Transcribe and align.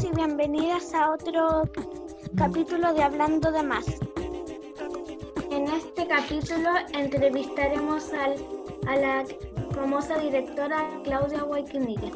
Bienvenidos 0.00 0.04
y 0.04 0.16
bienvenidas 0.16 0.94
a 0.94 1.10
otro 1.12 1.70
capítulo 2.36 2.92
de 2.94 3.02
Hablando 3.02 3.50
de 3.50 3.62
Más. 3.62 3.86
En 5.50 5.66
este 5.68 6.06
capítulo 6.06 6.70
entrevistaremos 6.92 8.12
al, 8.12 8.36
a 8.86 8.96
la 8.96 9.24
famosa 9.74 10.18
directora 10.18 10.88
Claudia 11.04 11.42
Guayquimilla. 11.42 12.10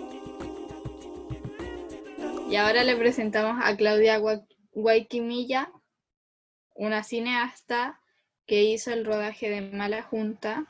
Y 2.48 2.56
ahora 2.56 2.84
le 2.84 2.97
presentamos 2.97 3.59
a 3.65 3.77
Claudia 3.77 4.19
Gua- 4.20 4.47
Guayquimilla, 4.73 5.73
una 6.75 7.03
cineasta 7.03 8.01
que 8.47 8.62
hizo 8.64 8.92
el 8.92 9.05
rodaje 9.05 9.48
de 9.51 9.61
Mala 9.62 10.03
Junta. 10.03 10.67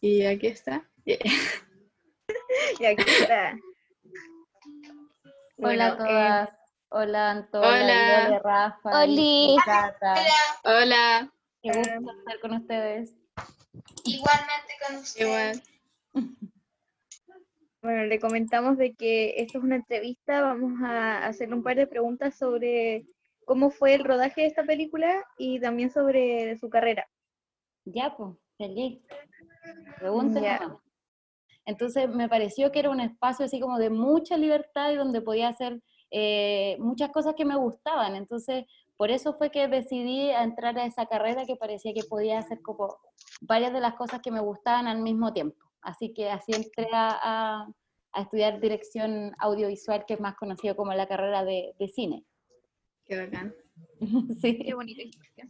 Y 0.00 0.24
aquí 0.24 0.46
está. 0.46 0.88
Y 2.80 2.84
aquí 2.84 3.04
está. 3.06 3.56
Hola 5.62 5.86
a 5.88 5.94
Bueno, 5.94 5.96
todas. 5.96 6.48
Hola 6.92 7.30
Antonia, 7.30 8.26
Hola. 8.28 8.38
Rafa, 8.42 9.02
Oli. 9.02 9.56
Cata. 9.64 10.14
Hola, 10.64 11.32
Qué 11.62 11.70
gusto 11.72 11.92
estar 12.18 12.40
con 12.40 12.52
ustedes. 12.54 13.14
Igualmente 14.04 14.72
con 14.86 14.96
usted. 14.96 15.26
igual. 15.26 15.62
Bueno, 17.82 18.04
le 18.04 18.20
comentamos 18.20 18.76
de 18.76 18.94
que 18.94 19.40
esto 19.40 19.56
es 19.56 19.64
una 19.64 19.76
entrevista, 19.76 20.42
vamos 20.42 20.82
a 20.84 21.24
hacerle 21.26 21.54
un 21.54 21.62
par 21.62 21.76
de 21.76 21.86
preguntas 21.86 22.36
sobre 22.36 23.06
cómo 23.46 23.70
fue 23.70 23.94
el 23.94 24.04
rodaje 24.04 24.42
de 24.42 24.48
esta 24.48 24.64
película 24.64 25.24
y 25.38 25.58
también 25.60 25.90
sobre 25.90 26.58
su 26.58 26.68
carrera. 26.68 27.08
Ya, 27.86 28.14
pues, 28.14 28.36
feliz. 28.58 29.00
Pregúntenme. 29.98 30.58
Entonces 31.66 32.08
me 32.08 32.28
pareció 32.28 32.72
que 32.72 32.80
era 32.80 32.90
un 32.90 33.00
espacio 33.00 33.44
así 33.44 33.60
como 33.60 33.78
de 33.78 33.90
mucha 33.90 34.36
libertad 34.36 34.90
y 34.92 34.96
donde 34.96 35.20
podía 35.22 35.48
hacer 35.48 35.80
eh, 36.10 36.76
muchas 36.80 37.10
cosas 37.10 37.34
que 37.36 37.44
me 37.44 37.56
gustaban. 37.56 38.16
Entonces, 38.16 38.64
por 38.96 39.10
eso 39.10 39.34
fue 39.34 39.50
que 39.50 39.68
decidí 39.68 40.30
a 40.30 40.42
entrar 40.42 40.76
a 40.78 40.84
esa 40.84 41.06
carrera 41.06 41.44
que 41.46 41.56
parecía 41.56 41.92
que 41.94 42.02
podía 42.04 42.38
hacer 42.38 42.60
como 42.62 42.96
varias 43.40 43.72
de 43.72 43.80
las 43.80 43.94
cosas 43.94 44.20
que 44.20 44.30
me 44.30 44.40
gustaban 44.40 44.86
al 44.88 44.98
mismo 45.00 45.32
tiempo. 45.32 45.56
Así 45.82 46.12
que 46.12 46.28
así 46.30 46.52
entré 46.52 46.88
a, 46.92 47.18
a- 47.22 47.68
a 48.12 48.22
estudiar 48.22 48.60
dirección 48.60 49.32
audiovisual, 49.38 50.04
que 50.04 50.14
es 50.14 50.20
más 50.20 50.34
conocido 50.34 50.74
como 50.74 50.92
la 50.94 51.06
carrera 51.06 51.44
de, 51.44 51.74
de 51.78 51.88
cine. 51.88 52.24
Qué 53.06 53.16
bacán. 53.24 53.54
sí. 54.42 54.58
Qué 54.58 54.74
bonita 54.74 55.02
historia. 55.02 55.48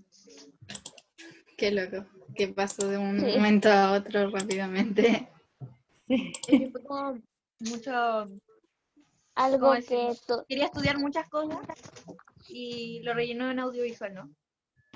Qué 1.56 1.70
loco. 1.70 2.06
Que 2.34 2.48
pasó 2.48 2.86
de 2.88 2.98
un 2.98 3.18
Sí. 3.20 3.26
momento 3.36 3.70
a 3.70 3.92
otro 3.92 4.30
rápidamente. 4.30 5.28
Sí. 6.10 6.32
Sí, 6.46 6.70
fue 6.72 6.84
como 6.84 7.18
mucho, 7.60 8.26
Algo 9.34 9.68
¿Cómo 9.68 9.80
que 9.80 10.12
quería 10.48 10.66
estudiar 10.66 10.98
muchas 10.98 11.28
cosas 11.28 11.60
y 12.48 13.00
lo 13.04 13.14
rellenó 13.14 13.50
en 13.50 13.60
audiovisual, 13.60 14.14
¿no? 14.14 14.30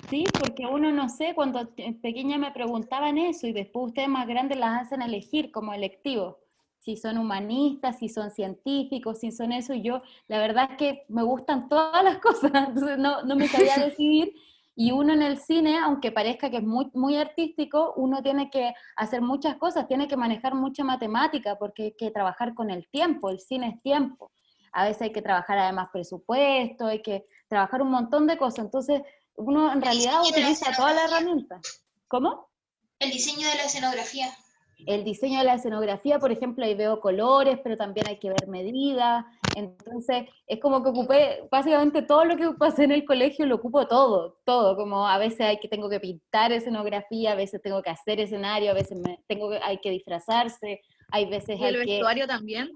Sí, 0.09 0.23
porque 0.39 0.65
uno 0.65 0.91
no 0.91 1.09
sé, 1.09 1.33
cuando 1.33 1.73
pequeña 2.01 2.37
me 2.37 2.51
preguntaban 2.51 3.17
eso 3.17 3.47
y 3.47 3.53
después 3.53 3.87
ustedes 3.87 4.07
más 4.07 4.27
grandes 4.27 4.59
las 4.59 4.83
hacen 4.83 5.01
elegir 5.01 5.51
como 5.51 5.73
electivos, 5.73 6.35
si 6.79 6.95
son 6.95 7.17
humanistas, 7.17 7.97
si 7.97 8.09
son 8.09 8.29
científicos, 8.29 9.19
si 9.19 9.31
son 9.31 9.51
eso, 9.51 9.73
y 9.73 9.81
yo 9.81 10.03
la 10.27 10.37
verdad 10.37 10.69
es 10.71 10.77
que 10.77 11.05
me 11.09 11.23
gustan 11.23 11.69
todas 11.69 12.03
las 12.03 12.17
cosas, 12.21 12.51
entonces 12.53 12.99
no, 12.99 13.23
no 13.23 13.35
me 13.35 13.47
sabía 13.47 13.77
decidir, 13.85 14.35
y 14.75 14.91
uno 14.91 15.13
en 15.13 15.21
el 15.21 15.39
cine, 15.39 15.79
aunque 15.79 16.11
parezca 16.11 16.49
que 16.49 16.57
es 16.57 16.63
muy, 16.63 16.91
muy 16.93 17.15
artístico, 17.15 17.93
uno 17.95 18.21
tiene 18.21 18.49
que 18.49 18.73
hacer 18.97 19.21
muchas 19.21 19.55
cosas, 19.55 19.87
tiene 19.87 20.07
que 20.07 20.17
manejar 20.17 20.53
mucha 20.53 20.83
matemática, 20.83 21.57
porque 21.57 21.83
hay 21.83 21.95
que 21.97 22.11
trabajar 22.11 22.53
con 22.53 22.69
el 22.69 22.87
tiempo, 22.89 23.29
el 23.29 23.39
cine 23.39 23.69
es 23.69 23.81
tiempo, 23.81 24.31
a 24.73 24.83
veces 24.83 25.03
hay 25.03 25.11
que 25.13 25.21
trabajar 25.21 25.57
además 25.57 25.89
presupuesto, 25.93 26.87
hay 26.87 27.01
que 27.01 27.25
trabajar 27.47 27.81
un 27.81 27.91
montón 27.91 28.27
de 28.27 28.37
cosas, 28.37 28.65
entonces 28.65 29.01
uno 29.37 29.71
en 29.71 29.81
realidad 29.81 30.13
la 30.13 30.21
utiliza 30.21 30.71
todas 30.75 30.93
las 30.93 31.05
escenografía. 31.05 31.17
herramientas. 31.17 31.85
¿Cómo? 32.07 32.49
El 32.99 33.11
diseño 33.11 33.47
de 33.47 33.55
la 33.55 33.63
escenografía. 33.63 34.27
El 34.85 35.03
diseño 35.03 35.39
de 35.39 35.45
la 35.45 35.53
escenografía, 35.55 36.19
por 36.19 36.31
ejemplo, 36.31 36.65
ahí 36.65 36.75
veo 36.75 36.99
colores, 36.99 37.59
pero 37.63 37.77
también 37.77 38.07
hay 38.07 38.19
que 38.19 38.29
ver 38.29 38.47
medidas. 38.47 39.25
Entonces, 39.55 40.27
es 40.47 40.59
como 40.59 40.83
que 40.83 40.89
ocupé 40.89 41.47
básicamente 41.49 42.01
todo 42.01 42.25
lo 42.25 42.35
que 42.37 42.51
pasé 42.57 42.83
en 42.83 42.91
el 42.91 43.05
colegio, 43.05 43.45
lo 43.45 43.55
ocupo 43.55 43.87
todo, 43.87 44.37
todo. 44.45 44.75
Como 44.75 45.07
a 45.07 45.17
veces 45.17 45.41
hay 45.41 45.57
que, 45.59 45.67
tengo 45.67 45.89
que 45.89 45.99
pintar 45.99 46.51
escenografía, 46.51 47.31
a 47.31 47.35
veces 47.35 47.61
tengo 47.61 47.81
que 47.81 47.89
hacer 47.89 48.19
escenario, 48.19 48.71
a 48.71 48.73
veces 48.73 48.99
me, 48.99 49.19
tengo 49.27 49.49
que, 49.49 49.59
hay 49.63 49.77
que 49.79 49.89
disfrazarse, 49.91 50.81
hay 51.11 51.25
veces 51.25 51.59
Y 51.59 51.63
hay 51.63 51.73
el 51.75 51.85
que... 51.85 51.91
vestuario 51.93 52.27
también. 52.27 52.69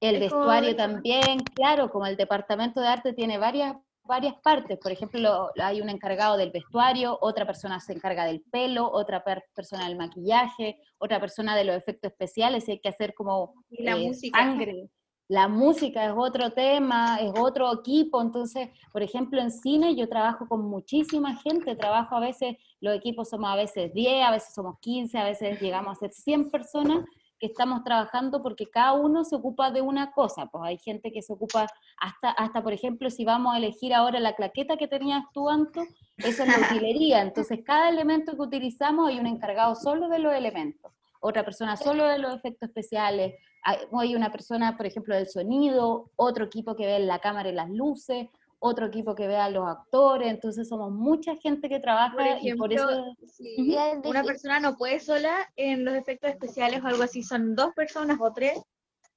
El 0.00 0.16
Es 0.22 0.30
como 0.30 0.42
vestuario 0.46 0.70
¿no? 0.72 0.76
también, 0.76 1.38
claro, 1.54 1.90
como 1.90 2.06
el 2.06 2.16
departamento 2.16 2.80
de 2.80 2.88
arte 2.88 3.12
tiene 3.14 3.38
varias, 3.38 3.76
varias 4.04 4.34
partes. 4.42 4.78
Por 4.78 4.92
ejemplo, 4.92 5.20
lo- 5.20 5.50
hay 5.64 5.80
un 5.80 5.88
encargado 5.88 6.36
del 6.36 6.50
vestuario, 6.50 7.16
otra 7.22 7.46
persona 7.46 7.80
se 7.80 7.92
encarga 7.94 8.24
del 8.26 8.42
pelo, 8.42 8.90
otra 8.92 9.24
per- 9.24 9.44
persona 9.54 9.86
del 9.88 9.96
maquillaje, 9.96 10.76
otra 10.98 11.18
persona 11.18 11.56
de 11.56 11.64
los 11.64 11.76
efectos 11.76 12.10
especiales, 12.10 12.68
y 12.68 12.72
hay 12.72 12.80
que 12.80 12.88
hacer 12.90 13.14
como 13.14 13.54
Y 13.70 13.84
la 13.84 13.96
eh, 13.96 14.06
música. 14.08 14.38
sangre. 14.38 14.90
La 15.28 15.48
música 15.48 16.04
es 16.04 16.12
otro 16.16 16.52
tema, 16.52 17.18
es 17.18 17.32
otro 17.36 17.72
equipo. 17.72 18.22
Entonces, 18.22 18.68
por 18.92 19.02
ejemplo, 19.02 19.40
en 19.40 19.50
cine 19.50 19.96
yo 19.96 20.08
trabajo 20.08 20.46
con 20.46 20.62
muchísima 20.62 21.36
gente, 21.36 21.74
trabajo 21.74 22.16
a 22.16 22.20
veces, 22.20 22.56
los 22.80 22.94
equipos 22.94 23.30
somos 23.30 23.50
a 23.50 23.56
veces 23.56 23.92
10, 23.92 24.24
a 24.24 24.30
veces 24.30 24.54
somos 24.54 24.78
15, 24.80 25.18
a 25.18 25.24
veces 25.24 25.60
llegamos 25.60 25.96
a 25.96 26.00
ser 26.00 26.12
100 26.12 26.50
personas 26.50 27.04
que 27.38 27.46
estamos 27.46 27.84
trabajando 27.84 28.42
porque 28.42 28.70
cada 28.70 28.94
uno 28.94 29.24
se 29.24 29.36
ocupa 29.36 29.70
de 29.70 29.82
una 29.82 30.12
cosa. 30.12 30.46
Pues 30.46 30.64
hay 30.64 30.78
gente 30.78 31.12
que 31.12 31.22
se 31.22 31.32
ocupa 31.32 31.66
hasta, 31.98 32.30
hasta 32.30 32.62
por 32.62 32.72
ejemplo, 32.72 33.10
si 33.10 33.24
vamos 33.24 33.54
a 33.54 33.58
elegir 33.58 33.94
ahora 33.94 34.20
la 34.20 34.34
claqueta 34.34 34.76
que 34.76 34.88
tenías 34.88 35.24
tú, 35.32 35.48
Anto, 35.48 35.82
eso 36.18 36.44
es 36.44 36.48
la 36.48 36.66
utilería. 36.70 37.22
Entonces, 37.22 37.60
cada 37.64 37.88
elemento 37.88 38.36
que 38.36 38.42
utilizamos 38.42 39.08
hay 39.08 39.18
un 39.18 39.26
encargado 39.26 39.74
solo 39.74 40.08
de 40.08 40.18
los 40.18 40.32
elementos, 40.32 40.92
otra 41.26 41.44
persona 41.44 41.76
solo 41.76 42.06
de 42.06 42.18
los 42.18 42.34
efectos 42.34 42.68
especiales, 42.68 43.34
hay, 43.62 44.14
una 44.14 44.30
persona, 44.30 44.76
por 44.76 44.86
ejemplo, 44.86 45.14
del 45.14 45.28
sonido, 45.28 46.10
otro 46.14 46.44
equipo 46.44 46.76
que 46.76 46.86
ve 46.86 47.00
la 47.00 47.18
cámara 47.18 47.48
y 47.48 47.52
las 47.52 47.68
luces, 47.68 48.28
otro 48.60 48.86
equipo 48.86 49.14
que 49.14 49.26
ve 49.26 49.36
a 49.36 49.50
los 49.50 49.66
actores, 49.66 50.30
entonces 50.30 50.68
somos 50.68 50.92
mucha 50.92 51.34
gente 51.36 51.68
que 51.68 51.80
trabaja 51.80 52.14
Por 52.16 52.26
y 52.40 52.54
por 52.54 52.72
ejemplo, 52.72 52.96
eso... 52.96 53.16
es 53.38 53.98
una 54.04 54.22
persona 54.22 54.60
no 54.60 54.76
puede 54.76 55.00
sola 55.00 55.34
en 55.56 55.84
los 55.84 55.94
efectos 55.94 56.30
especiales 56.30 56.82
o 56.82 56.86
algo 56.86 57.02
así, 57.02 57.22
son 57.22 57.56
dos 57.56 57.74
personas 57.74 58.18
o 58.20 58.32
tres 58.32 58.62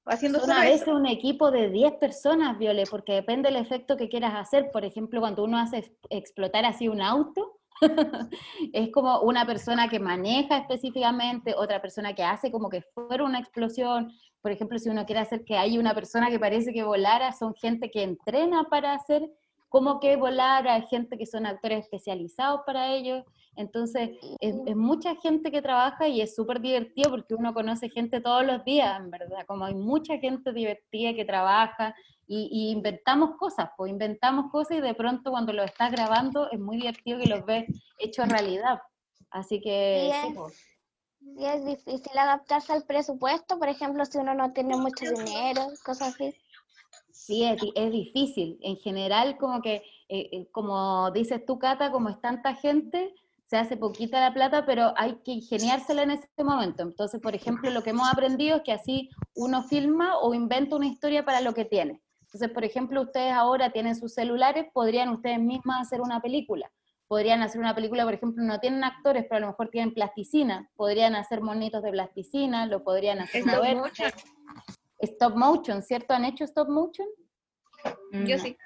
haciendo 0.06 0.40
Son 0.40 0.48
solo 0.48 0.60
a 0.60 0.66
eso. 0.66 0.72
veces 0.72 0.88
un 0.88 1.06
equipo 1.06 1.50
de 1.50 1.70
10 1.70 1.94
personas, 1.94 2.58
Viole, 2.58 2.84
porque 2.90 3.12
depende 3.12 3.50
del 3.50 3.60
efecto 3.62 3.96
que 3.96 4.08
quieras 4.08 4.34
hacer. 4.34 4.70
Por 4.72 4.84
ejemplo, 4.84 5.20
cuando 5.20 5.44
uno 5.44 5.58
hace 5.58 5.78
ex- 5.78 5.92
explotar 6.08 6.64
así 6.64 6.88
un 6.88 7.00
auto, 7.00 7.49
es 8.72 8.90
como 8.92 9.20
una 9.20 9.46
persona 9.46 9.88
que 9.88 9.98
maneja 9.98 10.58
específicamente, 10.58 11.54
otra 11.56 11.80
persona 11.80 12.14
que 12.14 12.22
hace 12.22 12.50
como 12.50 12.68
que 12.68 12.82
fuera 12.82 13.24
una 13.24 13.38
explosión. 13.38 14.12
Por 14.42 14.52
ejemplo, 14.52 14.78
si 14.78 14.88
uno 14.88 15.06
quiere 15.06 15.20
hacer 15.20 15.44
que 15.44 15.56
haya 15.56 15.80
una 15.80 15.94
persona 15.94 16.30
que 16.30 16.38
parece 16.38 16.72
que 16.72 16.84
volara, 16.84 17.32
son 17.32 17.54
gente 17.54 17.90
que 17.90 18.02
entrena 18.02 18.64
para 18.64 18.94
hacer 18.94 19.30
como 19.68 20.00
que 20.00 20.16
volara, 20.16 20.74
hay 20.74 20.86
gente 20.86 21.16
que 21.16 21.26
son 21.26 21.46
actores 21.46 21.84
especializados 21.84 22.62
para 22.66 22.92
ello. 22.92 23.24
Entonces, 23.56 24.10
es, 24.40 24.56
es 24.66 24.76
mucha 24.76 25.14
gente 25.16 25.50
que 25.50 25.62
trabaja 25.62 26.08
y 26.08 26.20
es 26.20 26.34
súper 26.34 26.60
divertido 26.60 27.10
porque 27.10 27.34
uno 27.34 27.54
conoce 27.54 27.88
gente 27.88 28.20
todos 28.20 28.44
los 28.44 28.64
días, 28.64 28.98
en 28.98 29.10
verdad, 29.10 29.44
como 29.46 29.64
hay 29.64 29.74
mucha 29.74 30.18
gente 30.18 30.52
divertida 30.52 31.14
que 31.14 31.24
trabaja 31.24 31.94
y, 32.32 32.48
y 32.52 32.70
inventamos 32.70 33.36
cosas, 33.36 33.70
pues 33.76 33.90
inventamos 33.90 34.52
cosas 34.52 34.76
y 34.78 34.80
de 34.80 34.94
pronto 34.94 35.32
cuando 35.32 35.52
lo 35.52 35.64
estás 35.64 35.90
grabando 35.90 36.48
es 36.52 36.60
muy 36.60 36.76
divertido 36.76 37.18
que 37.18 37.26
los 37.26 37.44
ves 37.44 37.64
hechos 37.98 38.28
realidad. 38.28 38.78
Así 39.30 39.60
que, 39.60 40.10
Y 40.10 40.12
sí, 40.12 40.28
es- 40.28 40.34
pues. 40.36 40.54
Y 41.36 41.44
es 41.44 41.64
difícil 41.66 42.16
adaptarse 42.16 42.72
al 42.72 42.84
presupuesto, 42.84 43.58
por 43.58 43.68
ejemplo, 43.68 44.04
si 44.04 44.18
uno 44.18 44.32
no 44.34 44.52
tiene 44.52 44.76
mucho 44.76 45.04
dinero, 45.10 45.66
cosas 45.84 46.14
así. 46.14 46.32
Sí, 47.10 47.42
es, 47.44 47.58
es 47.74 47.90
difícil. 47.90 48.58
En 48.62 48.76
general, 48.76 49.36
como 49.36 49.60
que, 49.60 49.82
eh, 50.08 50.28
eh, 50.32 50.48
como 50.52 51.10
dices 51.10 51.44
tú, 51.44 51.58
Cata, 51.58 51.90
como 51.90 52.10
es 52.10 52.20
tanta 52.20 52.54
gente, 52.54 53.12
se 53.48 53.56
hace 53.56 53.76
poquita 53.76 54.20
la 54.20 54.32
plata, 54.32 54.64
pero 54.64 54.94
hay 54.96 55.16
que 55.24 55.32
ingeniársela 55.32 56.04
en 56.04 56.12
ese 56.12 56.28
momento. 56.44 56.84
Entonces, 56.84 57.20
por 57.20 57.34
ejemplo, 57.34 57.70
lo 57.70 57.82
que 57.82 57.90
hemos 57.90 58.08
aprendido 58.08 58.58
es 58.58 58.62
que 58.62 58.72
así 58.72 59.10
uno 59.34 59.64
filma 59.64 60.16
o 60.18 60.32
inventa 60.32 60.76
una 60.76 60.86
historia 60.86 61.24
para 61.24 61.40
lo 61.40 61.52
que 61.54 61.64
tiene. 61.64 62.00
Entonces, 62.32 62.50
por 62.50 62.64
ejemplo, 62.64 63.02
ustedes 63.02 63.32
ahora 63.32 63.70
tienen 63.72 63.96
sus 63.96 64.14
celulares, 64.14 64.66
podrían 64.72 65.08
ustedes 65.08 65.40
mismas 65.40 65.80
hacer 65.86 66.00
una 66.00 66.20
película. 66.20 66.70
Podrían 67.08 67.42
hacer 67.42 67.60
una 67.60 67.74
película, 67.74 68.04
por 68.04 68.14
ejemplo, 68.14 68.44
no 68.44 68.60
tienen 68.60 68.84
actores, 68.84 69.24
pero 69.28 69.38
a 69.38 69.40
lo 69.40 69.46
mejor 69.48 69.68
tienen 69.68 69.92
plasticina. 69.92 70.70
Podrían 70.76 71.16
hacer 71.16 71.40
monitos 71.40 71.82
de 71.82 71.90
plasticina, 71.90 72.66
lo 72.66 72.84
podrían 72.84 73.18
hacer 73.18 73.40
Stop 73.40 73.56
mover. 73.56 73.76
motion. 73.78 74.10
Stop 75.00 75.34
motion, 75.34 75.82
¿cierto? 75.82 76.14
¿Han 76.14 76.24
hecho 76.24 76.44
stop 76.44 76.68
motion? 76.68 77.08
Yo 78.12 78.36
No. 78.36 78.42
sí. 78.42 78.56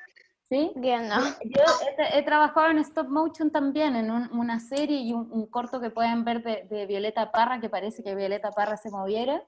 ¿Sí? 0.46 0.72
Yo 0.75 0.99
no. 1.00 1.20
Yo 1.43 1.62
he, 1.88 1.96
tra- 1.96 2.11
he 2.12 2.22
trabajado 2.22 2.69
en 2.70 2.78
stop 2.81 3.08
motion 3.08 3.50
también, 3.50 3.96
en 3.96 4.11
un- 4.11 4.31
una 4.38 4.61
serie 4.61 4.99
y 4.99 5.14
un, 5.14 5.32
un 5.32 5.46
corto 5.46 5.81
que 5.81 5.88
pueden 5.88 6.22
ver 6.26 6.43
de, 6.43 6.64
de 6.69 6.84
Violeta 6.84 7.32
Parra, 7.32 7.61
que 7.62 7.70
parece 7.70 8.02
que 8.02 8.14
Violeta 8.14 8.50
Parra 8.50 8.76
se 8.76 8.90
moviera. 8.90 9.43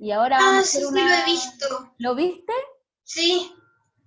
Y 0.00 0.12
ahora 0.12 0.38
vamos 0.38 0.54
a 0.54 0.56
Ah, 0.56 0.60
hacer 0.60 0.80
sí, 0.80 0.86
sí, 0.86 0.92
una... 0.94 1.02
lo 1.08 1.14
he 1.14 1.24
visto. 1.26 1.66
¿Lo 1.98 2.14
viste? 2.14 2.52
Sí. 3.04 3.50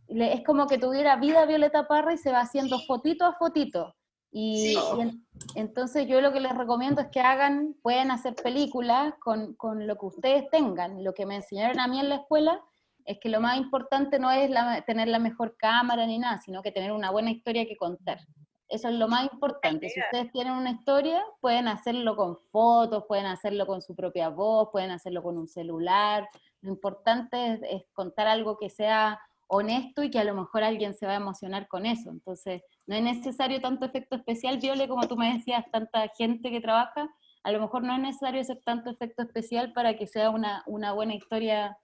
Le- 0.09 0.33
Es 0.33 0.43
como 0.43 0.67
que 0.67 0.77
tuviera 0.77 1.15
vida 1.17 1.45
Violeta 1.45 1.87
Parra 1.87 2.13
y 2.13 2.17
se 2.17 2.31
va 2.31 2.41
haciendo 2.41 2.77
Sí. 2.77 2.85
fotito 2.87 3.25
a 3.25 3.33
fotito. 3.33 3.93
Y, 4.31 4.73
Sí. 4.73 4.77
y 4.97 5.01
en- 5.01 5.27
entonces 5.55 6.07
yo 6.07 6.19
lo 6.21 6.31
que 6.33 6.39
les 6.41 6.55
recomiendo 6.55 7.01
es 7.01 7.07
que 7.11 7.21
hagan, 7.21 7.75
pueden 7.81 8.11
hacer 8.11 8.35
películas 8.35 9.13
con, 9.19 9.55
con 9.55 9.87
lo 9.87 9.95
que 9.97 10.05
ustedes 10.05 10.49
tengan. 10.51 11.03
Lo 11.03 11.13
que 11.13 11.25
me 11.25 11.35
enseñaron 11.35 11.79
a 11.79 11.87
mí 11.87 11.99
en 11.99 12.09
la 12.09 12.15
escuela 12.15 12.61
es 13.05 13.19
que 13.21 13.29
lo 13.29 13.39
más 13.39 13.57
importante 13.57 14.19
no 14.19 14.29
es 14.31 14.49
la- 14.49 14.81
tener 14.81 15.07
la 15.07 15.19
mejor 15.19 15.55
cámara 15.57 16.05
ni 16.05 16.19
nada, 16.19 16.39
sino 16.39 16.61
que 16.61 16.71
tener 16.73 16.91
una 16.91 17.09
buena 17.11 17.31
historia 17.31 17.65
que 17.65 17.77
contar. 17.77 18.19
Eso 18.69 18.89
es 18.89 18.95
lo 18.95 19.07
más 19.07 19.31
importante. 19.31 19.89
Si 19.89 19.99
ustedes 19.99 20.31
tienen 20.31 20.53
una 20.53 20.71
historia, 20.71 21.23
pueden 21.39 21.67
hacerlo 21.67 22.15
con 22.15 22.37
fotos, 22.51 23.05
pueden 23.07 23.25
hacerlo 23.25 23.65
con 23.65 23.81
su 23.81 23.95
propia 23.95 24.29
voz, 24.29 24.69
pueden 24.71 24.91
hacerlo 24.91 25.23
con 25.23 25.37
un 25.37 25.47
celular. 25.47 26.27
Lo 26.61 26.71
importante 26.71 27.53
es, 27.53 27.61
es 27.63 27.83
contar 27.93 28.27
algo 28.27 28.57
que 28.57 28.69
sea 28.69 29.19
honesto 29.47 30.03
y 30.03 30.11
que 30.11 30.19
a 30.19 30.23
lo 30.23 30.33
mejor 30.33 30.63
alguien 30.63 30.93
se 30.93 31.05
va 31.05 31.13
a 31.13 31.17
emocionar 31.17 31.67
con 31.67 31.85
eso. 31.85 32.09
Entonces, 32.09 32.61
no 32.85 32.95
es 32.95 33.03
necesario 33.03 33.61
tanto 33.61 33.85
efecto 33.85 34.15
especial, 34.17 34.57
Viole, 34.57 34.87
como 34.87 35.07
tú 35.07 35.15
me 35.15 35.33
decías, 35.33 35.63
tanta 35.71 36.07
gente 36.17 36.51
que 36.51 36.61
trabaja. 36.61 37.09
A 37.43 37.51
lo 37.51 37.61
mejor 37.61 37.83
no 37.83 37.93
es 37.93 38.01
necesario 38.01 38.41
hacer 38.41 38.61
tanto 38.65 38.89
efecto 38.89 39.23
especial 39.23 39.71
para 39.73 39.95
que 39.95 40.07
sea 40.07 40.29
una, 40.29 40.63
una 40.65 40.91
buena 40.91 41.15
historia 41.15 41.77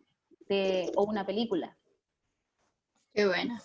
de, 0.49 0.91
o 0.95 1.03
una 1.03 1.25
película. 1.25 1.77
Qué 3.13 3.27
bueno. 3.27 3.57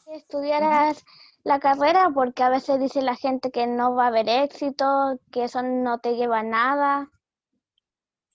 La 1.44 1.60
carrera, 1.60 2.10
porque 2.14 2.42
a 2.42 2.50
veces 2.50 2.78
dice 2.80 3.02
la 3.02 3.16
gente 3.16 3.50
que 3.50 3.66
no 3.66 3.94
va 3.94 4.04
a 4.04 4.08
haber 4.08 4.28
éxito, 4.28 5.18
que 5.30 5.44
eso 5.44 5.62
no 5.62 5.98
te 5.98 6.16
lleva 6.16 6.40
a 6.40 6.42
nada. 6.42 7.10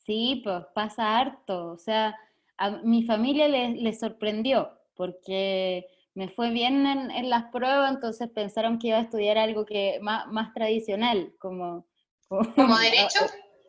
Sí, 0.05 0.41
pues 0.43 0.65
pasa 0.73 1.17
harto. 1.17 1.71
O 1.71 1.77
sea, 1.77 2.15
a 2.57 2.71
mi 2.83 3.03
familia 3.03 3.47
les, 3.47 3.81
les 3.81 3.99
sorprendió 3.99 4.71
porque 4.95 5.85
me 6.15 6.29
fue 6.29 6.51
bien 6.51 6.85
en, 6.85 7.11
en 7.11 7.29
las 7.29 7.45
pruebas, 7.45 7.93
entonces 7.93 8.29
pensaron 8.29 8.77
que 8.77 8.89
iba 8.89 8.97
a 8.97 9.01
estudiar 9.01 9.37
algo 9.37 9.65
que 9.65 9.99
más, 10.01 10.27
más 10.27 10.53
tradicional, 10.53 11.33
como, 11.39 11.85
¿Como 12.27 12.45
derecho? 12.79 13.19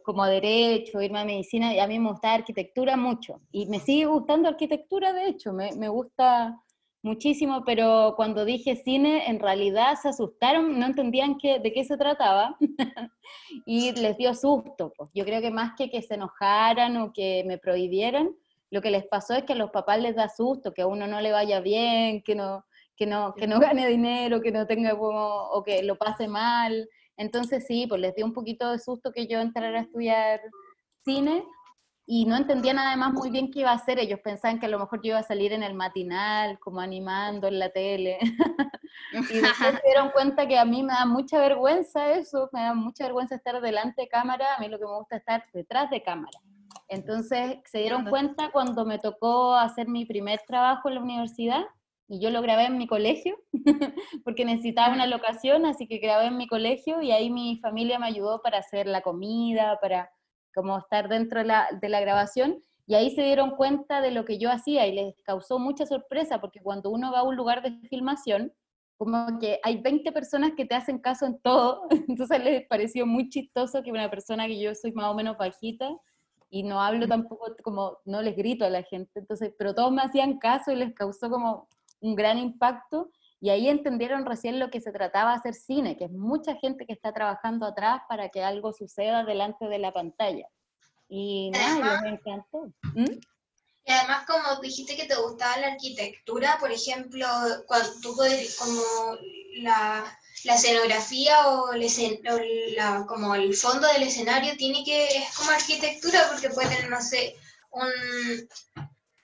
como 0.04 0.26
derecho, 0.26 1.00
irme 1.00 1.20
a 1.20 1.25
medicina, 1.25 1.72
y 1.75 1.78
a 1.78 1.86
mí 1.86 1.98
me 1.98 2.10
gusta 2.10 2.34
arquitectura 2.34 2.96
mucho, 2.96 3.40
y 3.50 3.66
me 3.66 3.81
sigue 3.81 4.04
gustando 4.04 4.48
arquitectura, 4.48 5.14
de 5.14 5.28
hecho, 5.28 5.52
me, 5.52 5.75
me 5.76 5.88
gusta 5.88 6.60
muchísimo, 7.04 7.64
pero 7.64 8.14
cuando 8.16 8.44
dije 8.44 8.76
cine, 8.76 9.28
en 9.28 9.38
realidad 9.38 9.94
se 10.00 10.08
asustaron, 10.08 10.78
no 10.78 10.86
entendían 10.86 11.36
qué, 11.38 11.60
de 11.60 11.72
qué 11.72 11.84
se 11.84 11.98
trataba, 11.98 12.56
y 13.66 13.92
les 13.92 14.16
dio 14.16 14.34
susto. 14.34 14.92
Pues. 14.96 15.10
Yo 15.14 15.24
creo 15.24 15.40
que 15.42 15.50
más 15.50 15.74
que 15.76 15.90
que 15.90 16.02
se 16.02 16.14
enojaran 16.14 16.96
o 16.96 17.12
que 17.12 17.44
me 17.46 17.58
prohibieran, 17.58 18.34
lo 18.70 18.80
que 18.80 18.90
les 18.90 19.06
pasó 19.06 19.34
es 19.34 19.44
que 19.44 19.52
a 19.52 19.56
los 19.56 19.70
papás 19.70 20.00
les 20.00 20.16
da 20.16 20.28
susto, 20.28 20.72
que 20.72 20.82
a 20.82 20.86
uno 20.86 21.06
no 21.06 21.20
le 21.20 21.30
vaya 21.30 21.60
bien, 21.60 22.22
que 22.22 22.34
no, 22.34 22.64
que 22.96 23.06
no, 23.06 23.34
que 23.34 23.46
no 23.46 23.60
gane 23.60 23.86
dinero, 23.86 24.40
que 24.40 24.50
no 24.50 24.66
tenga 24.66 24.94
o 24.94 25.62
que 25.62 25.82
lo 25.82 25.96
pase 25.96 26.26
mal. 26.26 26.88
Entonces 27.18 27.66
sí, 27.66 27.86
pues 27.86 28.00
les 28.00 28.14
dio 28.14 28.24
un 28.24 28.32
poquito 28.32 28.70
de 28.70 28.78
susto 28.78 29.12
que 29.12 29.26
yo 29.26 29.40
entrara 29.40 29.78
a 29.78 29.82
estudiar 29.82 30.40
cine 31.04 31.44
y 32.06 32.26
no 32.26 32.36
entendían 32.36 32.78
además 32.78 33.12
muy 33.14 33.30
bien 33.30 33.50
qué 33.50 33.60
iba 33.60 33.70
a 33.70 33.74
hacer. 33.74 33.98
Ellos 33.98 34.20
pensaban 34.20 34.60
que 34.60 34.66
a 34.66 34.68
lo 34.68 34.78
mejor 34.78 35.00
yo 35.02 35.10
iba 35.10 35.18
a 35.18 35.22
salir 35.22 35.52
en 35.52 35.62
el 35.62 35.74
matinal, 35.74 36.58
como 36.58 36.80
animando 36.80 37.48
en 37.48 37.58
la 37.58 37.70
tele. 37.70 38.18
y 39.12 39.40
después 39.40 39.56
se 39.56 39.86
dieron 39.86 40.10
cuenta 40.10 40.46
que 40.46 40.58
a 40.58 40.64
mí 40.64 40.82
me 40.82 40.92
da 40.92 41.06
mucha 41.06 41.38
vergüenza 41.38 42.12
eso, 42.12 42.50
me 42.52 42.60
da 42.60 42.74
mucha 42.74 43.04
vergüenza 43.04 43.34
estar 43.34 43.60
delante 43.60 44.02
de 44.02 44.08
cámara, 44.08 44.54
a 44.56 44.60
mí 44.60 44.68
lo 44.68 44.78
que 44.78 44.84
me 44.84 44.96
gusta 44.98 45.16
es 45.16 45.20
estar 45.20 45.44
detrás 45.52 45.90
de 45.90 46.02
cámara. 46.02 46.38
Entonces 46.88 47.58
se 47.64 47.78
dieron 47.78 48.04
cuenta 48.06 48.50
cuando 48.52 48.84
me 48.84 48.98
tocó 48.98 49.54
hacer 49.54 49.88
mi 49.88 50.04
primer 50.04 50.40
trabajo 50.46 50.88
en 50.88 50.96
la 50.96 51.00
universidad 51.00 51.62
y 52.06 52.20
yo 52.20 52.28
lo 52.28 52.42
grabé 52.42 52.66
en 52.66 52.76
mi 52.76 52.86
colegio 52.86 53.36
porque 54.24 54.44
necesitaba 54.44 54.92
una 54.92 55.06
locación, 55.06 55.64
así 55.64 55.86
que 55.86 55.98
grabé 55.98 56.26
en 56.26 56.36
mi 56.36 56.46
colegio 56.46 57.00
y 57.00 57.12
ahí 57.12 57.30
mi 57.30 57.58
familia 57.62 57.98
me 57.98 58.06
ayudó 58.06 58.42
para 58.42 58.58
hacer 58.58 58.86
la 58.86 59.00
comida, 59.00 59.78
para 59.80 60.10
como 60.54 60.78
estar 60.78 61.08
dentro 61.08 61.40
de 61.40 61.46
la, 61.46 61.68
de 61.80 61.88
la 61.88 62.00
grabación 62.00 62.60
y 62.86 62.94
ahí 62.94 63.14
se 63.14 63.22
dieron 63.22 63.56
cuenta 63.56 64.00
de 64.00 64.10
lo 64.10 64.24
que 64.24 64.38
yo 64.38 64.50
hacía 64.50 64.86
y 64.86 64.92
les 64.92 65.14
causó 65.22 65.58
mucha 65.58 65.86
sorpresa 65.86 66.40
porque 66.40 66.60
cuando 66.60 66.90
uno 66.90 67.12
va 67.12 67.20
a 67.20 67.22
un 67.24 67.36
lugar 67.36 67.62
de 67.62 67.72
filmación, 67.88 68.52
como 68.96 69.38
que 69.38 69.58
hay 69.62 69.80
20 69.80 70.12
personas 70.12 70.52
que 70.56 70.66
te 70.66 70.74
hacen 70.74 70.98
caso 70.98 71.26
en 71.26 71.38
todo, 71.40 71.86
entonces 72.08 72.44
les 72.44 72.66
pareció 72.68 73.06
muy 73.06 73.28
chistoso 73.28 73.82
que 73.82 73.90
una 73.90 74.10
persona 74.10 74.46
que 74.46 74.60
yo 74.60 74.74
soy 74.74 74.92
más 74.92 75.06
o 75.06 75.14
menos 75.14 75.36
bajita 75.38 75.90
y 76.50 76.62
no 76.62 76.80
hablo 76.80 77.08
tampoco 77.08 77.46
como, 77.62 77.98
no 78.04 78.22
les 78.22 78.36
grito 78.36 78.64
a 78.64 78.70
la 78.70 78.82
gente, 78.82 79.18
entonces, 79.18 79.52
pero 79.58 79.74
todos 79.74 79.90
me 79.90 80.02
hacían 80.02 80.38
caso 80.38 80.70
y 80.70 80.76
les 80.76 80.94
causó 80.94 81.30
como 81.30 81.68
un 82.00 82.14
gran 82.14 82.38
impacto 82.38 83.10
y 83.40 83.50
ahí 83.50 83.69
entendieron 83.69 84.25
recién 84.25 84.58
lo 84.58 84.70
que 84.70 84.81
se 84.81 84.92
trataba 84.92 85.32
de 85.32 85.36
hacer 85.38 85.54
cine, 85.54 85.96
que 85.96 86.04
es 86.04 86.10
mucha 86.10 86.56
gente 86.56 86.86
que 86.86 86.92
está 86.94 87.12
trabajando 87.12 87.66
atrás 87.66 88.02
para 88.08 88.28
que 88.31 88.42
algo 88.42 88.72
suceda 88.72 89.25
delante 89.25 89.66
de 89.69 89.78
la 89.78 89.92
pantalla. 89.92 90.48
Y 91.08 91.50
nada, 91.50 92.00
les 92.02 92.12
encantó. 92.14 92.72
¿Mm? 92.94 93.04
Y 93.86 93.92
además, 93.92 94.25
como 94.26 94.60
dijiste 94.62 94.96
que 94.96 95.04
te 95.04 95.14
gustaba 95.16 95.58
la 95.58 95.66
arquitectura, 95.72 96.56
por 96.58 96.72
ejemplo, 96.72 97.26
cuando 97.66 97.88
tú 98.00 98.16
podrías- 98.16 98.56
como 98.56 98.81
la, 99.58 100.04
la 100.44 100.54
escenografía 100.54 101.48
o, 101.48 101.72
el 101.75 101.82
escen- 101.82 102.20
o 102.32 102.40
la- 102.76 103.04
como 103.06 103.34
el 103.34 103.52
fondo 103.54 103.86
del 103.88 104.04
escenario 104.04 104.56
tiene 104.56 104.82
que, 104.84 105.06
es 105.08 105.36
como 105.36 105.50
arquitectura, 105.50 106.28
porque 106.31 106.48
puede 106.48 106.69
tener, 106.70 106.88
no 106.88 107.02
sé, 107.02 107.36
un, 107.72 107.90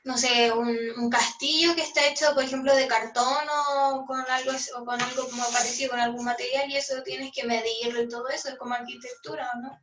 no 0.04 0.16
sé, 0.16 0.50
un, 0.52 0.76
un 0.96 1.10
castillo 1.10 1.74
que 1.74 1.82
está 1.82 2.06
hecho, 2.08 2.26
por 2.34 2.44
ejemplo, 2.44 2.74
de 2.74 2.86
cartón 2.86 3.44
o 3.84 4.04
con 4.06 4.20
algo, 4.20 4.52
o 4.78 4.84
con 4.84 5.00
algo 5.00 5.28
como 5.28 5.42
parecido, 5.52 5.90
con 5.90 6.00
algún 6.00 6.24
material, 6.24 6.70
y 6.70 6.76
eso 6.76 7.02
tienes 7.02 7.30
que 7.32 7.46
medirlo 7.46 8.02
y 8.02 8.08
todo 8.08 8.28
eso, 8.28 8.48
es 8.48 8.56
como 8.56 8.74
arquitectura, 8.74 9.50
¿o 9.54 9.60
¿no? 9.60 9.78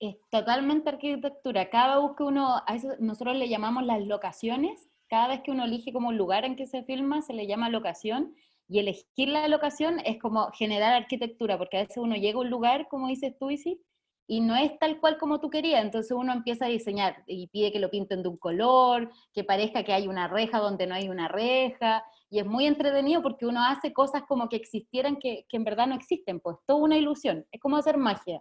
Es 0.00 0.16
totalmente 0.30 0.88
arquitectura. 0.88 1.68
Cada 1.70 2.00
vez 2.00 2.10
que 2.16 2.22
uno, 2.22 2.62
a 2.66 2.74
eso 2.76 2.88
nosotros 2.98 3.36
le 3.36 3.48
llamamos 3.48 3.84
las 3.84 4.00
locaciones, 4.00 4.88
cada 5.08 5.28
vez 5.28 5.40
que 5.42 5.50
uno 5.50 5.64
elige 5.64 5.92
como 5.92 6.12
lugar 6.12 6.44
en 6.44 6.56
que 6.56 6.66
se 6.66 6.84
filma, 6.84 7.20
se 7.20 7.34
le 7.34 7.46
llama 7.46 7.68
locación, 7.68 8.34
y 8.68 8.78
elegir 8.78 9.28
la 9.28 9.48
locación 9.48 10.00
es 10.00 10.18
como 10.18 10.50
generar 10.52 10.92
arquitectura, 10.92 11.58
porque 11.58 11.78
a 11.78 11.80
veces 11.80 11.96
uno 11.96 12.16
llega 12.16 12.38
a 12.38 12.42
un 12.42 12.50
lugar, 12.50 12.86
como 12.88 13.08
dices 13.08 13.34
tú, 13.38 13.50
Isi, 13.50 13.82
y 14.28 14.40
no 14.42 14.54
es 14.54 14.78
tal 14.78 15.00
cual 15.00 15.18
como 15.18 15.40
tú 15.40 15.50
querías, 15.50 15.82
entonces 15.82 16.12
uno 16.12 16.32
empieza 16.32 16.66
a 16.66 16.68
diseñar 16.68 17.24
y 17.26 17.48
pide 17.48 17.72
que 17.72 17.80
lo 17.80 17.90
pinten 17.90 18.22
de 18.22 18.28
un 18.28 18.36
color, 18.36 19.10
que 19.32 19.42
parezca 19.42 19.82
que 19.82 19.92
hay 19.94 20.06
una 20.06 20.28
reja 20.28 20.58
donde 20.60 20.86
no 20.86 20.94
hay 20.94 21.08
una 21.08 21.26
reja, 21.28 22.04
y 22.30 22.38
es 22.38 22.46
muy 22.46 22.66
entretenido 22.66 23.22
porque 23.22 23.46
uno 23.46 23.64
hace 23.64 23.92
cosas 23.92 24.22
como 24.28 24.48
que 24.48 24.56
existieran 24.56 25.16
que, 25.16 25.46
que 25.48 25.56
en 25.56 25.64
verdad 25.64 25.86
no 25.88 25.94
existen, 25.96 26.40
pues 26.40 26.58
toda 26.66 26.78
una 26.80 26.96
ilusión, 26.98 27.46
es 27.50 27.60
como 27.60 27.76
hacer 27.76 27.96
magia 27.96 28.40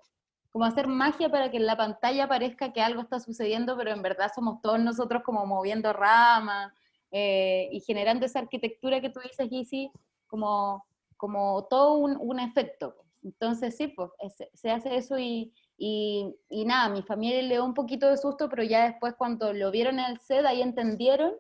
como 0.49 0.65
hacer 0.65 0.87
magia 0.87 1.29
para 1.29 1.51
que 1.51 1.57
en 1.57 1.65
la 1.67 1.77
pantalla 1.77 2.27
parezca 2.27 2.73
que 2.73 2.81
algo 2.81 3.01
está 3.01 3.19
sucediendo, 3.19 3.77
pero 3.77 3.91
en 3.91 4.01
verdad 4.01 4.31
somos 4.33 4.59
todos 4.61 4.79
nosotros 4.79 5.21
como 5.23 5.45
moviendo 5.45 5.93
ramas 5.93 6.73
eh, 7.11 7.69
y 7.71 7.79
generando 7.81 8.25
esa 8.25 8.39
arquitectura 8.39 8.99
que 9.01 9.09
tú 9.09 9.19
dices, 9.19 9.47
Gizzy, 9.49 9.91
como, 10.25 10.85
como 11.15 11.65
todo 11.69 11.93
un, 11.97 12.17
un 12.19 12.39
efecto. 12.39 12.95
Entonces 13.23 13.75
sí, 13.77 13.87
pues 13.89 14.09
es- 14.19 14.47
se 14.53 14.71
hace 14.71 14.95
eso 14.95 15.19
y, 15.19 15.53
y, 15.77 16.35
y 16.49 16.65
nada, 16.65 16.89
mi 16.89 17.03
familia 17.03 17.41
le 17.41 17.55
dio 17.55 17.65
un 17.65 17.73
poquito 17.73 18.09
de 18.09 18.17
susto, 18.17 18.49
pero 18.49 18.63
ya 18.63 18.85
después 18.85 19.13
cuando 19.17 19.53
lo 19.53 19.71
vieron 19.71 19.99
en 19.99 20.05
el 20.11 20.19
set, 20.19 20.45
ahí 20.45 20.61
entendieron. 20.61 21.33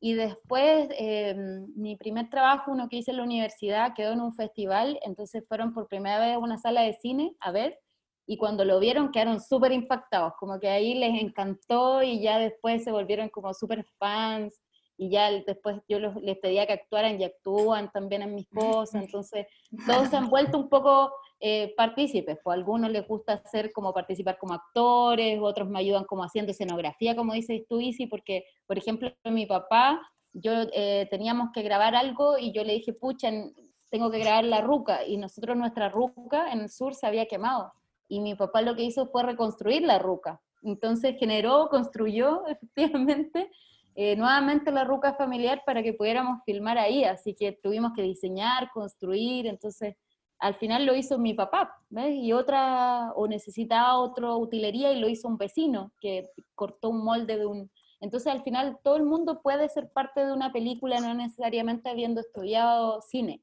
Y 0.00 0.14
después, 0.14 0.88
eh, 0.98 1.34
mi 1.76 1.96
primer 1.96 2.28
trabajo, 2.28 2.72
uno 2.72 2.88
que 2.88 2.96
hice 2.96 3.10
en 3.12 3.18
la 3.18 3.22
universidad, 3.22 3.94
quedó 3.94 4.12
en 4.12 4.20
un 4.20 4.34
festival, 4.34 4.98
entonces 5.02 5.44
fueron 5.48 5.72
por 5.72 5.88
primera 5.88 6.18
vez 6.18 6.34
a 6.34 6.38
una 6.38 6.58
sala 6.58 6.82
de 6.82 6.94
cine 6.94 7.34
a 7.40 7.52
ver, 7.52 7.78
y 8.26 8.36
cuando 8.38 8.64
lo 8.64 8.78
vieron 8.80 9.10
quedaron 9.12 9.40
súper 9.40 9.72
impactados, 9.72 10.34
como 10.38 10.58
que 10.58 10.68
ahí 10.68 10.94
les 10.94 11.22
encantó 11.22 12.02
y 12.02 12.20
ya 12.22 12.38
después 12.38 12.84
se 12.84 12.90
volvieron 12.90 13.28
como 13.28 13.52
súper 13.54 13.84
fans 13.98 14.60
y 14.96 15.10
ya 15.10 15.30
después 15.30 15.76
yo 15.88 15.98
los- 15.98 16.16
les 16.22 16.38
pedía 16.38 16.66
que 16.66 16.72
actuaran 16.74 17.20
y 17.20 17.24
actúan 17.24 17.90
también 17.92 18.22
en 18.22 18.34
mis 18.34 18.46
cosas, 18.48 19.02
entonces 19.04 19.46
todos 19.86 20.08
se 20.08 20.16
han 20.16 20.30
vuelto 20.30 20.56
un 20.58 20.68
poco 20.68 21.12
eh, 21.40 21.74
partícipes, 21.76 22.38
pues 22.42 22.54
a 22.54 22.56
algunos 22.56 22.90
les 22.90 23.06
gusta 23.06 23.34
hacer 23.34 23.70
como 23.72 23.92
participar 23.92 24.38
como 24.38 24.54
actores, 24.54 25.38
otros 25.42 25.68
me 25.68 25.78
ayudan 25.80 26.04
como 26.04 26.22
haciendo 26.24 26.52
escenografía, 26.52 27.14
como 27.16 27.34
dices 27.34 27.62
tú, 27.68 27.80
Isi, 27.80 28.06
porque 28.06 28.44
por 28.66 28.78
ejemplo 28.78 29.12
mi 29.24 29.44
papá, 29.44 30.00
yo 30.32 30.52
eh, 30.72 31.06
teníamos 31.10 31.50
que 31.52 31.62
grabar 31.62 31.94
algo 31.96 32.38
y 32.38 32.52
yo 32.52 32.64
le 32.64 32.72
dije, 32.74 32.92
pucha, 32.94 33.28
en- 33.28 33.52
tengo 33.90 34.10
que 34.10 34.18
grabar 34.20 34.44
la 34.44 34.60
ruca, 34.60 35.04
y 35.06 35.16
nosotros 35.18 35.56
nuestra 35.56 35.88
ruca 35.88 36.50
en 36.52 36.60
el 36.60 36.70
sur 36.70 36.94
se 36.94 37.06
había 37.06 37.26
quemado 37.26 37.72
y 38.08 38.20
mi 38.20 38.34
papá 38.34 38.62
lo 38.62 38.74
que 38.74 38.82
hizo 38.84 39.06
fue 39.08 39.22
reconstruir 39.22 39.82
la 39.82 39.98
ruca. 39.98 40.40
Entonces 40.62 41.16
generó, 41.18 41.68
construyó 41.68 42.42
efectivamente 42.48 43.50
eh, 43.94 44.16
nuevamente 44.16 44.70
la 44.72 44.84
ruca 44.84 45.14
familiar 45.14 45.62
para 45.64 45.82
que 45.82 45.92
pudiéramos 45.92 46.42
filmar 46.44 46.78
ahí, 46.78 47.04
así 47.04 47.34
que 47.34 47.52
tuvimos 47.52 47.92
que 47.94 48.02
diseñar, 48.02 48.70
construir, 48.72 49.46
entonces 49.46 49.96
al 50.38 50.56
final 50.56 50.84
lo 50.84 50.94
hizo 50.94 51.18
mi 51.18 51.32
papá, 51.32 51.76
¿ves? 51.88 52.14
Y 52.16 52.32
otra, 52.32 53.12
o 53.14 53.26
necesitaba 53.26 53.98
otra 53.98 54.34
utilería 54.34 54.92
y 54.92 55.00
lo 55.00 55.08
hizo 55.08 55.28
un 55.28 55.38
vecino 55.38 55.92
que 56.00 56.28
cortó 56.54 56.90
un 56.90 57.04
molde 57.04 57.38
de 57.38 57.46
un 57.46 57.70
Entonces 58.00 58.32
al 58.32 58.42
final 58.42 58.78
todo 58.82 58.96
el 58.96 59.04
mundo 59.04 59.40
puede 59.42 59.68
ser 59.68 59.90
parte 59.90 60.26
de 60.26 60.32
una 60.32 60.52
película, 60.52 61.00
no 61.00 61.14
necesariamente 61.14 61.88
habiendo 61.88 62.20
estudiado 62.20 63.00
cine. 63.00 63.42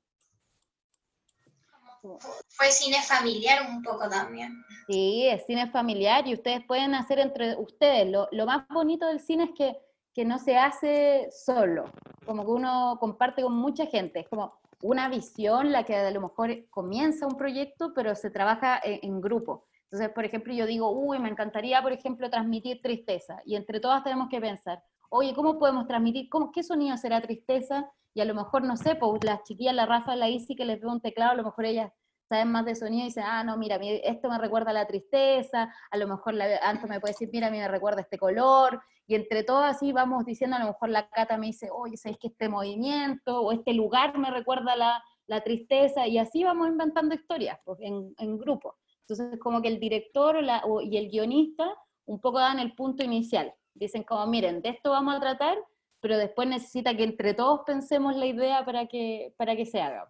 Fue 2.50 2.67
cine 2.72 2.98
familiar 3.03 3.70
un 3.70 3.84
poco 3.84 4.10
también. 4.10 4.63
Sí, 4.88 5.27
es 5.27 5.46
cine 5.46 5.70
familiar 5.70 6.27
y 6.27 6.34
ustedes 6.34 6.65
pueden 6.65 6.96
hacer 6.96 7.20
entre 7.20 7.55
ustedes. 7.58 8.10
Lo, 8.10 8.27
lo 8.31 8.46
más 8.46 8.67
bonito 8.70 9.05
del 9.05 9.20
cine 9.20 9.46
es 9.46 9.51
que, 9.51 9.77
que 10.13 10.25
no 10.25 10.39
se 10.39 10.58
hace 10.58 11.30
solo, 11.32 11.86
como 12.25 12.44
que 12.46 12.51
uno 12.51 12.98
comparte 13.00 13.41
con 13.41 13.56
mucha 13.56 13.86
gente. 13.86 14.22
Es 14.22 14.30
como 14.30 14.53
una 14.82 15.10
visión 15.10 15.72
la 15.72 15.84
que 15.84 15.96
a 15.96 16.12
lo 16.12 16.22
mejor 16.22 16.70
comienza 16.70 17.27
un 17.27 17.38
proyecto, 17.38 17.94
pero 17.94 18.15
se 18.15 18.32
trabaja 18.32 18.80
en, 18.84 19.22
grupo. 19.22 19.65
Entonces, 19.86 20.10
por 20.10 20.25
ejemplo, 20.25 20.53
yo 20.53 20.65
digo, 20.65 20.91
uy, 20.91 21.20
me 21.20 21.30
encantaría, 21.30 21.82
por 21.82 21.91
ejemplo, 21.91 22.30
transmitir 22.30 22.82
tristeza. 22.82 23.41
Y 23.46 23.56
entre 23.56 23.80
todas 23.80 24.03
tenemos 24.03 24.30
que 24.30 24.41
pensar, 24.41 24.84
oye, 25.10 25.34
¿cómo 25.34 25.60
podemos 25.60 25.88
transmitir? 25.88 26.30
¿Cómo, 26.30 26.51
¿Qué 26.51 26.63
sonido 26.63 26.98
será 26.98 27.22
tristeza? 27.22 27.91
y 28.13 28.22
a 28.22 28.25
lo 28.25 28.36
mejor, 28.36 28.63
no 28.63 28.75
sé, 28.75 28.96
pues 28.96 29.24
las 29.24 29.44
chiquillas, 29.44 29.74
la 29.74 29.86
Rafa, 29.86 30.15
la 30.15 30.30
Isi, 30.30 30.56
que 30.56 30.65
les 30.65 30.82
veo 30.82 30.91
un 30.91 31.01
teclado, 31.01 31.32
a 31.32 31.36
lo 31.36 31.44
mejor 31.44 31.65
ellas 31.65 31.91
saben 32.31 32.50
más 32.50 32.63
de 32.63 32.75
sonido 32.75 33.03
y 33.03 33.07
dicen, 33.07 33.25
ah, 33.27 33.43
no, 33.43 33.57
mira, 33.57 33.77
esto 33.81 34.29
me 34.29 34.38
recuerda 34.38 34.71
a 34.71 34.73
la 34.73 34.88
tristeza, 34.88 35.73
a 35.91 35.97
lo 35.97 36.07
mejor 36.07 36.33
la 36.33 36.45
Anto 36.63 36.88
me 36.88 37.01
puede 37.01 37.11
decir, 37.11 37.29
mira, 37.29 37.47
a 37.47 37.51
mí 37.51 37.57
me 37.57 37.67
recuerda 37.67 38.00
este 38.00 38.17
color, 38.17 38.81
y 39.05 39.15
entre 39.15 39.43
todo 39.43 39.59
así 39.65 39.91
vamos 39.91 40.23
diciendo, 40.23 40.55
a 40.55 40.59
lo 40.59 40.67
mejor 40.67 40.88
la 40.88 41.09
Cata 41.09 41.38
me 41.38 41.47
dice, 41.47 41.67
oye, 41.69 41.97
¿sabes 41.97 42.17
que 42.17 42.27
este 42.27 42.47
movimiento 42.47 43.41
o 43.41 43.51
este 43.51 43.73
lugar 43.73 44.17
me 44.17 44.31
recuerda 44.31 44.77
la, 44.77 45.03
la 45.27 45.41
tristeza? 45.41 46.07
Y 46.07 46.17
así 46.17 46.45
vamos 46.45 46.69
inventando 46.69 47.13
historias 47.13 47.59
pues, 47.65 47.79
en, 47.81 48.15
en 48.17 48.38
grupo. 48.38 48.77
Entonces, 49.01 49.38
como 49.41 49.61
que 49.61 49.67
el 49.67 49.81
director 49.81 50.38
y 50.83 50.97
el 50.97 51.09
guionista 51.09 51.75
un 52.05 52.21
poco 52.21 52.39
dan 52.39 52.59
el 52.59 52.73
punto 52.73 53.03
inicial. 53.03 53.53
Dicen 53.73 54.03
como, 54.03 54.25
miren, 54.27 54.61
de 54.61 54.69
esto 54.69 54.91
vamos 54.91 55.15
a 55.15 55.19
tratar, 55.19 55.57
pero 56.00 56.17
después 56.17 56.47
necesita 56.47 56.95
que 56.95 57.03
entre 57.03 57.33
todos 57.33 57.61
pensemos 57.65 58.15
la 58.15 58.27
idea 58.27 58.63
para 58.63 58.88
que, 58.88 59.33
para 59.38 59.57
que 59.57 59.65
se 59.65 59.81
haga. 59.81 60.09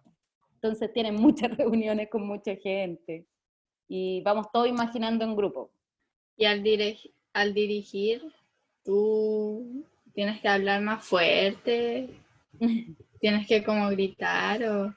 Entonces 0.62 0.92
tienen 0.92 1.16
muchas 1.16 1.50
reuniones 1.58 2.08
con 2.08 2.26
mucha 2.26 2.54
gente 2.54 3.26
y 3.88 4.22
vamos 4.22 4.46
todos 4.52 4.68
imaginando 4.68 5.24
en 5.24 5.36
grupo. 5.36 5.72
Y 6.36 6.44
al, 6.44 6.62
al 7.32 7.52
dirigir, 7.52 8.22
tú 8.84 9.84
tienes 10.14 10.40
que 10.40 10.48
hablar 10.48 10.80
más 10.80 11.04
fuerte, 11.04 12.10
tienes 13.20 13.46
que 13.46 13.64
como 13.64 13.88
gritar 13.90 14.64
o... 14.64 14.94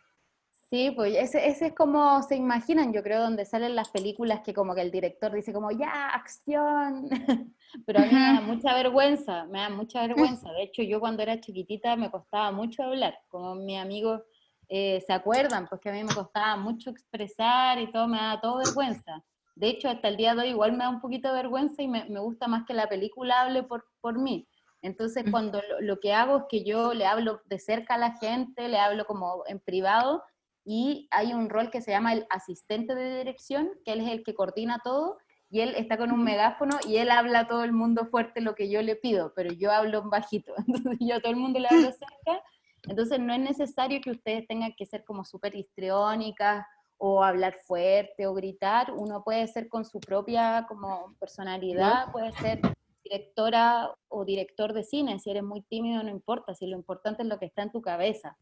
Sí, 0.69 0.91
pues 0.91 1.15
ese, 1.15 1.47
ese, 1.47 1.67
es 1.67 1.73
como 1.73 2.21
se 2.23 2.35
imaginan, 2.35 2.91
yo 2.91 3.01
creo, 3.03 3.21
donde 3.21 3.45
salen 3.45 3.75
las 3.75 3.89
películas 3.89 4.41
que 4.41 4.53
como 4.53 4.73
que 4.73 4.81
el 4.81 4.91
director 4.91 5.31
dice 5.31 5.53
como, 5.53 5.71
ya, 5.71 6.09
acción. 6.09 7.07
Pero 7.85 7.99
a 7.99 8.01
mí 8.01 8.11
me 8.11 8.19
da 8.19 8.41
mucha 8.41 8.73
vergüenza, 8.73 9.45
me 9.45 9.59
da 9.59 9.69
mucha 9.69 10.01
vergüenza. 10.01 10.51
De 10.51 10.63
hecho, 10.63 10.81
yo 10.81 10.99
cuando 10.99 11.21
era 11.21 11.39
chiquitita 11.39 11.95
me 11.95 12.09
costaba 12.09 12.51
mucho 12.51 12.83
hablar, 12.83 13.17
como 13.29 13.55
mis 13.55 13.77
amigos 13.77 14.21
eh, 14.67 15.01
se 15.05 15.13
acuerdan, 15.13 15.67
pues 15.67 15.81
que 15.81 15.89
a 15.89 15.93
mí 15.93 16.03
me 16.03 16.13
costaba 16.13 16.57
mucho 16.57 16.89
expresar 16.89 17.79
y 17.79 17.91
todo, 17.91 18.07
me 18.07 18.17
da 18.17 18.39
todo 18.41 18.57
vergüenza. 18.57 19.23
De 19.55 19.69
hecho, 19.69 19.89
hasta 19.89 20.07
el 20.07 20.17
día 20.17 20.35
de 20.35 20.41
hoy 20.41 20.49
igual 20.49 20.73
me 20.73 20.79
da 20.79 20.89
un 20.89 21.01
poquito 21.01 21.29
de 21.29 21.35
vergüenza 21.35 21.81
y 21.81 21.87
me, 21.87 22.05
me 22.05 22.19
gusta 22.19 22.47
más 22.47 22.65
que 22.65 22.73
la 22.73 22.89
película 22.89 23.41
hable 23.41 23.63
por, 23.63 23.85
por 24.01 24.19
mí. 24.19 24.47
Entonces, 24.81 25.23
cuando 25.31 25.61
lo, 25.61 25.81
lo 25.81 25.99
que 25.99 26.13
hago 26.13 26.37
es 26.37 26.43
que 26.49 26.63
yo 26.63 26.93
le 26.93 27.05
hablo 27.05 27.41
de 27.45 27.59
cerca 27.59 27.95
a 27.95 27.97
la 27.97 28.17
gente, 28.17 28.67
le 28.67 28.77
hablo 28.77 29.05
como 29.05 29.43
en 29.47 29.59
privado, 29.59 30.23
y 30.65 31.07
hay 31.11 31.33
un 31.33 31.49
rol 31.49 31.69
que 31.69 31.81
se 31.81 31.91
llama 31.91 32.13
el 32.13 32.25
asistente 32.29 32.95
de 32.95 33.19
dirección, 33.19 33.69
que 33.85 33.93
él 33.93 34.01
es 34.01 34.11
el 34.11 34.23
que 34.23 34.33
coordina 34.33 34.79
todo, 34.83 35.17
y 35.49 35.61
él 35.61 35.75
está 35.77 35.97
con 35.97 36.11
un 36.11 36.23
megáfono 36.23 36.79
y 36.87 36.97
él 36.97 37.11
habla 37.11 37.41
a 37.41 37.47
todo 37.47 37.63
el 37.63 37.71
mundo 37.71 38.07
fuerte 38.07 38.41
lo 38.41 38.55
que 38.55 38.69
yo 38.69 38.81
le 38.81 38.95
pido, 38.95 39.31
pero 39.35 39.53
yo 39.53 39.71
hablo 39.71 40.03
bajito, 40.09 40.53
entonces 40.67 40.97
yo 40.99 41.15
a 41.15 41.19
todo 41.19 41.31
el 41.31 41.37
mundo 41.37 41.59
le 41.59 41.67
hablo 41.67 41.91
cerca, 41.91 42.43
entonces 42.87 43.19
no 43.19 43.33
es 43.33 43.39
necesario 43.39 44.01
que 44.01 44.11
ustedes 44.11 44.47
tengan 44.47 44.73
que 44.77 44.85
ser 44.85 45.03
como 45.03 45.25
súper 45.25 45.55
histriónicas 45.55 46.65
o 46.97 47.23
hablar 47.23 47.55
fuerte 47.65 48.25
o 48.27 48.33
gritar, 48.33 48.91
uno 48.91 49.23
puede 49.23 49.47
ser 49.47 49.67
con 49.67 49.85
su 49.85 49.99
propia 49.99 50.65
como 50.67 51.13
personalidad, 51.19 52.11
puede 52.11 52.31
ser 52.33 52.61
directora 53.03 53.93
o 54.07 54.25
director 54.25 54.73
de 54.73 54.83
cine, 54.83 55.19
si 55.19 55.29
eres 55.29 55.43
muy 55.43 55.61
tímido 55.61 56.01
no 56.03 56.09
importa, 56.09 56.55
si 56.55 56.67
lo 56.67 56.75
importante 56.75 57.21
es 57.23 57.29
lo 57.29 57.37
que 57.37 57.45
está 57.45 57.63
en 57.63 57.71
tu 57.71 57.81
cabeza. 57.81 58.37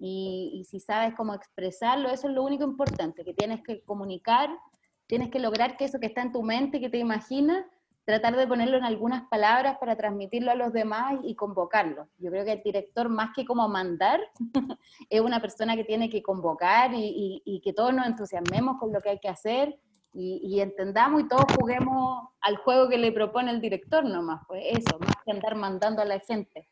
Y, 0.00 0.64
si 0.68 0.78
sabes 0.78 1.14
cómo 1.16 1.34
expresarlo, 1.34 2.08
eso 2.08 2.28
es 2.28 2.34
lo 2.34 2.44
único 2.44 2.62
importante, 2.62 3.24
que 3.24 3.34
tienes 3.34 3.62
que 3.64 3.82
comunicar, 3.82 4.48
tienes 5.08 5.28
que 5.28 5.40
lograr 5.40 5.76
que 5.76 5.86
eso 5.86 5.98
que 5.98 6.06
está 6.06 6.22
en 6.22 6.30
tu 6.30 6.42
mente, 6.42 6.80
que 6.80 6.88
te 6.88 6.98
imaginas, 6.98 7.64
tratar 8.08 8.36
de 8.36 8.46
ponerlo 8.46 8.78
en 8.78 8.84
algunas 8.84 9.28
palabras 9.28 9.76
para 9.76 9.94
transmitirlo 9.94 10.50
a 10.50 10.54
los 10.54 10.72
demás 10.72 11.16
y 11.24 11.34
convocarlo. 11.34 12.08
Yo 12.16 12.30
creo 12.30 12.42
que 12.42 12.52
el 12.52 12.62
director, 12.62 13.10
más 13.10 13.34
que 13.36 13.44
como 13.44 13.68
mandar, 13.68 14.18
es 15.10 15.20
una 15.20 15.42
persona 15.42 15.76
que 15.76 15.84
tiene 15.84 16.08
que 16.08 16.22
convocar 16.22 16.92
y, 16.94 17.60
que 17.62 17.74
todos 17.74 17.92
nos 17.92 18.06
entusiasmemos 18.06 18.78
con 18.78 18.94
lo 18.94 19.02
que 19.02 19.10
hay 19.10 19.18
que 19.18 19.28
hacer 19.28 19.78
y, 20.14 20.58
entendamos 20.58 21.20
y 21.20 21.28
todos 21.28 21.44
juguemos 21.60 22.30
al 22.40 22.56
juego 22.56 22.88
que 22.88 22.96
le 22.96 23.12
propone 23.12 23.50
el 23.50 23.60
director 23.60 24.02
nomás, 24.02 24.40
pues 24.48 24.62
eso, 24.70 24.98
más 25.00 25.12
que 25.22 25.32
andar 25.32 25.54
mandando 25.54 26.00
a 26.00 26.06
la 26.06 26.18
gente. 26.18 26.66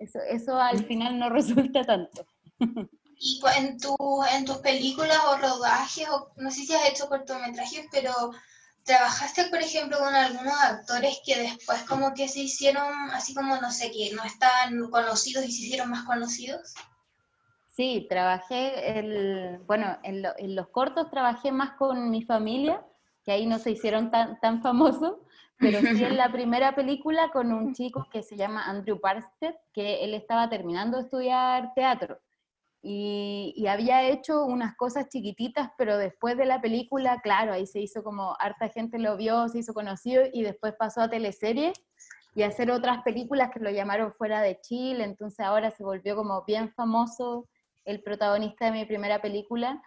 Eso, 0.00 0.18
eso 0.28 0.58
al 0.58 0.84
final 0.86 1.20
no 1.20 1.30
resulta 1.30 1.84
tanto. 1.84 2.26
Y 3.16 3.40
en, 3.58 3.78
tu, 3.78 3.94
en 4.34 4.44
tus 4.44 4.56
películas 4.56 5.20
o 5.28 5.36
rodajes, 5.36 6.08
o 6.08 6.32
no 6.38 6.50
sé 6.50 6.64
si 6.64 6.74
has 6.74 6.90
hecho 6.90 7.08
cortometrajes, 7.08 7.86
pero 7.92 8.10
¿trabajaste, 8.84 9.44
por 9.46 9.60
ejemplo, 9.60 9.98
con 9.98 10.14
algunos 10.14 10.54
actores 10.62 11.20
que 11.24 11.38
después 11.38 11.82
como 11.84 12.14
que 12.14 12.28
se 12.28 12.40
hicieron, 12.40 13.10
así 13.12 13.34
como, 13.34 13.56
no 13.56 13.70
sé, 13.70 13.90
que 13.90 14.14
no 14.14 14.24
estaban 14.24 14.90
conocidos 14.90 15.44
y 15.44 15.52
se 15.52 15.62
hicieron 15.62 15.90
más 15.90 16.04
conocidos? 16.04 16.74
Sí, 17.68 18.06
trabajé, 18.08 18.98
el, 18.98 19.58
bueno, 19.66 19.98
en, 20.02 20.24
en 20.36 20.56
los 20.56 20.68
cortos 20.68 21.10
trabajé 21.10 21.52
más 21.52 21.72
con 21.78 22.10
mi 22.10 22.22
familia, 22.22 22.84
que 23.24 23.32
ahí 23.32 23.46
no 23.46 23.58
se 23.58 23.70
hicieron 23.70 24.10
tan, 24.10 24.38
tan 24.40 24.62
famosos, 24.62 25.14
pero 25.58 25.80
sí 25.80 26.04
en 26.04 26.16
la 26.16 26.30
primera 26.32 26.74
película 26.74 27.30
con 27.32 27.52
un 27.52 27.74
chico 27.74 28.06
que 28.10 28.22
se 28.22 28.36
llama 28.36 28.68
Andrew 28.68 29.00
Parsted, 29.00 29.54
que 29.72 30.04
él 30.04 30.12
estaba 30.14 30.50
terminando 30.50 30.98
de 30.98 31.04
estudiar 31.04 31.72
teatro. 31.74 32.18
Y, 32.84 33.54
y, 33.56 33.68
había 33.68 34.02
hecho 34.02 34.44
unas 34.44 34.74
cosas 34.74 35.08
chiquititas, 35.08 35.70
pero 35.78 35.98
después 35.98 36.36
de 36.36 36.46
la 36.46 36.60
película, 36.60 37.20
claro, 37.22 37.52
ahí 37.52 37.64
se 37.64 37.78
hizo 37.78 38.02
como 38.02 38.34
harta 38.40 38.68
gente 38.70 38.98
lo 38.98 39.16
vio, 39.16 39.48
se 39.48 39.60
hizo 39.60 39.72
conocido 39.72 40.24
y 40.32 40.42
después 40.42 40.74
pasó 40.76 41.02
a 41.02 41.08
teleseries 41.08 41.80
y 42.34 42.42
a 42.42 42.48
hacer 42.48 42.70
otras 42.70 43.02
películas 43.02 43.50
que 43.52 43.60
lo 43.60 43.70
llamaron 43.70 44.12
fuera 44.12 44.40
de 44.40 44.60
Chile, 44.60 45.04
entonces 45.04 45.40
ahora 45.46 45.70
se 45.70 45.84
volvió 45.84 46.16
como 46.16 46.42
bien 46.44 46.72
famoso 46.72 47.48
el 47.84 48.02
protagonista 48.02 48.66
de 48.66 48.72
mi 48.72 48.84
primera 48.84 49.20
película 49.20 49.80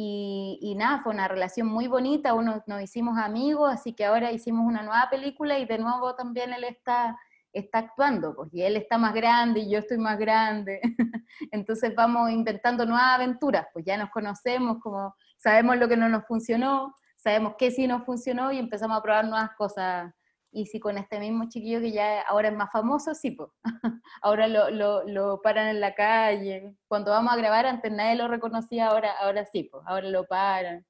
y, 0.00 0.74
nada, 0.76 1.00
fue 1.00 1.12
una 1.12 1.26
relación 1.26 1.66
muy 1.66 1.88
bonita, 1.88 2.34
uno, 2.34 2.62
nos 2.66 2.82
hicimos 2.82 3.18
amigos, 3.18 3.72
así 3.72 3.94
que 3.94 4.04
ahora 4.04 4.30
hicimos 4.30 4.64
una 4.64 4.82
nueva 4.82 5.08
película 5.10 5.58
y 5.58 5.64
de 5.64 5.78
nuevo 5.78 6.14
también 6.14 6.52
él 6.52 6.62
está, 6.62 7.18
está 7.60 7.78
actuando, 7.78 8.34
pues, 8.34 8.48
y 8.52 8.62
él 8.62 8.76
está 8.76 8.98
más 8.98 9.14
grande 9.14 9.60
y 9.60 9.70
yo 9.70 9.78
estoy 9.78 9.98
más 9.98 10.18
grande. 10.18 10.80
Entonces 11.52 11.94
vamos 11.94 12.30
inventando 12.30 12.86
nuevas 12.86 13.14
aventuras, 13.14 13.66
pues 13.72 13.84
ya 13.84 13.96
nos 13.96 14.10
conocemos, 14.10 14.78
como 14.82 15.14
sabemos 15.36 15.76
lo 15.76 15.88
que 15.88 15.96
no 15.96 16.08
nos 16.08 16.26
funcionó, 16.26 16.94
sabemos 17.16 17.54
qué 17.58 17.70
sí 17.70 17.86
nos 17.86 18.04
funcionó 18.04 18.52
y 18.52 18.58
empezamos 18.58 18.98
a 18.98 19.02
probar 19.02 19.26
nuevas 19.26 19.50
cosas 19.56 20.12
y 20.50 20.66
si 20.66 20.80
con 20.80 20.96
este 20.96 21.20
mismo 21.20 21.48
chiquillo 21.48 21.80
que 21.80 21.92
ya 21.92 22.22
ahora 22.22 22.48
es 22.48 22.56
más 22.56 22.70
famoso, 22.72 23.14
sí, 23.14 23.32
pues. 23.32 23.50
ahora 24.22 24.48
lo, 24.48 24.70
lo, 24.70 25.06
lo, 25.06 25.42
paran 25.42 25.68
en 25.68 25.80
la 25.80 25.94
calle. 25.94 26.74
Cuando 26.88 27.10
vamos 27.10 27.32
a 27.32 27.36
grabar, 27.36 27.66
antes 27.66 27.92
nadie 27.92 28.16
lo 28.16 28.28
reconocía, 28.28 28.88
ahora, 28.88 29.12
ahora 29.20 29.44
sí, 29.44 29.64
pues. 29.64 29.84
Ahora 29.86 30.08
lo 30.08 30.24
paran. 30.24 30.86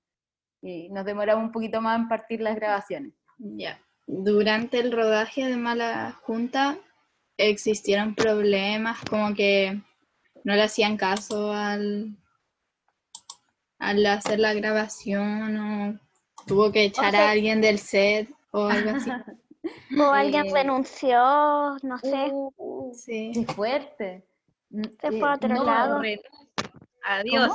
Y 0.62 0.88
nos 0.90 1.04
demoramos 1.04 1.44
un 1.44 1.52
poquito 1.52 1.80
más 1.80 1.98
en 1.98 2.08
partir 2.08 2.40
las 2.40 2.56
grabaciones. 2.56 3.12
Ya. 3.38 3.80
Durante 4.10 4.80
el 4.80 4.90
rodaje 4.90 5.44
de 5.44 5.58
Mala 5.58 6.18
Junta, 6.22 6.78
existieron 7.36 8.14
problemas 8.14 8.98
como 9.02 9.34
que 9.34 9.82
no 10.44 10.54
le 10.54 10.62
hacían 10.62 10.96
caso 10.96 11.52
al, 11.52 12.16
al 13.78 14.06
hacer 14.06 14.38
la 14.38 14.54
grabación 14.54 15.58
o 15.58 16.00
tuvo 16.46 16.72
que 16.72 16.84
echar 16.84 17.14
a 17.14 17.30
alguien 17.30 17.60
del 17.60 17.78
set 17.78 18.30
o 18.50 18.66
algo 18.66 18.90
así. 18.96 19.10
O 19.98 20.02
alguien 20.04 20.46
eh, 20.46 20.50
renunció, 20.54 21.18
no 21.82 21.98
sé. 21.98 22.30
Uh, 22.32 22.94
sí. 22.94 23.32
Qué 23.34 23.44
fuerte. 23.52 24.26
Mm, 24.70 24.82
Se 24.98 25.10
fue 25.10 25.28
a 25.28 25.34
otro 25.34 25.62
lado. 25.62 26.00
Adiós. 27.04 27.52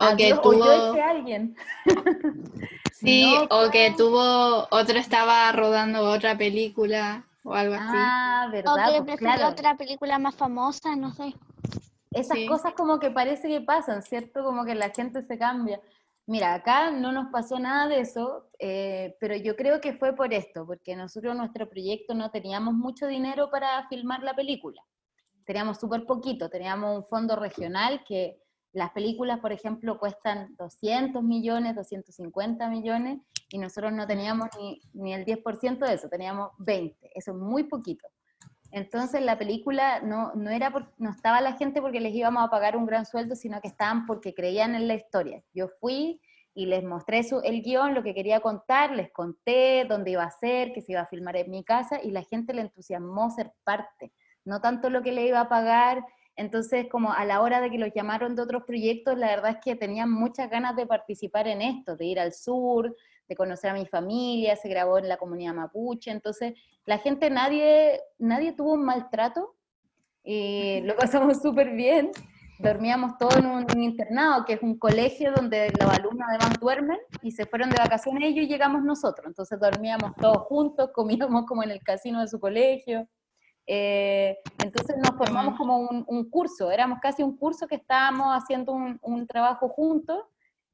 O 0.00 0.16
que 0.16 0.34
tuvo... 0.42 0.64
O 0.64 1.00
alguien. 1.00 1.54
sí, 3.02 3.34
o 3.50 3.70
que 3.70 3.94
tuvo, 3.96 4.66
otro 4.70 4.98
estaba 4.98 5.50
rodando 5.52 6.02
otra 6.02 6.36
película 6.36 7.24
o 7.44 7.54
algo 7.54 7.74
así. 7.74 7.96
Ah, 7.96 8.48
verdad. 8.50 9.00
O 9.00 9.04
que 9.04 9.16
pues, 9.18 9.42
otra 9.42 9.76
película 9.76 10.18
más 10.18 10.34
famosa, 10.34 10.96
no 10.96 11.12
sé. 11.12 11.34
Esas 12.12 12.38
cosas 12.48 12.74
como 12.74 12.98
que 12.98 13.10
parece 13.10 13.48
que 13.48 13.60
pasan, 13.60 14.02
¿cierto? 14.02 14.44
Como 14.44 14.64
que 14.64 14.74
la 14.74 14.90
gente 14.90 15.22
se 15.22 15.38
cambia. 15.38 15.80
Mira, 16.26 16.54
acá 16.54 16.90
no 16.90 17.10
nos 17.10 17.32
pasó 17.32 17.58
nada 17.58 17.88
de 17.88 18.00
eso, 18.00 18.48
eh, 18.58 19.16
pero 19.18 19.34
yo 19.34 19.56
creo 19.56 19.80
que 19.80 19.94
fue 19.94 20.14
por 20.14 20.32
esto, 20.32 20.64
porque 20.66 20.94
nosotros 20.94 21.34
nuestro 21.34 21.68
proyecto 21.68 22.14
no 22.14 22.30
teníamos 22.30 22.74
mucho 22.74 23.06
dinero 23.06 23.50
para 23.50 23.88
filmar 23.88 24.22
la 24.22 24.34
película. 24.34 24.80
Teníamos 25.44 25.80
súper 25.80 26.06
poquito, 26.06 26.48
teníamos 26.48 26.96
un 26.96 27.04
fondo 27.06 27.34
regional 27.34 28.04
que 28.06 28.41
las 28.72 28.90
películas, 28.92 29.40
por 29.40 29.52
ejemplo, 29.52 29.98
cuestan 29.98 30.54
200 30.56 31.22
millones, 31.22 31.74
250 31.76 32.68
millones, 32.68 33.18
y 33.50 33.58
nosotros 33.58 33.92
no 33.92 34.06
teníamos 34.06 34.48
ni, 34.58 34.80
ni 34.94 35.12
el 35.12 35.24
10% 35.24 35.78
de 35.78 35.94
eso, 35.94 36.08
teníamos 36.08 36.50
20, 36.58 37.10
eso 37.14 37.32
es 37.32 37.36
muy 37.36 37.64
poquito. 37.64 38.08
Entonces 38.70 39.20
la 39.20 39.38
película 39.38 40.00
no, 40.00 40.34
no, 40.34 40.50
era 40.50 40.72
no 40.96 41.10
estaba 41.10 41.42
la 41.42 41.52
gente 41.52 41.82
porque 41.82 42.00
les 42.00 42.14
íbamos 42.14 42.42
a 42.42 42.48
pagar 42.48 42.74
un 42.76 42.86
gran 42.86 43.04
sueldo, 43.04 43.36
sino 43.36 43.60
que 43.60 43.68
estaban 43.68 44.06
porque 44.06 44.32
creían 44.32 44.74
en 44.74 44.88
la 44.88 44.94
historia. 44.94 45.42
Yo 45.52 45.68
fui 45.68 46.22
y 46.54 46.66
les 46.66 46.82
mostré 46.82 47.22
su, 47.22 47.40
el 47.40 47.62
guion, 47.62 47.94
lo 47.94 48.02
que 48.02 48.14
quería 48.14 48.40
contar, 48.40 48.92
les 48.92 49.10
conté 49.12 49.84
dónde 49.86 50.12
iba 50.12 50.24
a 50.24 50.30
ser, 50.30 50.72
que 50.72 50.80
se 50.80 50.92
iba 50.92 51.02
a 51.02 51.06
filmar 51.06 51.36
en 51.36 51.50
mi 51.50 51.64
casa, 51.64 52.00
y 52.02 52.10
la 52.10 52.22
gente 52.22 52.54
le 52.54 52.62
entusiasmó 52.62 53.30
ser 53.30 53.52
parte, 53.64 54.12
no 54.44 54.60
tanto 54.60 54.90
lo 54.90 55.02
que 55.02 55.12
le 55.12 55.26
iba 55.26 55.40
a 55.40 55.48
pagar. 55.48 56.04
Entonces, 56.36 56.86
como 56.90 57.12
a 57.12 57.24
la 57.24 57.42
hora 57.42 57.60
de 57.60 57.70
que 57.70 57.78
los 57.78 57.90
llamaron 57.94 58.34
de 58.34 58.42
otros 58.42 58.64
proyectos, 58.64 59.18
la 59.18 59.28
verdad 59.28 59.52
es 59.52 59.58
que 59.62 59.76
tenían 59.76 60.10
muchas 60.10 60.48
ganas 60.48 60.76
de 60.76 60.86
participar 60.86 61.46
en 61.46 61.60
esto, 61.60 61.96
de 61.96 62.06
ir 62.06 62.18
al 62.18 62.32
sur, 62.32 62.96
de 63.28 63.36
conocer 63.36 63.70
a 63.70 63.74
mi 63.74 63.86
familia, 63.86 64.56
se 64.56 64.68
grabó 64.68 64.98
en 64.98 65.08
la 65.08 65.18
comunidad 65.18 65.54
mapuche, 65.54 66.10
entonces 66.10 66.54
la 66.86 66.98
gente, 66.98 67.30
nadie, 67.30 68.00
nadie 68.18 68.52
tuvo 68.52 68.74
un 68.74 68.84
maltrato, 68.84 69.54
y 70.24 70.80
lo 70.82 70.96
pasamos 70.96 71.38
súper 71.42 71.72
bien, 71.74 72.10
dormíamos 72.58 73.18
todos 73.18 73.36
en 73.36 73.46
un, 73.46 73.66
internado, 73.82 74.44
que 74.44 74.54
es 74.54 74.62
un 74.62 74.78
colegio 74.78 75.32
donde 75.32 75.70
los 75.78 75.90
alumnos 75.90 76.26
además 76.28 76.58
duermen, 76.60 76.98
y 77.22 77.32
se 77.32 77.44
fueron 77.44 77.70
de 77.70 77.76
vacaciones 77.76 78.22
ellos 78.24 78.46
y 78.46 78.48
llegamos 78.48 78.82
nosotros, 78.82 79.26
entonces 79.26 79.60
dormíamos 79.60 80.12
todos 80.16 80.38
juntos, 80.44 80.90
comíamos 80.94 81.44
como 81.46 81.62
en 81.62 81.72
el 81.72 81.82
casino 81.82 82.20
de 82.20 82.28
su 82.28 82.40
colegio, 82.40 83.06
eh, 83.66 84.38
entonces 84.62 84.96
nos 84.96 85.16
formamos 85.16 85.56
como 85.56 85.78
un, 85.78 86.30
curso, 86.30 86.70
éramos 86.70 86.98
casi 87.00 87.22
un 87.22 87.36
curso 87.36 87.66
que 87.66 87.76
estábamos 87.76 88.28
haciendo 88.30 88.72
un, 88.72 88.98
un 89.02 89.26
trabajo 89.26 89.68
juntos, 89.68 90.24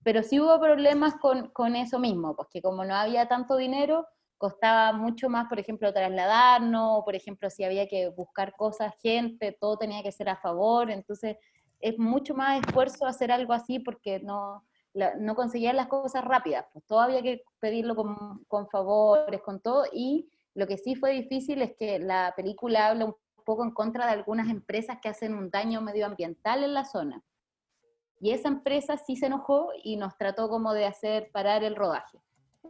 pero 0.02 0.22
sí 0.22 0.40
hubo 0.40 0.58
problemas 0.60 1.16
con, 1.16 1.48
con 1.48 1.76
eso 1.76 1.98
mismo, 1.98 2.34
porque 2.34 2.62
como 2.62 2.84
no 2.84 2.94
había 2.94 3.28
tanto 3.28 3.56
dinero, 3.56 4.06
costaba 4.38 4.92
mucho 4.92 5.28
más, 5.28 5.48
por 5.48 5.58
ejemplo, 5.58 5.92
trasladarnos, 5.92 7.04
por 7.04 7.14
ejemplo, 7.14 7.50
si 7.50 7.64
había 7.64 7.88
que 7.88 8.08
buscar 8.08 8.54
cosas, 8.56 8.94
gente, 9.02 9.56
todo 9.60 9.76
tenía 9.76 10.02
que 10.02 10.12
ser 10.12 10.28
a 10.28 10.36
favor, 10.36 10.90
entonces 10.90 11.36
es 11.80 11.98
mucho 11.98 12.34
más 12.34 12.60
esfuerzo 12.60 13.06
hacer 13.06 13.30
algo 13.30 13.52
así 13.52 13.80
porque 13.80 14.20
no, 14.20 14.64
no 14.94 15.34
conseguían 15.34 15.76
las 15.76 15.88
cosas 15.88 16.24
rápidas, 16.24 16.66
pues 16.72 16.84
todo 16.86 17.00
había 17.00 17.22
que 17.22 17.42
pedirlo 17.60 17.94
con, 17.94 18.44
con, 18.46 18.68
favores, 18.68 19.42
con 19.42 19.60
todo, 19.60 19.84
y 19.92 20.28
lo 20.58 20.66
que 20.66 20.76
sí 20.76 20.96
fue 20.96 21.12
difícil 21.12 21.62
es 21.62 21.76
que 21.76 22.00
la 22.00 22.34
película 22.36 22.88
habla 22.88 23.04
un 23.04 23.14
poco 23.44 23.62
en 23.62 23.70
contra 23.70 24.06
de 24.06 24.12
algunas 24.12 24.50
empresas 24.50 24.98
que 25.00 25.08
hacen 25.08 25.34
un 25.34 25.50
daño 25.50 25.80
medioambiental 25.80 26.64
en 26.64 26.74
la 26.74 26.84
zona. 26.84 27.22
Y 28.20 28.32
esa 28.32 28.48
empresa 28.48 28.96
sí 28.96 29.14
se 29.14 29.26
enojó 29.26 29.68
y 29.84 29.96
nos 29.96 30.18
trató 30.18 30.48
como 30.48 30.74
de 30.74 30.84
hacer 30.84 31.30
parar 31.30 31.62
el 31.62 31.76
rodaje. 31.76 32.18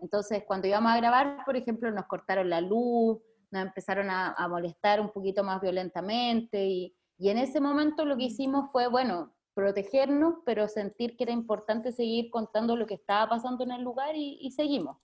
Entonces, 0.03 0.45
cuando 0.47 0.69
íbamos 0.69 0.93
a 0.93 0.99
grabar, 0.99 1.39
por 1.47 1.57
ejemplo, 1.57 1.91
nos 1.91 2.05
cortaron 2.05 2.51
la 2.51 2.61
luz, 2.61 3.21
nos 3.51 3.63
empezaron 3.63 4.11
a, 4.11 4.37
molestar 4.51 5.01
un 5.01 5.09
poquito 5.09 5.43
más 5.43 5.59
violentamente 5.63 6.67
y, 6.67 6.95
en 7.21 7.39
ese 7.39 7.59
momento 7.59 8.05
lo 8.05 8.19
que 8.19 8.25
hicimos 8.25 8.71
fue, 8.71 8.87
bueno, 8.89 9.33
protegernos, 9.55 10.35
pero 10.45 10.69
sentir 10.69 11.17
que 11.17 11.25
era 11.25 11.33
importante 11.33 11.91
seguir 11.91 12.29
contando 12.29 12.77
lo 12.77 12.87
que 12.87 12.95
estaba 12.95 13.31
pasando 13.31 13.65
en 13.65 13.73
el 13.73 13.83
lugar 13.83 14.15
y 14.15 14.51
seguimos. 14.51 14.99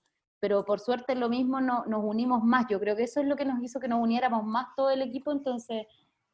Pero 0.44 0.62
por 0.62 0.78
suerte 0.78 1.14
lo 1.14 1.30
mismo 1.30 1.62
no, 1.62 1.86
nos 1.86 2.04
unimos 2.04 2.44
más. 2.44 2.66
Yo 2.68 2.78
creo 2.78 2.94
que 2.94 3.04
eso 3.04 3.20
es 3.20 3.26
lo 3.26 3.34
que 3.34 3.46
nos 3.46 3.62
hizo 3.62 3.80
que 3.80 3.88
nos 3.88 3.98
uniéramos 3.98 4.44
más 4.44 4.66
todo 4.76 4.90
el 4.90 5.00
equipo, 5.00 5.32
entonces 5.32 5.86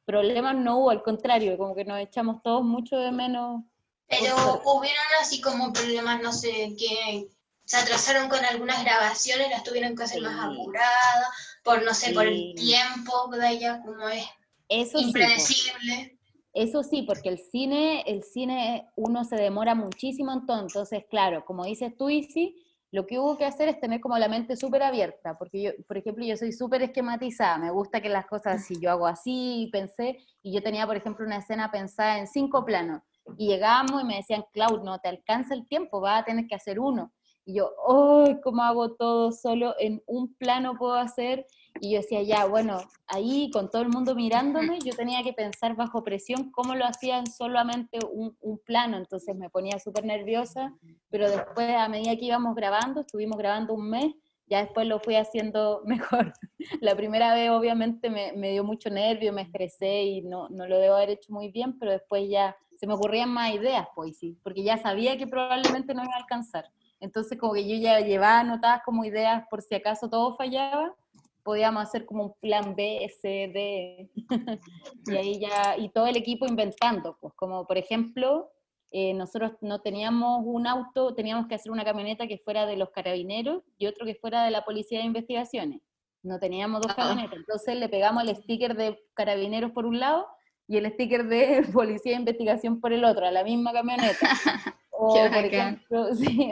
problemas 0.05 0.57
no 0.57 0.79
hubo, 0.79 0.91
al 0.91 1.05
contrario, 1.05 1.57
como 1.57 1.77
que 1.77 1.85
nos 1.85 2.01
echamos 2.01 2.43
todos 2.43 2.65
mucho 2.65 2.97
de 2.97 3.13
menos 3.13 3.63
pero 4.09 4.61
hubieron 4.65 5.05
así 5.21 5.41
como 5.41 5.73
problemas, 5.73 6.21
no 6.21 6.33
sé, 6.33 6.75
que 6.77 7.29
se 7.65 7.77
atrasaron 7.77 8.29
con 8.29 8.45
algunas 8.45 8.83
grabaciones, 8.83 9.49
las 9.49 9.63
tuvieron 9.63 9.95
que 9.95 10.03
hacer 10.03 10.23
más 10.23 10.45
apuradas, 10.45 11.29
por 11.63 11.85
no 11.85 11.95
sé, 11.95 12.13
por 12.13 12.27
el 12.27 12.53
tiempo 12.57 13.29
de 13.29 13.49
ella, 13.49 13.81
como 13.87 14.09
es 14.09 14.25
Eso 14.69 14.99
impredecible. 14.99 16.19
Eso 16.53 16.83
sí, 16.83 17.03
porque 17.03 17.29
el 17.29 17.39
cine, 17.39 18.03
el 18.09 18.25
cine 18.25 18.89
uno 18.97 19.23
se 19.23 19.37
demora 19.37 19.77
muchísimo 19.77 20.33
entonces, 20.33 21.05
claro, 21.09 21.45
como 21.45 21.65
dices 21.65 21.97
tú, 21.97 22.11
Isi, 22.11 22.57
lo 22.93 23.07
que 23.07 23.19
hubo 23.19 23.37
que 23.39 23.45
hacer 23.45 23.69
es 23.69 23.81
tener 23.81 24.01
como 24.01 24.19
la 24.19 24.29
mente 24.29 24.57
súper 24.57 24.83
abierta, 24.83 25.39
porque 25.39 25.63
yo, 25.63 25.71
por 25.87 25.97
ejemplo, 25.97 26.25
yo 26.25 26.37
soy 26.37 26.53
súper 26.53 26.83
esquematizada, 26.83 27.59
me 27.59 27.71
gusta 27.71 28.01
que 28.01 28.09
las 28.09 28.27
cosas, 28.27 28.65
si 28.65 28.81
yo 28.81 28.91
hago 28.91 29.07
así, 29.07 29.69
pensé, 29.73 30.19
y 30.43 30.53
yo 30.53 30.63
tenía, 30.63 30.87
por 30.87 30.97
ejemplo, 30.97 31.25
una 31.25 31.39
escena 31.39 31.71
pensada 31.71 32.19
en 32.19 32.27
cinco 32.27 32.65
planos, 32.65 33.03
y 33.37 33.49
llegamos 33.49 34.03
y 34.03 34.05
me 34.05 34.17
decían, 34.17 34.45
Cloud, 34.53 34.83
no 34.83 34.99
te 34.99 35.09
alcanza 35.09 35.55
el 35.55 35.67
tiempo, 35.69 36.01
vas 36.01 36.23
a 36.23 36.25
tener 36.25 36.47
que 36.47 36.55
hacer 36.55 36.81
uno. 36.81 37.13
Y 37.45 37.55
yo, 37.55 37.71
¡ay, 37.89 38.41
cómo 38.43 38.63
hago 38.63 38.95
todo 38.95 39.33
solo! 39.33 39.75
En 39.79 40.03
un 40.07 40.35
plano 40.35 40.77
puedo 40.77 40.95
hacer. 40.95 41.47
Y 41.81 41.93
yo 41.93 42.01
decía, 42.01 42.23
ya, 42.23 42.45
bueno, 42.45 42.79
ahí 43.07 43.51
con 43.53 43.71
todo 43.71 43.83
el 43.83 43.89
mundo 43.89 44.15
mirándome, 44.15 44.79
yo 44.85 44.95
tenía 44.95 45.23
que 45.23 45.33
pensar 45.33 45.75
bajo 45.75 46.05
presión 46.05 46.51
cómo 46.51 46.75
lo 46.75 46.85
hacían 46.85 47.27
solamente 47.27 47.99
un, 48.11 48.37
un 48.41 48.59
plano. 48.59 48.97
Entonces 48.99 49.35
me 49.35 49.51
ponía 49.51 49.79
súper 49.79 50.05
nerviosa, 50.05 50.75
pero 51.09 51.31
después, 51.31 51.75
a 51.75 51.89
medida 51.89 52.17
que 52.17 52.27
íbamos 52.27 52.55
grabando, 52.55 53.01
estuvimos 53.01 53.39
grabando 53.39 53.75
un 53.75 53.89
mes, 53.89 54.15
ya 54.47 54.63
después 54.63 54.87
lo 54.87 55.01
fui 55.01 55.15
haciendo 55.15 55.83
mejor. 55.87 56.33
La 56.81 56.95
primera 56.95 57.35
vez 57.35 57.51
obviamente 57.51 58.11
me, 58.11 58.33
me 58.33 58.51
dio 58.51 58.65
mucho 58.65 58.91
nervio, 58.91 59.33
me 59.33 59.43
estresé 59.43 60.03
y 60.03 60.23
no, 60.23 60.49
no 60.51 60.67
lo 60.67 60.79
debo 60.79 60.97
haber 60.97 61.11
hecho 61.11 61.33
muy 61.33 61.51
bien, 61.51 61.79
pero 61.79 61.93
después 61.93 62.29
ya 62.29 62.57
se 62.77 62.87
me 62.87 62.95
ocurrían 62.95 63.31
más 63.31 63.55
ideas, 63.55 63.87
pues 63.95 64.19
sí, 64.19 64.39
porque 64.43 64.63
ya 64.63 64.79
sabía 64.79 65.19
que 65.19 65.27
probablemente 65.27 65.95
no 65.95 66.03
iba 66.03 66.15
a 66.15 66.21
alcanzar. 66.21 66.65
Entonces, 66.99 67.39
como 67.39 67.55
que 67.55 67.67
yo 67.67 67.77
ya 67.77 68.01
llevaba 68.01 68.41
anotadas 68.41 68.83
como 68.85 69.05
ideas 69.05 69.45
por 69.49 69.63
si 69.63 69.75
acaso 69.75 70.09
todo 70.09 70.37
fallaba, 70.37 70.95
podíamos 71.43 71.83
hacer 71.83 72.07
como 72.07 72.25
un 72.25 72.35
plan 72.41 72.75
B, 72.75 73.11
C, 73.21 73.51
D, 73.53 74.11
y 75.07 75.17
ahí 75.17 75.41
ya, 75.41 75.77
y 75.77 75.89
todo 75.91 76.07
el 76.07 76.17
equipo 76.17 76.47
inventando, 76.47 77.17
pues 77.21 77.33
como 77.35 77.67
por 77.67 77.79
ejemplo, 77.79 78.51
eh, 78.93 79.15
nosotros 79.15 79.53
no 79.61 79.81
teníamos 79.81 80.43
un 80.45 80.67
auto, 80.67 81.15
teníamos 81.15 81.47
que 81.47 81.55
hacer 81.55 81.71
una 81.71 81.85
camioneta 81.85 82.27
que 82.27 82.39
fuera 82.39 82.67
de 82.67 82.77
los 82.77 82.91
carabineros 82.91 83.63
y 83.79 83.87
otro 83.87 84.05
que 84.05 84.17
fuera 84.17 84.45
de 84.45 84.51
la 84.51 84.65
policía 84.65 84.99
de 84.99 85.05
investigaciones. 85.05 85.81
No 86.23 86.39
teníamos 86.39 86.83
dos 86.83 86.95
camionetas, 86.95 87.39
entonces 87.39 87.77
le 87.77 87.89
pegamos 87.89 88.25
el 88.25 88.37
sticker 88.37 88.77
de 88.77 88.99
carabineros 89.15 89.71
por 89.71 89.87
un 89.87 90.01
lado 90.01 90.27
y 90.67 90.77
el 90.77 90.93
sticker 90.93 91.27
de 91.27 91.63
policía 91.73 92.13
de 92.13 92.19
investigación 92.19 92.81
por 92.81 92.93
el 92.93 93.05
otro, 93.05 93.27
a 93.27 93.31
la 93.31 93.45
misma 93.45 93.73
camioneta. 93.73 94.19
O, 95.03 95.15
por 95.15 95.45
ejemplo, 95.47 96.09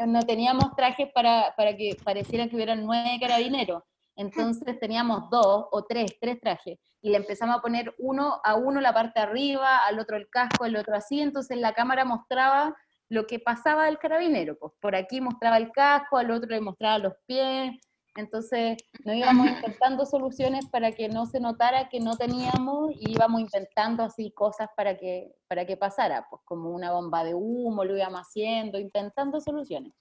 no 0.06 0.22
teníamos 0.22 0.74
trajes 0.74 1.12
para, 1.12 1.52
para 1.54 1.76
que 1.76 1.98
pareciera 2.02 2.48
que 2.48 2.56
hubieran 2.56 2.82
nueve 2.82 3.18
carabineros. 3.20 3.82
Entonces 4.18 4.78
teníamos 4.80 5.30
dos 5.30 5.66
o 5.70 5.84
tres, 5.84 6.16
tres 6.20 6.40
trajes. 6.40 6.78
Y 7.00 7.10
le 7.10 7.16
empezamos 7.16 7.56
a 7.56 7.62
poner 7.62 7.94
uno 7.98 8.40
a 8.44 8.56
uno 8.56 8.80
la 8.80 8.92
parte 8.92 9.20
de 9.20 9.26
arriba, 9.26 9.86
al 9.86 9.98
otro 10.00 10.16
el 10.16 10.28
casco, 10.28 10.66
el 10.66 10.76
otro 10.76 10.96
así. 10.96 11.20
Entonces 11.20 11.56
la 11.56 11.72
cámara 11.72 12.04
mostraba 12.04 12.76
lo 13.08 13.26
que 13.26 13.38
pasaba 13.38 13.86
del 13.86 13.98
carabinero. 13.98 14.58
Pues 14.58 14.72
por 14.80 14.96
aquí 14.96 15.20
mostraba 15.20 15.56
el 15.56 15.70
casco, 15.70 16.18
al 16.18 16.32
otro 16.32 16.50
le 16.50 16.60
mostraba 16.60 16.98
los 16.98 17.14
pies, 17.26 17.78
entonces 18.16 18.76
nos 19.04 19.14
íbamos 19.14 19.46
intentando 19.78 20.04
soluciones 20.04 20.66
para 20.68 20.90
que 20.90 21.08
no 21.08 21.26
se 21.26 21.38
notara 21.38 21.88
que 21.88 22.00
no 22.00 22.16
teníamos 22.16 22.90
y 22.96 23.12
íbamos 23.12 23.40
inventando 23.40 24.02
así 24.02 24.32
cosas 24.32 24.68
para 24.76 24.96
que, 24.96 25.32
para 25.46 25.64
que 25.64 25.76
pasara, 25.76 26.26
pues 26.28 26.42
como 26.44 26.70
una 26.70 26.90
bomba 26.90 27.22
de 27.22 27.34
humo, 27.34 27.84
lo 27.84 27.96
íbamos 27.96 28.22
haciendo, 28.22 28.80
intentando 28.80 29.40
soluciones. 29.40 29.92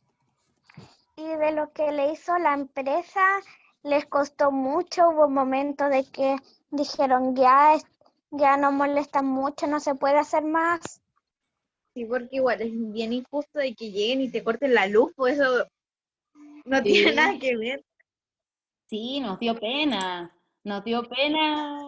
Y 1.16 1.28
de 1.28 1.52
lo 1.52 1.72
que 1.72 1.92
le 1.92 2.12
hizo 2.12 2.38
la 2.40 2.54
empresa, 2.54 3.22
les 3.88 4.06
costó 4.06 4.52
mucho, 4.52 5.10
hubo 5.10 5.30
momentos 5.30 5.90
de 5.90 6.04
que 6.06 6.36
dijeron 6.72 7.36
ya, 7.36 7.78
ya 8.32 8.58
no 8.58 8.72
molesta 8.72 9.22
mucho, 9.22 9.68
no 9.68 9.80
se 9.80 9.96
puede 9.96 10.18
hacer 10.18 10.44
más. 10.44 11.02
Sí, 11.94 12.06
porque 12.06 12.36
igual 12.36 12.62
es 12.62 12.72
bien 12.74 13.14
injusto 13.14 13.60
de 13.60 13.74
que 13.74 13.92
lleguen 13.92 14.22
y 14.22 14.30
te 14.30 14.44
corten 14.44 14.74
la 14.74 14.88
luz, 14.88 15.12
pues 15.16 15.40
eso 15.40 15.68
no 16.66 16.84
tiene 16.84 17.14
nada 17.16 17.40
que 17.40 17.58
ver. 17.58 17.84
Sí, 18.90 19.20
nos 19.20 19.40
dio 19.40 19.56
pena, 19.60 20.36
nos 20.64 20.84
dio 20.84 21.04
pena, 21.04 21.80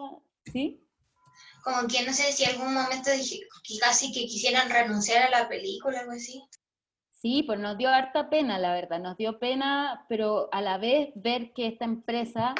¿sí? 0.52 0.84
Como 1.62 1.86
que 1.86 2.02
no 2.04 2.12
sé 2.12 2.32
si 2.32 2.44
algún 2.44 2.74
momento 2.74 3.10
dije 3.10 3.40
que 3.62 3.78
casi 3.78 4.12
que 4.12 4.26
quisieran 4.26 4.70
renunciar 4.70 5.22
a 5.22 5.30
la 5.30 5.48
película, 5.48 6.00
algo 6.00 6.12
así. 6.12 6.42
Sí, 7.20 7.42
pues 7.42 7.60
nos 7.60 7.76
dio 7.76 7.90
harta 7.90 8.30
pena, 8.30 8.58
la 8.58 8.72
verdad, 8.72 8.98
nos 8.98 9.18
dio 9.18 9.38
pena, 9.38 10.06
pero 10.08 10.48
a 10.52 10.62
la 10.62 10.78
vez 10.78 11.10
ver 11.14 11.52
que 11.52 11.66
esta 11.66 11.84
empresa 11.84 12.54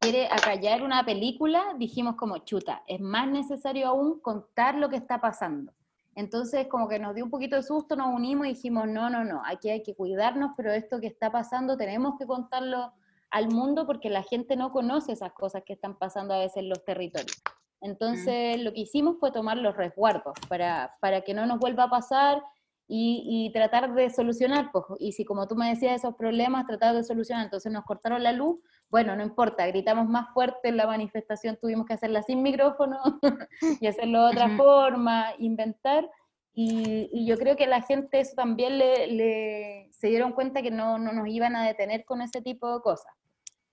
quiere 0.00 0.26
acallar 0.26 0.82
una 0.82 1.04
película, 1.04 1.76
dijimos 1.78 2.16
como 2.16 2.38
chuta, 2.38 2.82
es 2.88 3.00
más 3.00 3.28
necesario 3.28 3.86
aún 3.86 4.18
contar 4.18 4.74
lo 4.74 4.88
que 4.88 4.96
está 4.96 5.20
pasando. 5.20 5.72
Entonces, 6.16 6.66
como 6.66 6.88
que 6.88 6.98
nos 6.98 7.14
dio 7.14 7.24
un 7.24 7.30
poquito 7.30 7.54
de 7.54 7.62
susto, 7.62 7.94
nos 7.94 8.12
unimos 8.12 8.46
y 8.48 8.54
dijimos, 8.54 8.88
no, 8.88 9.08
no, 9.08 9.24
no, 9.24 9.40
aquí 9.46 9.70
hay 9.70 9.84
que 9.84 9.94
cuidarnos, 9.94 10.50
pero 10.56 10.72
esto 10.72 10.98
que 10.98 11.06
está 11.06 11.30
pasando 11.30 11.76
tenemos 11.76 12.18
que 12.18 12.26
contarlo 12.26 12.92
al 13.30 13.50
mundo 13.50 13.86
porque 13.86 14.10
la 14.10 14.24
gente 14.24 14.56
no 14.56 14.72
conoce 14.72 15.12
esas 15.12 15.32
cosas 15.32 15.62
que 15.64 15.74
están 15.74 15.96
pasando 15.96 16.34
a 16.34 16.38
veces 16.38 16.56
en 16.56 16.70
los 16.70 16.84
territorios. 16.84 17.40
Entonces, 17.80 18.60
lo 18.60 18.72
que 18.72 18.80
hicimos 18.80 19.18
fue 19.20 19.30
tomar 19.30 19.58
los 19.58 19.76
resguardos 19.76 20.34
para, 20.48 20.96
para 21.00 21.20
que 21.20 21.34
no 21.34 21.46
nos 21.46 21.60
vuelva 21.60 21.84
a 21.84 21.90
pasar 21.90 22.42
y, 22.88 23.24
y, 23.26 23.52
tratar 23.52 23.94
de 23.94 24.10
solucionar. 24.10 24.70
Pues, 24.72 24.84
y 24.98 25.12
si, 25.12 25.24
como 25.24 25.46
tú 25.46 25.56
me 25.56 25.68
decías, 25.68 25.96
esos 25.96 26.14
problemas, 26.14 26.66
tratar 26.66 26.94
de 26.94 27.04
solucionar. 27.04 27.44
Entonces, 27.44 27.72
nos 27.72 27.84
cortaron 27.84 28.22
la 28.22 28.32
luz, 28.32 28.60
bueno, 28.90 29.16
no 29.16 29.22
importa, 29.22 29.66
gritamos 29.66 30.08
más 30.08 30.32
fuerte 30.34 30.68
en 30.68 30.76
la 30.76 30.86
manifestación, 30.86 31.56
tuvimos 31.60 31.86
que 31.86 31.94
hacerla 31.94 32.22
sin 32.22 32.42
micrófono 32.42 32.98
y 33.80 33.86
hacerlo 33.86 34.26
de 34.26 34.30
otra 34.32 34.56
forma, 34.56 35.32
inventar. 35.38 36.08
Y, 36.54 37.08
y, 37.12 37.26
yo 37.26 37.38
creo 37.38 37.56
que 37.56 37.66
la 37.66 37.80
gente 37.80 38.20
eso 38.20 38.34
también 38.36 38.76
le, 38.76 39.06
le 39.06 39.88
se 39.90 40.08
dieron 40.08 40.32
cuenta 40.32 40.60
que 40.60 40.70
no, 40.70 40.98
no, 40.98 41.12
nos 41.12 41.26
iban 41.28 41.56
a 41.56 41.66
detener 41.66 42.04
con 42.04 42.20
ese 42.20 42.42
tipo 42.42 42.74
de 42.74 42.82
cosas. 42.82 43.12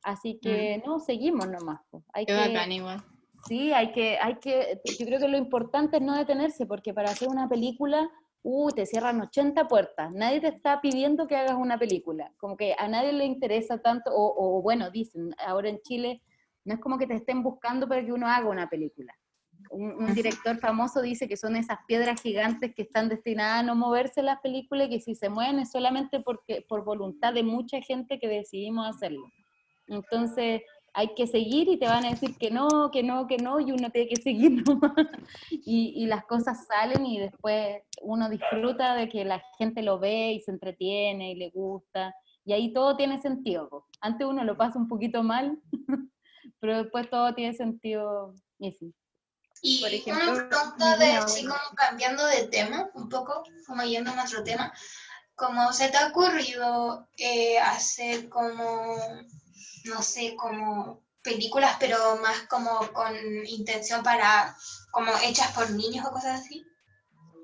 Así 0.01 0.39
que 0.41 0.81
no, 0.85 0.99
seguimos 0.99 1.49
nomás. 1.49 1.81
Pues. 1.89 2.03
Hay 2.13 2.25
Qué 2.25 2.33
que, 2.33 2.39
bacán 2.39 2.71
igual. 2.71 3.03
Sí, 3.47 3.73
hay 3.73 3.91
que, 3.91 4.17
hay 4.21 4.35
que, 4.35 4.81
yo 4.97 5.05
creo 5.05 5.19
que 5.19 5.27
lo 5.27 5.37
importante 5.37 5.97
es 5.97 6.03
no 6.03 6.15
detenerse, 6.15 6.65
porque 6.65 6.93
para 6.93 7.09
hacer 7.09 7.27
una 7.29 7.47
película, 7.47 8.09
uh, 8.43 8.69
te 8.71 8.85
cierran 8.85 9.21
80 9.21 9.67
puertas, 9.67 10.11
nadie 10.11 10.41
te 10.41 10.47
está 10.47 10.81
pidiendo 10.81 11.27
que 11.27 11.35
hagas 11.35 11.55
una 11.55 11.77
película, 11.77 12.33
como 12.37 12.55
que 12.57 12.75
a 12.77 12.87
nadie 12.87 13.13
le 13.13 13.25
interesa 13.25 13.79
tanto, 13.79 14.11
o, 14.11 14.57
o 14.57 14.61
bueno, 14.61 14.89
dicen, 14.91 15.31
ahora 15.45 15.69
en 15.69 15.81
Chile, 15.81 16.21
no 16.65 16.75
es 16.75 16.79
como 16.79 16.97
que 16.97 17.07
te 17.07 17.15
estén 17.15 17.43
buscando 17.43 17.87
para 17.87 18.03
que 18.03 18.13
uno 18.13 18.27
haga 18.27 18.49
una 18.49 18.69
película. 18.69 19.13
Un, 19.71 19.91
un 19.91 20.13
director 20.13 20.57
famoso 20.57 21.01
dice 21.01 21.27
que 21.27 21.35
son 21.35 21.55
esas 21.55 21.79
piedras 21.87 22.21
gigantes 22.21 22.73
que 22.73 22.83
están 22.83 23.09
destinadas 23.09 23.59
a 23.59 23.63
no 23.63 23.75
moverse 23.75 24.23
las 24.23 24.39
películas 24.39 24.87
y 24.87 24.89
que 24.91 25.01
si 25.01 25.15
se 25.15 25.29
mueven 25.29 25.59
es 25.59 25.71
solamente 25.71 26.21
porque, 26.21 26.65
por 26.67 26.85
voluntad 26.85 27.33
de 27.33 27.43
mucha 27.43 27.81
gente 27.81 28.19
que 28.19 28.27
decidimos 28.27 28.87
hacerlo. 28.87 29.27
Entonces, 29.87 30.61
hay 30.93 31.13
que 31.15 31.27
seguir 31.27 31.67
y 31.69 31.77
te 31.77 31.87
van 31.87 32.05
a 32.05 32.11
decir 32.11 32.35
que 32.37 32.51
no, 32.51 32.91
que 32.91 33.03
no, 33.03 33.27
que 33.27 33.37
no, 33.37 33.59
y 33.59 33.71
uno 33.71 33.89
tiene 33.89 34.07
que 34.07 34.21
seguir 34.21 34.51
nomás. 34.67 35.07
Y, 35.49 35.93
y, 35.95 36.05
las 36.07 36.25
cosas 36.25 36.65
salen 36.67 37.05
y 37.05 37.19
después 37.19 37.81
uno 38.01 38.29
disfruta 38.29 38.95
de 38.95 39.09
que 39.09 39.25
la 39.25 39.41
gente 39.57 39.81
lo 39.81 39.99
ve 39.99 40.33
y 40.33 40.41
se 40.41 40.51
entretiene 40.51 41.31
y 41.31 41.35
le 41.35 41.49
gusta. 41.49 42.15
Y 42.45 42.53
ahí 42.53 42.73
todo 42.73 42.95
tiene 42.95 43.21
sentido. 43.21 43.85
Antes 44.01 44.27
uno 44.27 44.43
lo 44.43 44.57
pasa 44.57 44.79
un 44.79 44.87
poquito 44.87 45.23
mal, 45.23 45.59
pero 46.59 46.83
después 46.83 47.09
todo 47.09 47.33
tiene 47.33 47.53
sentido. 47.53 48.33
Y 48.57 48.71
sí. 48.71 48.93
Y 49.61 49.81
Por 49.81 49.93
ejemplo, 49.93 50.31
una 50.31 50.47
pregunta 50.49 50.97
de, 50.97 51.11
así 51.13 51.45
como 51.45 51.59
cambiando 51.75 52.25
de 52.25 52.47
tema, 52.47 52.89
un 52.93 53.09
poco, 53.09 53.43
como 53.67 53.83
yendo 53.83 54.11
a 54.11 54.15
nuestro 54.15 54.43
tema, 54.43 54.73
¿cómo 55.35 55.73
se 55.73 55.89
te 55.89 55.97
ha 55.97 56.07
ocurrido 56.07 57.07
eh, 57.17 57.59
hacer 57.59 58.29
como 58.29 58.95
no 59.85 60.01
sé, 60.01 60.35
como 60.35 61.01
películas, 61.23 61.77
pero 61.79 61.97
más 62.21 62.41
como 62.49 62.79
con 62.93 63.13
intención 63.45 64.03
para, 64.03 64.55
como 64.91 65.11
hechas 65.23 65.51
por 65.53 65.69
niños 65.71 66.05
o 66.05 66.11
cosas 66.11 66.41
así. 66.41 66.65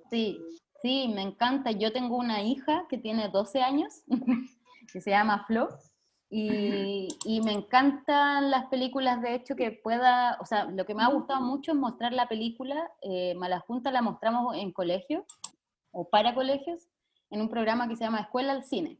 Sí, 0.10 0.40
sí, 0.82 1.12
me 1.14 1.22
encanta. 1.22 1.72
Yo 1.72 1.92
tengo 1.92 2.18
una 2.18 2.42
hija 2.42 2.86
que 2.90 2.98
tiene 2.98 3.30
12 3.30 3.62
años, 3.62 4.04
que 4.94 5.02
se 5.02 5.12
llama 5.12 5.46
Flo, 5.46 5.70
y, 6.30 7.08
y, 7.24 7.42
me 7.42 7.54
encantan 7.54 8.50
las 8.50 8.66
películas, 8.66 9.22
de 9.22 9.36
hecho, 9.36 9.56
que 9.56 9.72
pueda, 9.72 10.38
o 10.42 10.46
sea, 10.46 10.66
lo 10.66 10.86
que 10.86 10.96
me 10.96 11.04
ha 11.04 11.08
gustado 11.08 11.40
mucho 11.40 11.72
es 11.72 11.78
mostrar 11.78 12.14
la 12.14 12.28
película, 12.28 12.92
eh, 13.02 13.36
Malajunta 13.36 13.92
la 13.92 14.02
mostramos 14.02 14.58
en 14.58 14.72
colegios, 14.72 15.24
o 15.92 16.10
para 16.10 16.34
colegios, 16.34 16.90
en 17.30 17.42
un 17.42 17.50
programa 17.50 17.88
que 17.88 17.96
se 17.96 18.04
llama 18.04 18.22
Escuela 18.22 18.54
al 18.54 18.64
Cine. 18.64 19.00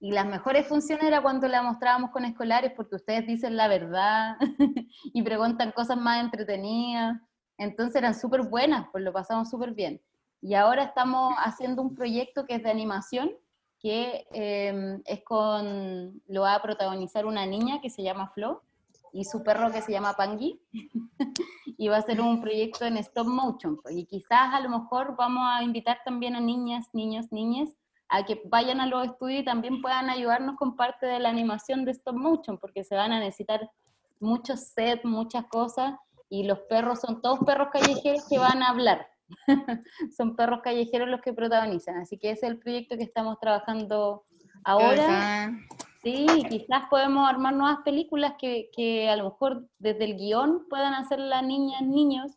Y 0.00 0.12
las 0.12 0.26
mejores 0.26 0.66
funciones 0.66 1.04
era 1.04 1.22
cuando 1.22 1.48
la 1.48 1.62
mostrábamos 1.62 2.10
con 2.10 2.24
escolares 2.24 2.72
porque 2.76 2.96
ustedes 2.96 3.26
dicen 3.26 3.56
la 3.56 3.68
verdad 3.68 4.36
y 5.12 5.22
preguntan 5.22 5.72
cosas 5.72 5.96
más 5.96 6.22
entretenidas. 6.22 7.20
Entonces 7.56 7.96
eran 7.96 8.14
súper 8.14 8.42
buenas, 8.42 8.86
pues 8.92 9.04
lo 9.04 9.12
pasamos 9.12 9.48
súper 9.48 9.72
bien. 9.72 10.00
Y 10.42 10.54
ahora 10.54 10.84
estamos 10.84 11.34
haciendo 11.38 11.80
un 11.80 11.94
proyecto 11.94 12.44
que 12.44 12.56
es 12.56 12.62
de 12.62 12.70
animación, 12.70 13.30
que 13.78 14.26
eh, 14.32 14.98
es 15.06 15.22
con, 15.22 16.20
lo 16.26 16.42
va 16.42 16.54
a 16.54 16.62
protagonizar 16.62 17.24
una 17.24 17.46
niña 17.46 17.80
que 17.80 17.88
se 17.88 18.02
llama 18.02 18.30
Flo 18.34 18.62
y 19.12 19.24
su 19.24 19.42
perro 19.42 19.70
que 19.70 19.80
se 19.80 19.92
llama 19.92 20.14
Pangui. 20.14 20.60
y 21.78 21.88
va 21.88 21.98
a 21.98 22.02
ser 22.02 22.20
un 22.20 22.40
proyecto 22.40 22.84
en 22.84 22.96
stop 22.98 23.26
motion. 23.26 23.80
Pues, 23.80 23.96
y 23.96 24.04
quizás 24.04 24.52
a 24.52 24.60
lo 24.60 24.68
mejor 24.68 25.16
vamos 25.16 25.44
a 25.46 25.62
invitar 25.62 25.98
también 26.04 26.36
a 26.36 26.40
niñas, 26.40 26.88
niños, 26.92 27.32
niñas 27.32 27.70
a 28.08 28.24
que 28.24 28.42
vayan 28.46 28.80
a 28.80 28.86
los 28.86 29.06
estudios 29.06 29.42
y 29.42 29.44
también 29.44 29.80
puedan 29.80 30.10
ayudarnos 30.10 30.56
con 30.56 30.76
parte 30.76 31.06
de 31.06 31.18
la 31.18 31.30
animación 31.30 31.84
de 31.84 31.92
stop 31.92 32.16
motion, 32.16 32.58
porque 32.58 32.84
se 32.84 32.94
van 32.94 33.12
a 33.12 33.18
necesitar 33.18 33.70
muchos 34.20 34.60
sets, 34.68 35.04
muchas 35.04 35.46
cosas, 35.46 35.94
y 36.28 36.44
los 36.44 36.60
perros 36.60 37.00
son 37.00 37.22
todos 37.22 37.40
perros 37.40 37.68
callejeros 37.72 38.26
que 38.28 38.38
van 38.38 38.62
a 38.62 38.68
hablar. 38.68 39.08
son 40.16 40.36
perros 40.36 40.60
callejeros 40.62 41.08
los 41.08 41.20
que 41.20 41.32
protagonizan, 41.32 41.96
así 41.96 42.18
que 42.18 42.30
ese 42.30 42.46
es 42.46 42.52
el 42.52 42.58
proyecto 42.58 42.96
que 42.96 43.04
estamos 43.04 43.38
trabajando 43.40 44.24
ahora. 44.64 45.52
Sí, 46.02 46.26
quizás 46.50 46.84
podemos 46.90 47.28
armar 47.28 47.54
nuevas 47.54 47.78
películas 47.82 48.34
que, 48.38 48.68
que 48.76 49.08
a 49.08 49.16
lo 49.16 49.24
mejor 49.24 49.66
desde 49.78 50.04
el 50.04 50.16
guion 50.16 50.66
puedan 50.68 50.92
hacer 50.92 51.18
las 51.18 51.42
niñas, 51.42 51.80
niños. 51.82 52.32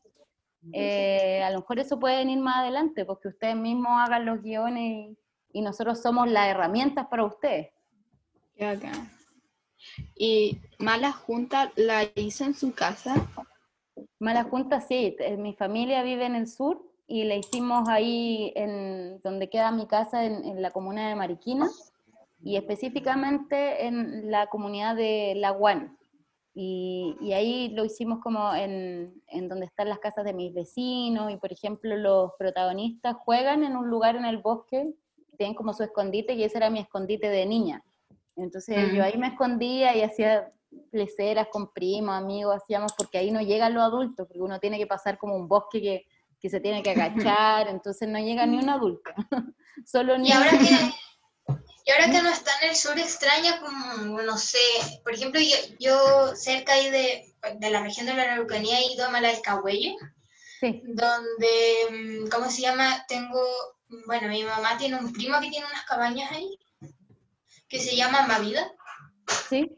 Eh, 0.73 1.43
a 1.43 1.51
lo 1.51 1.59
mejor 1.59 1.79
eso 1.79 1.99
puede 1.99 2.17
venir 2.17 2.39
más 2.39 2.57
adelante, 2.57 3.05
porque 3.05 3.27
ustedes 3.27 3.55
mismos 3.55 3.91
hagan 3.91 4.25
los 4.25 4.41
guiones 4.41 5.17
y, 5.57 5.61
nosotros 5.61 6.01
somos 6.01 6.29
las 6.29 6.47
herramientas 6.47 7.07
para 7.07 7.25
ustedes. 7.25 7.69
¿Y 10.15 10.59
Mala 10.79 11.11
Junta 11.11 11.71
la 11.75 12.03
hizo 12.15 12.43
en 12.43 12.53
su 12.53 12.73
casa? 12.73 13.15
Mala 14.19 14.43
Junta, 14.43 14.81
sí. 14.81 15.15
Mi 15.37 15.53
familia 15.53 16.03
vive 16.03 16.25
en 16.25 16.35
el 16.35 16.47
sur 16.47 16.81
y 17.07 17.23
la 17.23 17.35
hicimos 17.35 17.87
ahí 17.87 18.51
en 18.55 19.21
donde 19.23 19.49
queda 19.49 19.71
mi 19.71 19.87
casa, 19.87 20.25
en, 20.25 20.43
en 20.43 20.61
la 20.61 20.71
comuna 20.71 21.07
de 21.07 21.15
Mariquina, 21.15 21.67
y 22.43 22.57
específicamente 22.57 23.87
en 23.87 24.29
la 24.29 24.47
comunidad 24.47 24.95
de 24.95 25.33
La 25.35 25.51
Guan. 25.51 25.97
Y, 26.53 27.15
y, 27.21 27.33
ahí 27.33 27.69
lo 27.69 27.85
hicimos 27.85 28.19
como 28.19 28.53
en, 28.55 29.21
en, 29.27 29.47
donde 29.47 29.67
están 29.67 29.89
las 29.89 29.99
casas 29.99 30.25
de 30.25 30.33
mis 30.33 30.53
vecinos, 30.53 31.31
y 31.31 31.37
por 31.37 31.53
ejemplo 31.53 31.95
los 31.95 32.31
protagonistas 32.39 33.15
juegan 33.23 33.63
en 33.63 33.77
un 33.77 33.89
lugar 33.89 34.15
en 34.15 34.25
el 34.25 34.39
bosque 34.39 34.91
tienen 35.37 35.55
como 35.55 35.73
su 35.73 35.83
escondite 35.83 36.33
y 36.33 36.43
ese 36.43 36.57
era 36.57 36.69
mi 36.69 36.79
escondite 36.79 37.29
de 37.29 37.45
niña. 37.45 37.83
Entonces 38.35 38.93
yo 38.93 39.03
ahí 39.03 39.17
me 39.17 39.27
escondía 39.27 39.95
y 39.95 40.03
hacía 40.03 40.51
leceras 40.91 41.47
con 41.51 41.71
primos, 41.73 42.15
amigos, 42.15 42.55
hacíamos, 42.55 42.93
porque 42.93 43.17
ahí 43.17 43.31
no 43.31 43.41
llegan 43.41 43.73
los 43.73 43.83
adultos, 43.83 44.27
porque 44.27 44.41
uno 44.41 44.59
tiene 44.59 44.77
que 44.77 44.87
pasar 44.87 45.17
como 45.17 45.35
un 45.35 45.47
bosque 45.47 45.81
que, 45.81 46.05
que 46.39 46.49
se 46.49 46.59
tiene 46.59 46.83
que 46.83 46.91
agachar, 46.91 47.67
entonces 47.69 48.07
no 48.07 48.19
llega 48.19 48.45
ni 48.45 48.57
un 48.57 48.69
adulto, 48.69 49.11
solo 49.85 50.17
niños. 50.17 50.37
Y 50.39 50.43
ahora 50.43 50.51
que, 50.51 51.55
y 51.85 51.91
ahora 51.91 52.11
que 52.11 52.21
no 52.21 52.29
está 52.29 52.51
en 52.61 52.69
el 52.69 52.75
sur 52.75 52.97
extraña 52.99 53.61
como, 53.61 54.21
no 54.21 54.37
sé, 54.37 54.57
por 55.03 55.13
ejemplo, 55.13 55.39
yo, 55.39 55.55
yo 55.79 56.35
cerca 56.35 56.73
ahí 56.73 56.89
de, 56.89 57.33
de, 57.59 57.69
la 57.69 57.81
región 57.81 58.05
de 58.05 58.13
la 58.13 58.23
Araucanía 58.23 58.79
he 58.79 58.93
ido 58.93 59.05
a 59.05 59.09
Malalcahuello, 59.09 59.95
sí. 60.59 60.81
donde, 60.85 62.23
mm, 62.25 62.29
¿cómo 62.29 62.49
se 62.49 62.61
llama? 62.61 63.05
Tengo 63.07 63.39
bueno, 64.05 64.27
mi 64.27 64.43
mamá 64.43 64.77
tiene 64.77 64.97
un 64.97 65.13
primo 65.13 65.39
que 65.39 65.49
tiene 65.49 65.65
unas 65.65 65.85
cabañas 65.85 66.31
ahí, 66.31 66.59
que 67.67 67.79
se 67.79 67.95
llama 67.95 68.27
Mavida. 68.27 68.71
Sí. 69.49 69.71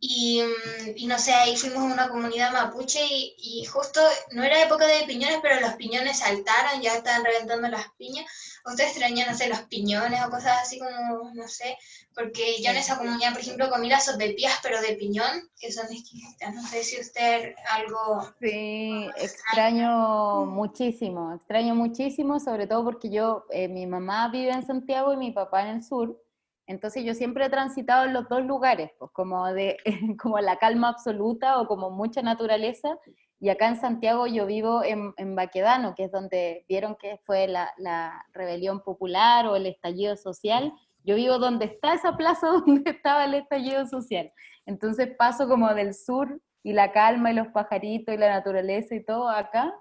Y, 0.00 0.42
mm, 0.42 0.92
y, 0.96 1.06
no 1.06 1.18
sé, 1.18 1.32
ahí 1.32 1.56
fuimos 1.56 1.78
a 1.78 1.94
una 1.94 2.08
comunidad 2.08 2.52
mapuche 2.52 3.04
y, 3.04 3.34
y, 3.38 3.64
justo 3.66 4.00
no 4.32 4.42
era 4.42 4.62
época 4.62 4.86
de 4.86 5.06
piñones, 5.06 5.38
pero 5.40 5.60
los 5.60 5.74
piñones 5.74 6.18
saltaron, 6.18 6.82
ya 6.82 6.96
estaban 6.96 7.24
reventando 7.24 7.68
las 7.68 7.86
piñas. 7.96 8.26
¿Ustedes 8.64 8.90
extrañan, 8.90 9.28
no 9.28 9.34
sé, 9.34 9.48
los 9.48 9.62
piñones 9.62 10.24
o 10.24 10.30
cosas 10.30 10.62
así 10.62 10.78
como, 10.78 11.32
no 11.34 11.48
sé? 11.48 11.76
Porque 12.14 12.62
yo 12.62 12.70
en 12.70 12.76
esa 12.76 12.96
comunidad, 12.96 13.32
por 13.32 13.40
ejemplo, 13.40 13.70
comí 13.70 13.88
las 13.88 14.04
sopepillas, 14.04 14.60
pero 14.62 14.80
de 14.80 14.94
piñón, 14.94 15.50
que 15.58 15.72
son 15.72 15.86
exquisitas. 15.86 16.54
No 16.54 16.62
sé 16.62 16.84
si 16.84 17.00
usted 17.00 17.54
algo... 17.70 18.22
Sí, 18.40 19.08
extraño 19.16 20.46
muchísimo, 20.46 21.34
extraño 21.34 21.74
muchísimo, 21.74 22.38
sobre 22.38 22.66
todo 22.66 22.84
porque 22.84 23.10
yo, 23.10 23.46
eh, 23.50 23.68
mi 23.68 23.86
mamá 23.86 24.28
vive 24.28 24.52
en 24.52 24.64
Santiago 24.64 25.12
y 25.12 25.16
mi 25.16 25.32
papá 25.32 25.62
en 25.62 25.76
el 25.76 25.82
sur. 25.82 26.22
Entonces 26.66 27.04
yo 27.04 27.14
siempre 27.14 27.46
he 27.46 27.50
transitado 27.50 28.06
en 28.06 28.12
los 28.12 28.28
dos 28.28 28.42
lugares, 28.44 28.90
pues 28.98 29.10
como, 29.12 29.52
de, 29.52 29.76
como 30.22 30.38
la 30.38 30.56
calma 30.58 30.88
absoluta 30.88 31.60
o 31.60 31.66
como 31.66 31.90
mucha 31.90 32.22
naturaleza. 32.22 32.98
Y 33.42 33.48
acá 33.48 33.66
en 33.66 33.76
Santiago 33.76 34.28
yo 34.28 34.46
vivo 34.46 34.84
en, 34.84 35.14
en 35.16 35.34
Baquedano, 35.34 35.96
que 35.96 36.04
es 36.04 36.12
donde 36.12 36.64
vieron 36.68 36.94
que 36.94 37.18
fue 37.26 37.48
la, 37.48 37.72
la, 37.76 38.24
rebelión 38.32 38.84
popular 38.84 39.48
o 39.48 39.56
el 39.56 39.66
estallido 39.66 40.16
social. 40.16 40.72
Yo 41.02 41.16
vivo 41.16 41.40
donde 41.40 41.64
está 41.64 41.92
esa 41.92 42.16
plaza 42.16 42.46
donde 42.64 42.88
estaba 42.88 43.24
el 43.24 43.34
estallido 43.34 43.84
social. 43.88 44.30
Entonces 44.64 45.08
paso 45.18 45.48
como 45.48 45.74
del 45.74 45.92
sur 45.92 46.40
y 46.62 46.72
la 46.72 46.92
calma 46.92 47.32
y 47.32 47.34
los 47.34 47.48
pajaritos 47.48 48.14
y 48.14 48.18
la 48.18 48.28
naturaleza 48.28 48.94
y 48.94 49.04
todo 49.04 49.28
acá. 49.28 49.74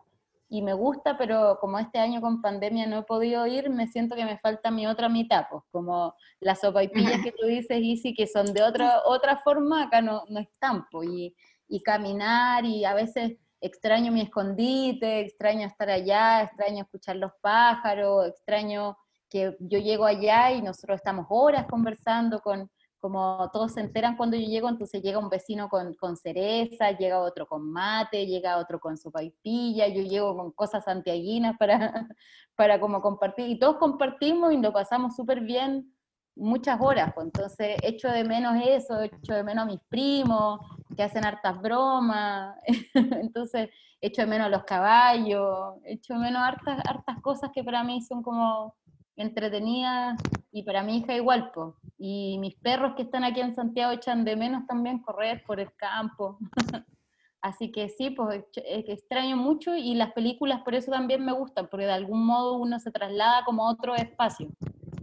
y 0.49 0.63
me 0.63 0.73
gusta, 0.73 1.15
pero 1.19 1.59
como 1.61 1.77
este 1.77 1.99
año 1.99 2.19
con 2.19 2.41
pandemia 2.41 2.87
no 2.87 2.97
he 2.97 3.03
podido 3.03 3.45
ir, 3.45 3.69
me 3.69 3.87
siento 3.87 4.15
que 4.15 4.25
me 4.25 4.39
falta 4.39 4.71
mi 4.71 4.87
otra 4.87 5.07
mitad, 5.07 5.45
pues 5.51 5.61
como 5.71 6.15
las 6.39 6.61
sopaipillas 6.61 7.21
que 7.23 7.31
tú 7.31 7.45
dices, 7.45 7.77
Isi, 7.79 8.15
que 8.15 8.25
son 8.25 8.55
de 8.55 8.63
otra, 8.63 9.03
otra 9.05 9.37
forma, 9.43 9.83
acá 9.83 10.01
no, 10.01 10.23
no 10.29 10.39
están, 10.39 10.87
pues, 10.89 11.07
y, 11.09 11.35
y 11.67 11.83
caminar, 11.83 12.65
y 12.65 12.85
a 12.85 12.95
veces 12.95 13.37
extraño 13.61 14.11
mi 14.11 14.21
escondite, 14.21 15.21
extraño 15.21 15.67
estar 15.67 15.89
allá, 15.89 16.43
extraño 16.43 16.83
escuchar 16.83 17.15
los 17.15 17.31
pájaros, 17.41 18.27
extraño 18.27 18.97
que 19.29 19.55
yo 19.59 19.79
llego 19.79 20.05
allá 20.05 20.51
y 20.51 20.61
nosotros 20.61 20.97
estamos 20.97 21.27
horas 21.29 21.65
conversando 21.69 22.41
con, 22.41 22.69
como 22.99 23.49
todos 23.53 23.73
se 23.73 23.81
enteran 23.81 24.17
cuando 24.17 24.35
yo 24.35 24.47
llego, 24.47 24.67
entonces 24.67 25.01
llega 25.01 25.19
un 25.19 25.29
vecino 25.29 25.69
con, 25.69 25.93
con 25.93 26.17
cereza, 26.17 26.91
llega 26.91 27.19
otro 27.19 27.47
con 27.47 27.71
mate, 27.71 28.25
llega 28.25 28.57
otro 28.57 28.79
con 28.79 28.97
su 28.97 29.11
paipilla, 29.11 29.87
yo 29.87 30.01
llego 30.01 30.35
con 30.35 30.51
cosas 30.51 30.83
santiaguinas 30.83 31.55
para, 31.57 31.77
para 32.55 32.79
como 32.79 33.01
compartir, 33.01 33.47
y 33.47 33.59
todos 33.59 33.77
compartimos 33.77 34.51
y 34.53 34.57
lo 34.57 34.73
pasamos 34.73 35.15
súper 35.15 35.41
bien 35.41 35.93
muchas 36.41 36.79
horas, 36.81 37.11
pues 37.13 37.25
entonces 37.25 37.77
echo 37.83 38.09
de 38.09 38.23
menos 38.23 38.55
eso, 38.65 38.99
echo 39.01 39.33
de 39.33 39.43
menos 39.43 39.63
a 39.63 39.67
mis 39.67 39.79
primos, 39.89 40.59
que 40.95 41.03
hacen 41.03 41.23
hartas 41.23 41.61
bromas, 41.61 42.57
entonces 42.93 43.69
echo 44.01 44.23
de 44.23 44.27
menos 44.27 44.47
a 44.47 44.49
los 44.49 44.63
caballos, 44.63 45.75
echo 45.85 46.15
de 46.15 46.19
menos 46.19 46.41
hartas, 46.41 46.81
hartas 46.85 47.21
cosas 47.21 47.51
que 47.53 47.63
para 47.63 47.83
mí 47.83 48.01
son 48.01 48.23
como 48.23 48.75
entretenidas 49.15 50.19
y 50.51 50.63
para 50.63 50.81
mi 50.81 50.97
hija 50.97 51.15
igual, 51.15 51.51
pues. 51.53 51.75
Y 51.99 52.37
mis 52.39 52.55
perros 52.55 52.93
que 52.95 53.03
están 53.03 53.23
aquí 53.23 53.39
en 53.39 53.53
Santiago 53.53 53.91
echan 53.91 54.25
de 54.25 54.35
menos 54.35 54.65
también 54.65 54.99
correr 54.99 55.43
por 55.45 55.59
el 55.59 55.73
campo. 55.75 56.39
Así 57.41 57.71
que 57.71 57.89
sí, 57.89 58.11
pues 58.11 58.43
extraño 58.55 59.35
mucho 59.35 59.75
y 59.75 59.95
las 59.95 60.11
películas 60.13 60.61
por 60.61 60.75
eso 60.75 60.91
también 60.91 61.23
me 61.25 61.31
gustan, 61.31 61.67
porque 61.69 61.85
de 61.85 61.93
algún 61.93 62.25
modo 62.25 62.53
uno 62.57 62.79
se 62.79 62.91
traslada 62.91 63.43
como 63.45 63.67
a 63.67 63.71
otro 63.71 63.95
espacio. 63.95 64.49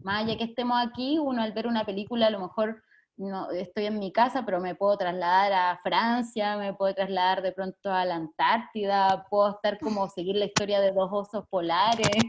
Más 0.08 0.24
allá 0.24 0.38
que 0.38 0.44
estemos 0.44 0.78
aquí, 0.82 1.18
uno 1.18 1.42
al 1.42 1.52
ver 1.52 1.66
una 1.66 1.84
película 1.84 2.28
a 2.28 2.30
lo 2.30 2.40
mejor 2.40 2.82
no 3.18 3.50
estoy 3.50 3.84
en 3.84 3.98
mi 3.98 4.10
casa, 4.10 4.42
pero 4.42 4.58
me 4.58 4.74
puedo 4.74 4.96
trasladar 4.96 5.52
a 5.52 5.80
Francia, 5.82 6.56
me 6.56 6.72
puedo 6.72 6.94
trasladar 6.94 7.42
de 7.42 7.52
pronto 7.52 7.92
a 7.92 8.06
la 8.06 8.14
Antártida, 8.14 9.26
puedo 9.28 9.50
estar 9.50 9.78
como 9.78 10.08
seguir 10.08 10.36
la 10.36 10.46
historia 10.46 10.80
de 10.80 10.92
dos 10.92 11.10
osos 11.12 11.44
polares, 11.50 12.24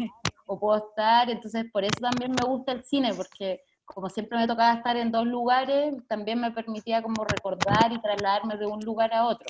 o 0.45 0.59
puedo 0.59 0.89
estar, 0.89 1.29
entonces 1.29 1.67
por 1.71 1.85
eso 1.85 2.01
también 2.01 2.33
me 2.33 2.43
gusta 2.43 2.73
el 2.73 2.83
cine, 2.83 3.13
porque 3.13 3.61
como 3.85 4.09
siempre 4.09 4.37
me 4.37 4.45
tocaba 4.45 4.73
estar 4.73 4.97
en 4.97 5.09
dos 5.09 5.25
lugares, 5.25 5.95
también 6.09 6.41
me 6.41 6.51
permitía 6.51 7.01
como 7.01 7.23
recordar 7.23 7.93
y 7.93 8.01
trasladarme 8.01 8.57
de 8.57 8.65
un 8.65 8.81
lugar 8.81 9.13
a 9.13 9.25
otro. 9.25 9.47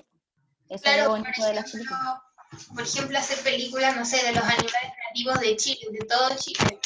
Eso 0.69 0.83
claro, 0.83 0.99
es 0.99 1.03
lo 1.05 1.09
bonito 1.09 1.45
de 1.47 1.53
las 1.55 1.71
películas. 1.71 2.21
Por 2.75 2.83
ejemplo, 2.83 3.17
hacer 3.17 3.43
películas, 3.43 3.97
no 3.97 4.05
sé, 4.05 4.23
de 4.23 4.33
los 4.33 4.43
animales 4.43 4.93
nativos 5.07 5.39
de 5.39 5.55
Chile, 5.55 5.87
de 5.89 6.05
todo 6.05 6.29
Chile. 6.37 6.79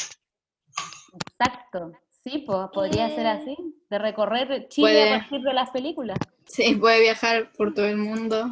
Exacto, 1.39 1.91
sí, 2.10 2.43
pues 2.46 2.67
podría 2.74 3.10
ser 3.10 3.28
así, 3.28 3.58
de 3.89 4.00
recorrer 4.00 4.67
Chile 4.69 5.13
a 5.13 5.19
partir 5.19 5.41
de 5.41 5.54
las 5.54 5.72
películas. 5.72 6.17
Sí, 6.46 6.76
puede 6.76 7.02
viajar 7.02 7.52
por 7.54 7.74
todo 7.74 7.86
el 7.86 7.98
mundo. 7.98 8.48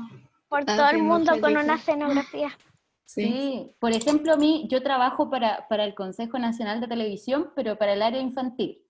Por 0.49 0.65
todo 0.65 0.89
el 0.89 1.03
mundo 1.03 1.39
con 1.39 1.55
una 1.57 1.75
escenografía. 1.75 2.49
Sí. 3.13 3.75
por 3.79 3.91
ejemplo, 3.91 4.35
a 4.35 4.37
mí, 4.37 4.69
yo 4.71 4.81
trabajo 4.81 5.29
para, 5.29 5.67
para, 5.67 5.83
el 5.83 5.95
Consejo 5.95 6.39
Nacional 6.39 6.79
de 6.79 6.87
Televisión, 6.87 7.51
pero 7.57 7.77
para 7.77 7.91
el 7.91 8.01
área 8.01 8.21
infantil. 8.21 8.85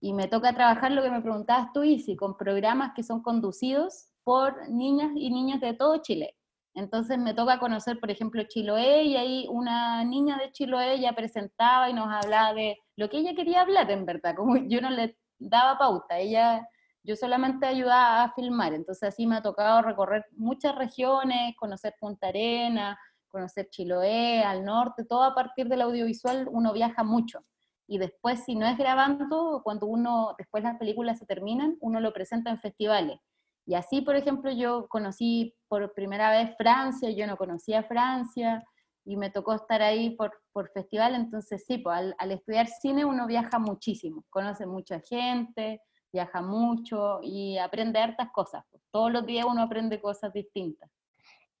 Y 0.00 0.14
me 0.14 0.28
toca 0.28 0.54
trabajar 0.54 0.92
lo 0.92 1.02
que 1.02 1.10
me 1.10 1.20
preguntabas 1.20 1.74
tú, 1.74 1.82
Isi, 1.82 2.16
con 2.16 2.38
programas 2.38 2.92
que 2.94 3.02
son 3.02 3.22
conducidos 3.22 4.06
por 4.24 4.70
niñas 4.70 5.12
y 5.14 5.30
niños 5.30 5.60
de 5.60 5.74
todo 5.74 5.98
Chile. 5.98 6.36
Entonces 6.76 7.16
me 7.18 7.32
toca 7.32 7.58
conocer, 7.58 7.98
por 7.98 8.10
ejemplo, 8.10 8.42
Chiloé, 8.44 9.04
y 9.04 9.16
ahí 9.16 9.46
una 9.50 10.04
niña 10.04 10.36
de 10.36 10.52
Chiloé 10.52 11.00
ya 11.00 11.14
presentaba 11.14 11.88
y 11.88 11.94
nos 11.94 12.08
hablaba 12.12 12.52
de 12.52 12.78
lo 12.96 13.08
que 13.08 13.16
ella 13.16 13.34
quería 13.34 13.62
hablar, 13.62 13.90
en 13.90 14.04
verdad, 14.04 14.34
como 14.36 14.56
yo 14.68 14.82
no 14.82 14.90
le 14.90 15.16
daba 15.38 15.78
pauta, 15.78 16.18
ella, 16.18 16.68
yo 17.02 17.16
solamente 17.16 17.66
ayudaba 17.66 18.24
a 18.24 18.32
filmar, 18.34 18.74
entonces 18.74 19.08
así 19.08 19.26
me 19.26 19.36
ha 19.36 19.42
tocado 19.42 19.80
recorrer 19.80 20.26
muchas 20.32 20.74
regiones, 20.74 21.56
conocer 21.58 21.94
Punta 21.98 22.28
Arena, 22.28 22.98
conocer 23.28 23.68
Chiloé, 23.70 24.42
al 24.44 24.62
norte, 24.62 25.06
todo 25.06 25.22
a 25.22 25.34
partir 25.34 25.68
del 25.68 25.80
audiovisual 25.80 26.46
uno 26.50 26.74
viaja 26.74 27.02
mucho. 27.02 27.40
Y 27.88 27.96
después, 27.98 28.44
si 28.44 28.54
no 28.54 28.66
es 28.66 28.76
grabando, 28.76 29.62
cuando 29.64 29.86
uno, 29.86 30.34
después 30.36 30.62
las 30.62 30.76
películas 30.76 31.18
se 31.18 31.26
terminan, 31.26 31.76
uno 31.80 32.00
lo 32.00 32.12
presenta 32.12 32.50
en 32.50 32.58
festivales. 32.60 33.18
Y 33.66 33.74
así, 33.74 34.00
por 34.00 34.16
ejemplo, 34.16 34.50
yo 34.52 34.86
conocí 34.88 35.54
por 35.68 35.92
primera 35.92 36.30
vez 36.30 36.56
Francia, 36.56 37.10
yo 37.10 37.26
no 37.26 37.36
conocía 37.36 37.82
Francia, 37.82 38.64
y 39.04 39.16
me 39.16 39.30
tocó 39.30 39.54
estar 39.54 39.82
ahí 39.82 40.10
por, 40.10 40.32
por 40.52 40.70
festival, 40.70 41.14
entonces 41.14 41.64
sí, 41.66 41.78
pues, 41.78 41.96
al, 41.96 42.14
al, 42.18 42.32
estudiar 42.32 42.66
cine 42.66 43.04
uno 43.04 43.26
viaja 43.26 43.58
muchísimo, 43.58 44.24
conoce 44.30 44.66
mucha 44.66 45.00
gente, 45.00 45.80
viaja 46.12 46.42
mucho 46.42 47.20
y 47.22 47.58
aprende 47.58 48.00
hartas 48.00 48.30
cosas. 48.32 48.64
Pues. 48.70 48.82
Todos 48.90 49.12
los 49.12 49.26
días 49.26 49.46
uno 49.48 49.62
aprende 49.62 50.00
cosas 50.00 50.32
distintas. 50.32 50.90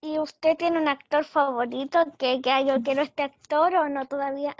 ¿Y 0.00 0.18
usted 0.18 0.56
tiene 0.56 0.80
un 0.80 0.88
actor 0.88 1.24
favorito 1.24 1.98
que, 2.18 2.40
que 2.40 2.64
yo 2.66 2.82
quiero 2.82 3.02
este 3.02 3.22
actor 3.22 3.74
o 3.76 3.88
no 3.88 4.06
todavía? 4.06 4.54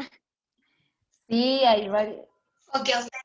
Sí, 1.29 1.65
hay 1.65 1.89
varios. 1.89 2.27
O 2.73 2.83
que 2.83 2.93
usted 2.93 3.19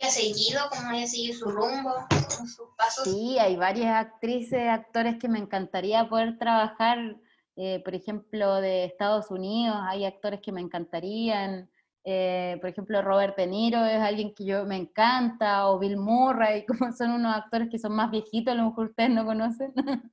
haya 0.00 0.10
seguido, 0.10 0.60
como 0.70 0.90
haya 0.90 1.06
seguido 1.06 1.38
su 1.38 1.50
rumbo, 1.50 1.94
sus 2.28 2.68
pasos. 2.76 3.04
Sí, 3.04 3.38
hay 3.38 3.56
varias 3.56 3.94
actrices, 4.06 4.68
actores 4.68 5.16
que 5.18 5.28
me 5.28 5.38
encantaría 5.38 6.08
poder 6.08 6.38
trabajar, 6.38 7.16
eh, 7.56 7.80
por 7.84 7.94
ejemplo, 7.94 8.56
de 8.56 8.84
Estados 8.84 9.30
Unidos, 9.30 9.76
hay 9.82 10.04
actores 10.04 10.40
que 10.40 10.52
me 10.52 10.60
encantarían. 10.60 11.70
Eh, 12.04 12.56
por 12.60 12.70
ejemplo, 12.70 13.02
Robert 13.02 13.36
De 13.36 13.46
Niro 13.46 13.84
es 13.84 14.00
alguien 14.00 14.34
que 14.34 14.44
yo 14.44 14.64
me 14.64 14.76
encanta, 14.76 15.68
o 15.68 15.78
Bill 15.78 15.96
Murray, 15.96 16.64
como 16.90 16.92
son 16.92 17.12
unos 17.12 17.34
actores 17.36 17.68
que 17.70 17.78
son 17.78 17.92
más 17.92 18.10
viejitos, 18.10 18.52
a 18.52 18.56
lo 18.56 18.70
mejor 18.70 18.88
ustedes 18.88 19.10
no 19.10 19.24
conocen, 19.24 19.72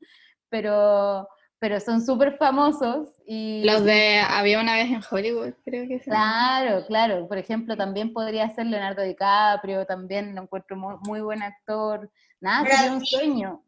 pero, 0.50 1.28
pero 1.60 1.80
son 1.80 2.06
súper 2.06 2.38
famosos. 2.38 3.10
Y, 3.26 3.64
Los 3.64 3.84
de 3.84 4.20
Había 4.20 4.60
una 4.60 4.76
vez 4.76 4.92
en 4.92 5.02
Hollywood, 5.10 5.54
creo 5.64 5.88
que 5.88 6.00
sí. 6.00 6.06
Claro, 6.06 6.86
claro. 6.86 7.28
Por 7.28 7.38
ejemplo, 7.38 7.76
también 7.76 8.14
podría 8.14 8.50
ser 8.50 8.68
Leonardo 8.68 9.02
DiCaprio, 9.02 9.86
también 9.86 10.36
lo 10.36 10.44
encuentro 10.44 10.78
muy, 10.78 11.22
buen 11.22 11.42
actor. 11.42 12.10
Nada, 12.40 12.66
sería 12.66 12.94
un 12.94 13.06
sueño. 13.06 13.64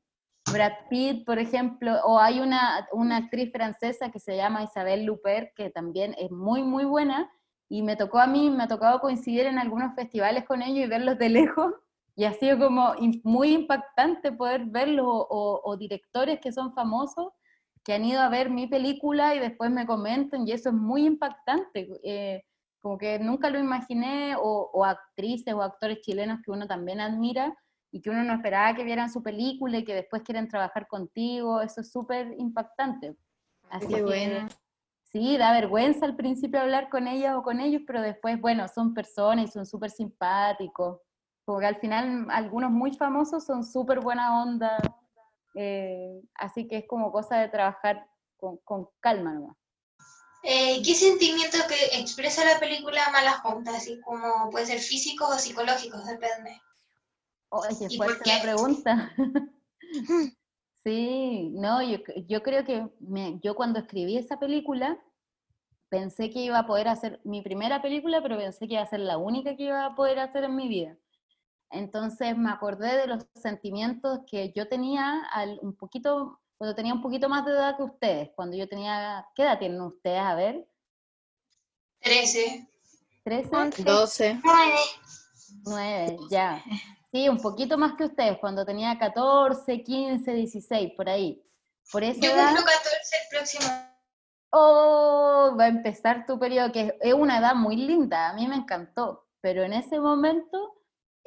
Brad 0.51 0.73
Pitt, 0.89 1.25
por 1.25 1.39
ejemplo, 1.39 1.99
o 2.05 2.19
hay 2.19 2.39
una, 2.39 2.87
una 2.93 3.17
actriz 3.17 3.51
francesa 3.51 4.11
que 4.11 4.19
se 4.19 4.37
llama 4.37 4.63
Isabelle 4.63 5.03
Luper, 5.03 5.51
que 5.55 5.69
también 5.69 6.15
es 6.17 6.31
muy, 6.31 6.63
muy 6.63 6.85
buena, 6.85 7.29
y 7.69 7.81
me 7.81 7.95
tocó 7.95 8.19
a 8.19 8.27
mí, 8.27 8.49
me 8.49 8.63
ha 8.63 8.67
tocado 8.67 9.01
coincidir 9.01 9.45
en 9.45 9.59
algunos 9.59 9.93
festivales 9.95 10.45
con 10.45 10.61
ellos 10.61 10.85
y 10.85 10.89
verlos 10.89 11.17
de 11.17 11.29
lejos, 11.29 11.73
y 12.15 12.25
ha 12.25 12.33
sido 12.33 12.57
como 12.57 12.95
muy 13.23 13.53
impactante 13.53 14.31
poder 14.31 14.65
verlos 14.65 15.05
o, 15.07 15.77
directores 15.77 16.39
que 16.39 16.51
son 16.51 16.73
famosos 16.73 17.31
que 17.87 17.93
han 17.93 18.03
ido 18.03 18.19
a 18.19 18.27
ver 18.27 18.49
mi 18.49 18.67
película 18.67 19.33
y 19.33 19.39
después 19.39 19.71
me 19.71 19.87
comentan 19.87 20.45
y 20.45 20.51
eso 20.51 20.71
es 20.71 20.75
muy 20.75 21.05
impactante. 21.05 21.87
Eh, 22.03 22.43
como 22.81 22.97
que 22.97 23.17
nunca 23.17 23.49
lo 23.49 23.59
imaginé 23.59 24.35
o, 24.37 24.83
actrices 24.83 25.53
o 25.53 25.61
actores 25.61 26.01
chilenos 26.01 26.41
que 26.43 26.51
uno 26.51 26.67
también 26.67 26.99
admira 26.99 27.57
y 27.89 28.01
que 28.01 28.09
uno 28.09 28.25
no 28.25 28.33
esperaba 28.33 28.75
que 28.75 28.83
vieran 28.83 29.09
su 29.09 29.23
película 29.23 29.77
y 29.77 29.85
que 29.85 29.95
después 29.95 30.23
quieren 30.23 30.49
trabajar 30.49 30.85
contigo, 30.89 31.61
eso 31.61 31.79
es 31.79 31.89
súper 31.89 32.35
impactante. 32.37 33.15
Así 33.69 33.87
que, 33.87 34.03
bueno. 34.03 34.49
sí, 35.03 35.37
da 35.37 35.53
vergüenza 35.53 36.05
al 36.05 36.17
principio 36.17 36.59
hablar 36.59 36.89
con 36.89 37.07
ellas 37.07 37.35
o 37.37 37.41
con 37.41 37.61
ellos, 37.61 37.83
pero 37.87 38.01
después, 38.01 38.37
bueno, 38.41 38.67
son 38.67 38.93
personas 38.93 39.45
y 39.45 39.51
son 39.53 39.65
súper 39.65 39.91
simpáticos 39.91 40.99
porque 41.45 41.65
al 41.65 41.77
final 41.77 42.27
algunos 42.29 42.69
muy 42.69 42.93
famosos 42.93 43.45
son 43.45 43.63
súper 43.63 44.01
buena 44.01 44.43
onda, 44.43 44.77
eh, 45.57 46.21
así 46.35 46.67
que 46.67 46.77
es 46.77 46.87
como 46.87 47.11
cosa 47.11 47.39
de 47.39 47.49
trabajar 47.49 48.07
con, 48.37 48.57
con 48.57 48.87
calma 48.99 49.33
nomás. 49.33 49.57
Eh, 50.43 50.81
¿Qué 50.83 50.93
sentimiento 50.93 51.57
que 51.67 51.99
expresa 51.99 52.45
la 52.45 52.59
película 52.59 53.09
Malas 53.11 53.39
Juntas? 53.41 53.75
Así 53.75 53.99
como 54.01 54.49
puede 54.51 54.67
ser 54.67 54.79
físicos 54.79 55.27
o 55.29 55.39
psicológicos, 55.39 56.05
depende. 56.05 56.61
Oye, 57.49 57.97
fuerte 57.97 58.29
la 58.29 58.41
pregunta. 58.41 59.11
sí, 60.83 61.49
no, 61.53 61.81
yo, 61.81 61.97
yo 62.27 62.43
creo 62.43 62.63
que 62.63 62.87
me, 62.99 63.39
yo 63.41 63.55
cuando 63.55 63.79
escribí 63.79 64.17
esa 64.17 64.39
película 64.39 65.01
pensé 65.89 66.29
que 66.29 66.39
iba 66.39 66.59
a 66.59 66.67
poder 66.67 66.87
hacer 66.87 67.19
mi 67.23 67.41
primera 67.41 67.81
película, 67.81 68.21
pero 68.21 68.37
pensé 68.37 68.67
que 68.67 68.75
iba 68.75 68.83
a 68.83 68.89
ser 68.89 68.99
la 68.99 69.17
única 69.17 69.55
que 69.55 69.63
iba 69.63 69.85
a 69.85 69.95
poder 69.95 70.19
hacer 70.19 70.43
en 70.43 70.55
mi 70.55 70.67
vida. 70.67 70.97
Entonces 71.69 72.37
me 72.37 72.49
acordé 72.49 72.97
de 72.97 73.07
los 73.07 73.25
sentimientos 73.35 74.19
que 74.29 74.51
yo 74.55 74.67
tenía 74.67 75.23
al, 75.31 75.59
un 75.61 75.75
poquito, 75.75 76.39
cuando 76.57 76.75
tenía 76.75 76.93
un 76.93 77.01
poquito 77.01 77.27
más 77.29 77.45
de 77.45 77.51
edad 77.51 77.75
que 77.77 77.83
ustedes, 77.83 78.29
cuando 78.35 78.55
yo 78.55 78.67
tenía, 78.67 79.25
¿qué 79.35 79.43
edad 79.43 79.59
tienen 79.59 79.81
ustedes? 79.81 80.21
A 80.21 80.35
ver. 80.35 80.67
Trece. 81.99 82.69
¿Trece? 83.23 83.83
Doce. 83.83 84.39
Nueve. 84.43 84.79
Nueve, 85.65 86.17
ya. 86.29 86.63
Sí, 87.11 87.27
un 87.27 87.37
poquito 87.37 87.77
más 87.77 87.93
que 87.93 88.05
ustedes, 88.05 88.37
cuando 88.39 88.65
tenía 88.65 88.97
14, 88.97 89.83
15, 89.83 90.33
16, 90.33 90.93
por 90.95 91.09
ahí. 91.09 91.43
Por 91.91 92.03
esa 92.03 92.19
yo 92.19 92.31
edad, 92.31 92.47
cumplo 92.49 92.65
14 92.65 93.15
el 93.15 93.37
próximo 93.37 93.97
oh, 94.51 95.55
va 95.59 95.65
a 95.65 95.69
empezar 95.69 96.25
tu 96.25 96.39
periodo, 96.39 96.71
que 96.71 96.97
es 97.01 97.13
una 97.13 97.39
edad 97.39 97.55
muy 97.55 97.75
linda, 97.75 98.29
a 98.29 98.33
mí 98.33 98.47
me 98.47 98.55
encantó, 98.55 99.27
pero 99.41 99.63
en 99.63 99.73
ese 99.73 99.99
momento 99.99 100.76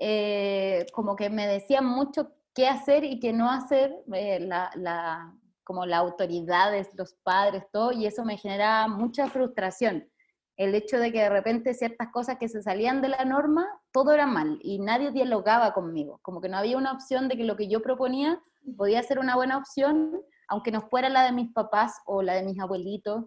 eh, 0.00 0.86
como 0.92 1.14
que 1.14 1.28
me 1.28 1.46
decían 1.46 1.84
mucho 1.84 2.32
qué 2.54 2.66
hacer 2.66 3.04
y 3.04 3.20
qué 3.20 3.34
no 3.34 3.50
hacer, 3.50 3.94
eh, 4.14 4.40
la, 4.40 4.70
la, 4.74 5.36
como 5.62 5.84
las 5.84 6.00
autoridades, 6.00 6.88
los 6.96 7.12
padres, 7.22 7.64
todo, 7.70 7.92
y 7.92 8.06
eso 8.06 8.24
me 8.24 8.38
generaba 8.38 8.88
mucha 8.88 9.28
frustración. 9.28 10.08
El 10.56 10.74
hecho 10.74 10.98
de 10.98 11.12
que 11.12 11.20
de 11.20 11.28
repente 11.28 11.74
ciertas 11.74 12.08
cosas 12.08 12.38
que 12.38 12.48
se 12.48 12.62
salían 12.62 13.02
de 13.02 13.08
la 13.10 13.24
norma, 13.24 13.66
todo 13.92 14.12
era 14.12 14.26
mal 14.26 14.58
y 14.62 14.78
nadie 14.78 15.10
dialogaba 15.12 15.74
conmigo, 15.74 16.18
como 16.22 16.40
que 16.40 16.48
no 16.48 16.56
había 16.56 16.78
una 16.78 16.92
opción 16.92 17.28
de 17.28 17.36
que 17.36 17.44
lo 17.44 17.56
que 17.56 17.68
yo 17.68 17.82
proponía 17.82 18.42
podía 18.76 19.02
ser 19.02 19.18
una 19.18 19.36
buena 19.36 19.58
opción, 19.58 20.20
aunque 20.48 20.72
no 20.72 20.80
fuera 20.80 21.08
la 21.08 21.24
de 21.24 21.32
mis 21.32 21.52
papás 21.52 22.00
o 22.06 22.22
la 22.22 22.34
de 22.34 22.42
mis 22.42 22.58
abuelitos, 22.58 23.26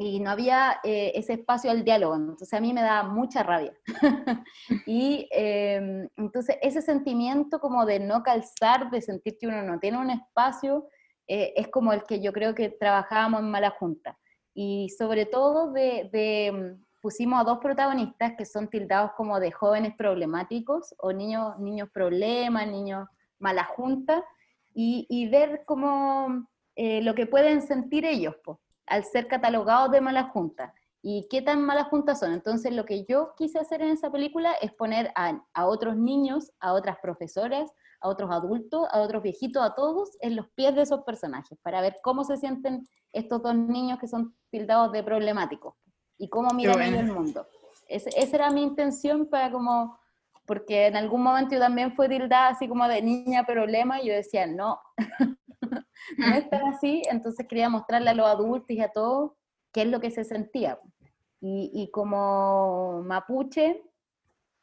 y 0.00 0.20
no 0.20 0.30
había 0.30 0.78
eh, 0.84 1.10
ese 1.16 1.32
espacio 1.32 1.72
al 1.72 1.82
diálogo, 1.82 2.14
entonces 2.14 2.54
a 2.54 2.60
mí 2.60 2.72
me 2.72 2.82
daba 2.82 3.08
mucha 3.08 3.42
rabia. 3.42 3.72
y 4.86 5.28
em, 5.32 6.08
entonces 6.16 6.56
ese 6.62 6.82
sentimiento 6.82 7.58
como 7.58 7.84
de 7.84 7.98
no 7.98 8.22
calzar, 8.22 8.90
de 8.90 9.02
sentir 9.02 9.36
que 9.38 9.48
uno 9.48 9.60
no 9.62 9.80
tiene 9.80 9.98
un 9.98 10.10
espacio, 10.10 10.86
eh, 11.26 11.52
es 11.56 11.66
como 11.66 11.92
el 11.92 12.04
que 12.04 12.20
yo 12.20 12.32
creo 12.32 12.54
que 12.54 12.68
trabajábamos 12.68 13.40
en 13.40 13.50
Mala 13.50 13.70
Junta. 13.70 14.16
Y 14.54 14.88
sobre 14.90 15.26
todo 15.26 15.72
de, 15.72 16.08
de, 16.12 16.76
pusimos 17.02 17.40
a 17.40 17.44
dos 17.44 17.58
protagonistas 17.58 18.34
que 18.38 18.44
son 18.44 18.68
tildados 18.68 19.10
como 19.16 19.40
de 19.40 19.50
jóvenes 19.50 19.96
problemáticos 19.96 20.94
o 20.98 21.12
niños, 21.12 21.58
niños 21.58 21.88
problemas, 21.92 22.68
niños 22.68 23.08
mala 23.40 23.64
junta, 23.64 24.24
y, 24.80 25.28
ver 25.28 25.64
cómo 25.66 26.46
eh, 26.76 27.02
lo 27.02 27.16
que 27.16 27.26
pueden 27.26 27.62
sentir 27.62 28.04
ellos. 28.04 28.36
Pues 28.44 28.58
al 28.88 29.04
ser 29.04 29.28
catalogados 29.28 29.90
de 29.90 30.00
mala 30.00 30.24
junta. 30.24 30.74
¿Y 31.00 31.28
qué 31.30 31.42
tan 31.42 31.62
malas 31.62 31.88
juntas 31.88 32.18
son? 32.18 32.32
Entonces 32.32 32.72
lo 32.72 32.84
que 32.84 33.04
yo 33.04 33.34
quise 33.36 33.58
hacer 33.58 33.82
en 33.82 33.90
esa 33.90 34.10
película 34.10 34.52
es 34.60 34.72
poner 34.72 35.12
a, 35.14 35.40
a, 35.54 35.66
otros 35.66 35.96
niños, 35.96 36.50
a 36.58 36.72
otras 36.72 36.98
profesoras, 37.00 37.70
a 38.00 38.08
otros 38.08 38.30
adultos, 38.30 38.86
a 38.90 39.00
otros 39.00 39.22
viejitos, 39.22 39.62
a 39.62 39.74
todos 39.74 40.16
en 40.20 40.36
los 40.36 40.48
pies 40.50 40.74
de 40.74 40.82
esos 40.82 41.04
personajes, 41.04 41.58
para 41.62 41.80
ver 41.80 41.96
cómo 42.02 42.24
se 42.24 42.36
sienten 42.36 42.86
estos 43.12 43.42
dos 43.42 43.54
niños 43.54 43.98
que 43.98 44.08
son 44.08 44.34
tildados 44.50 44.92
de 44.92 45.02
problemáticos 45.02 45.74
y 46.18 46.28
cómo 46.28 46.50
miran 46.50 46.74
bueno. 46.74 46.98
el 46.98 47.12
mundo. 47.12 47.46
Ese, 47.86 48.10
esa 48.16 48.36
era 48.36 48.50
mi 48.50 48.62
intención 48.62 49.26
para 49.26 49.50
como, 49.50 49.98
porque 50.46 50.86
en 50.86 50.96
algún 50.96 51.22
momento 51.22 51.54
yo 51.54 51.60
también 51.60 51.94
fui 51.94 52.08
tildada 52.08 52.48
así 52.48 52.68
como 52.68 52.86
de 52.86 53.02
niña 53.02 53.46
problema 53.46 54.00
y 54.02 54.08
yo 54.08 54.14
decía, 54.14 54.46
no, 54.46 54.80
no 56.18 56.34
es 56.34 56.46
así, 56.74 57.02
entonces 57.10 57.46
quería 57.48 57.68
mostrarle 57.68 58.10
a 58.10 58.14
los 58.14 58.26
adultos 58.26 58.70
y 58.70 58.80
a 58.80 58.92
todos 58.92 59.32
qué 59.72 59.82
es 59.82 59.88
lo 59.88 60.00
que 60.00 60.10
se 60.10 60.24
sentía. 60.24 60.78
Y, 61.40 61.88
como 61.92 63.02
mapuche, 63.04 63.80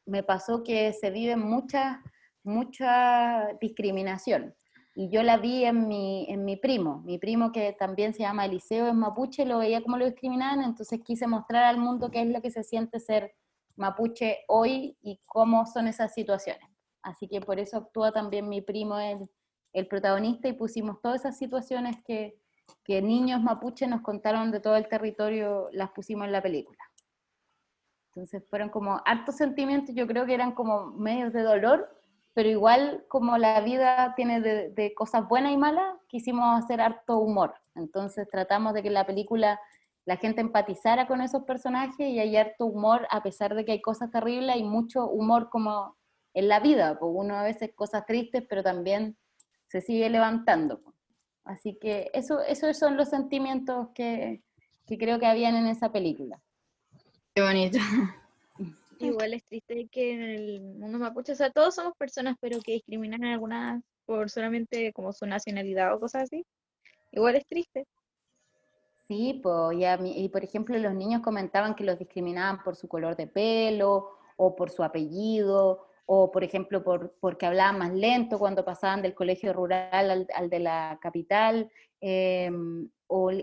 me 0.06 0.24
pasó 0.24 0.62
que 0.62 0.91
se 0.91 1.10
vive 1.10 1.38
mucha, 1.38 2.04
mucha 2.44 3.48
discriminación. 3.62 4.54
Y 4.94 5.10
yo 5.10 5.24
la 5.24 5.38
vi 5.38 5.63
en 5.63 5.88
mi, 5.88 6.26
en 6.30 6.44
mi 6.44 6.58
primo, 6.58 7.02
mi 7.06 7.18
primo 7.18 7.52
que 7.54 7.74
también 7.74 8.13
se 8.13 8.24
llama 8.24 8.46
Eliseo, 8.46 8.88
es 8.88 8.94
mapuche, 8.94 9.46
lo 9.46 9.60
veía 9.60 9.82
como 9.82 9.98
lo 9.98 10.06
discriminaban, 10.06 10.63
entonces 10.63 11.02
quise 11.04 11.28
mostrar 11.28 11.63
al 11.63 11.78
mundo 11.78 12.12
qué 12.12 12.22
es 12.22 12.28
lo 12.28 12.41
que 12.41 12.52
se 12.52 12.63
siente 12.63 13.00
ser 13.00 13.34
mapuche 13.78 14.39
hoy 14.48 14.98
y 15.02 15.20
cómo 15.26 15.65
son 15.65 15.88
esas 15.88 16.13
situaciones. 16.13 16.70
Así 17.02 17.28
que 17.28 17.41
por 17.41 17.60
eso 17.60 17.78
actúa 17.78 18.12
también 18.12 18.50
mi 18.50 18.62
primo 18.62 19.00
en, 19.00 19.30
el 19.75 19.88
protagonista 19.88 20.47
y 20.47 20.53
pusimos 20.53 21.01
todas 21.01 21.21
esas 21.21 21.38
situaciones 21.38 21.97
que, 22.05 22.39
que 22.83 23.01
niños 23.01 23.41
mapuches 23.41 23.88
nos 23.88 24.01
contaron 24.01 24.51
de 24.51 24.59
todo 24.59 24.75
el 24.75 24.88
territorio, 24.88 25.69
las 25.71 25.91
pusimos 25.91 26.25
en 26.25 26.31
la 26.31 26.41
película. 26.41 26.79
Entonces 28.07 28.43
fueron 28.49 28.69
como 28.69 29.01
hartos 29.05 29.35
sentimientos, 29.35 29.93
yo 29.93 30.07
creo 30.07 30.25
que 30.25 30.33
eran 30.33 30.53
como 30.53 30.88
medios 30.91 31.33
de 31.33 31.43
dolor, 31.43 31.89
pero 32.33 32.49
igual 32.49 33.05
como 33.09 33.38
la 33.38 33.59
vida 33.61 34.13
tiene 34.15 34.39
de, 34.39 34.69
de, 34.69 34.93
cosas 34.93 35.27
buenas 35.27 35.51
y 35.51 35.57
malas, 35.57 35.95
quisimos 36.07 36.63
hacer 36.63 36.79
harto 36.79 37.17
humor. 37.17 37.53
Entonces 37.75 38.27
tratamos 38.29 38.73
de 38.73 38.81
que 38.81 38.89
la 38.89 39.05
película 39.05 39.59
la 40.05 40.17
gente 40.17 40.39
empatizara 40.39 41.07
con 41.07 41.21
esos 41.21 41.43
personajes 41.43 42.07
y 42.07 42.19
hay 42.19 42.38
harto 42.38 42.67
humor, 42.67 43.07
a 43.09 43.23
pesar 43.23 43.55
de 43.55 43.65
que 43.65 43.73
hay 43.73 43.81
cosas 43.81 44.11
terribles, 44.11 44.55
hay 44.55 44.63
mucho 44.63 45.07
humor 45.07 45.49
como 45.49 45.97
en 46.35 46.47
la 46.47 46.59
vida, 46.59 46.99
porque 46.99 47.17
uno 47.17 47.35
a 47.35 47.43
veces 47.43 47.71
cosas 47.75 48.05
tristes, 48.05 48.43
pero 48.47 48.61
también 48.61 49.17
se 49.75 49.81
sigue 49.81 50.09
levantando. 50.09 50.79
Así 51.43 51.75
que 51.75 52.09
eso, 52.13 52.39
esos 52.39 52.77
son 52.77 52.95
los 52.95 53.09
sentimientos 53.09 53.89
que, 53.93 54.41
que 54.88 54.97
creo 54.97 55.19
que 55.19 55.25
habían 55.25 55.57
en 55.57 55.67
esa 55.67 55.91
película. 55.91 56.41
Qué 57.33 57.41
bonito. 57.41 57.77
Igual 58.99 59.33
es 59.33 59.43
triste 59.43 59.89
que 59.91 60.13
en 60.13 60.21
el 60.21 60.61
mundo 60.61 60.97
mapuche, 60.97 61.33
o 61.33 61.35
sea, 61.35 61.51
todos 61.51 61.75
somos 61.75 61.93
personas, 61.97 62.38
pero 62.39 62.61
que 62.61 62.71
discriminan 62.71 63.25
a 63.25 63.33
algunas 63.33 63.83
por 64.05 64.29
solamente 64.29 64.93
como 64.93 65.11
su 65.11 65.25
nacionalidad 65.25 65.93
o 65.93 65.99
cosas 65.99 66.23
así. 66.23 66.45
Igual 67.11 67.35
es 67.35 67.45
triste. 67.45 67.85
Sí, 69.09 69.41
pues, 69.43 69.77
y, 69.77 70.23
y 70.23 70.29
por 70.29 70.45
ejemplo 70.45 70.77
los 70.77 70.93
niños 70.93 71.21
comentaban 71.21 71.75
que 71.75 71.83
los 71.83 71.99
discriminaban 71.99 72.63
por 72.63 72.77
su 72.77 72.88
color 72.88 73.17
de 73.17 73.27
pelo 73.27 74.11
o 74.38 74.55
por 74.55 74.69
su 74.69 74.83
apellido 74.83 75.85
o 76.06 76.32
por 76.32 76.44
ejemplo 76.44 76.84
por, 76.84 77.15
porque 77.20 77.46
hablaban 77.46 77.80
más 77.80 77.94
lento 77.94 78.38
cuando 78.38 78.63
pasaban 78.63 79.02
del 79.02 79.15
colegio 79.15 79.54
rural 79.54 80.12
al, 80.12 80.28
al 80.36 80.50
de 80.50 80.60
la 80.60 81.00
capital, 81.02 81.72
eh, 82.02 82.52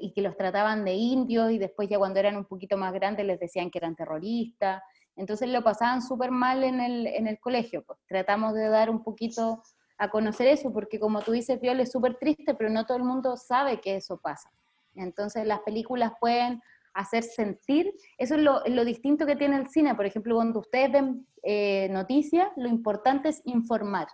y 0.01 0.13
que 0.13 0.23
los 0.23 0.37
trataban 0.37 0.85
de 0.85 0.95
indios 0.95 1.51
y 1.51 1.59
después 1.59 1.89
ya 1.89 1.99
cuando 1.99 2.19
eran 2.21 2.37
un 2.37 2.45
poquito 2.45 2.77
más 2.77 2.93
grandes 2.93 3.25
les 3.27 3.39
decían 3.39 3.71
que 3.71 3.79
eran 3.79 3.95
terroristas. 3.95 4.83
Entonces 5.17 5.49
lo 5.49 5.63
pasaban 5.63 6.03
súper 6.03 6.31
mal 6.31 6.65
en 6.65 6.81
el, 6.81 7.07
en 7.07 7.27
el 7.27 7.39
colegio. 7.39 7.85
Pues 7.85 7.99
tratamos 8.07 8.55
de 8.55 8.69
dar 8.69 8.91
un 8.91 9.03
poquito 9.03 9.63
a 9.99 10.11
conocer 10.11 10.49
eso, 10.49 10.73
porque 10.73 10.99
como 10.99 11.21
tú 11.21 11.33
dices, 11.33 11.61
Viola, 11.61 11.83
es 11.83 11.93
súper 11.93 12.17
triste, 12.17 12.55
pero 12.55 12.71
no 12.71 12.87
todo 12.87 12.97
el 12.97 13.05
mundo 13.05 13.37
sabe 13.37 13.81
que 13.81 13.97
eso 13.97 14.19
pasa. 14.19 14.51
Entonces 14.95 15.47
las 15.47 15.61
películas 15.61 16.13
pueden 16.21 16.61
hacer 16.95 17.23
sentir. 17.23 17.93
Eso 18.19 18.35
es 18.35 18.43
lo, 18.43 18.63
lo, 18.67 18.85
distinto 18.85 19.27
que 19.27 19.37
tiene 19.37 19.57
el 19.57 19.69
cine. 19.69 19.95
Por 19.95 20.07
ejemplo, 20.07 20.37
cuando 20.37 20.61
ustedes 20.61 20.93
ven 20.93 21.27
eh, 21.43 21.89
noticias, 21.91 22.49
lo 22.57 22.69
importante 22.69 23.29
es 23.29 23.43
informar. 23.45 24.09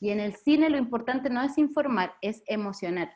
Y 0.00 0.10
en 0.10 0.20
el 0.20 0.34
cine 0.34 0.70
lo 0.70 0.78
importante 0.78 1.28
no 1.30 1.42
es 1.42 1.58
informar, 1.58 2.14
es 2.22 2.42
emocionar. 2.46 3.12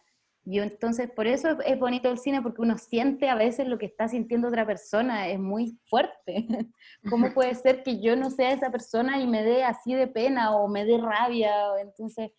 Y 0.47 0.59
entonces, 0.59 1.11
por 1.11 1.27
eso 1.27 1.59
es 1.65 1.79
bonito 1.79 2.11
el 2.11 2.19
cine, 2.19 2.43
porque 2.43 2.61
uno 2.61 2.77
siente 2.77 3.31
a 3.31 3.35
veces 3.35 3.67
lo 3.67 3.79
que 3.79 3.87
está 3.87 4.09
sintiendo 4.09 4.49
otra 4.49 4.67
persona, 4.67 5.29
es 5.29 5.39
muy 5.39 5.79
fuerte. 5.87 6.47
¿Cómo 7.09 7.33
puede 7.33 7.55
ser 7.55 7.83
que 7.83 8.01
yo 8.01 8.15
no 8.15 8.31
sea 8.31 8.53
esa 8.53 8.71
persona 8.71 9.19
y 9.21 9.27
me 9.27 9.43
dé 9.43 9.65
así 9.65 9.95
de 9.95 10.07
pena 10.07 10.55
o 10.55 10.69
me 10.69 10.85
dé 10.85 10.99
rabia? 10.99 11.51
Entonces, 11.81 12.31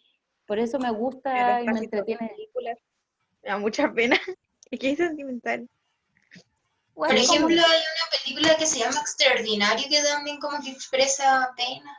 por 0.46 0.60
eso 0.60 0.78
me 0.78 0.92
gusta 0.92 1.64
y 1.64 1.66
me 1.66 1.80
entretiene. 1.80 2.30
Películas. 2.30 2.80
Me 3.42 3.50
da 3.50 3.58
mucha 3.58 3.92
pena. 3.92 4.18
Es 4.72 4.80
que 4.80 4.90
es 4.90 4.98
sentimental. 4.98 5.70
Bueno, 6.96 7.14
Por 7.14 7.24
ejemplo, 7.24 7.62
como... 7.62 7.74
hay 7.74 7.80
una 7.80 8.24
película 8.24 8.58
que 8.58 8.66
se 8.66 8.80
llama 8.80 9.00
Extraordinario 9.02 9.86
que 9.90 10.02
también 10.02 10.40
como 10.40 10.60
que 10.62 10.72
expresa 10.72 11.54
pena. 11.58 11.92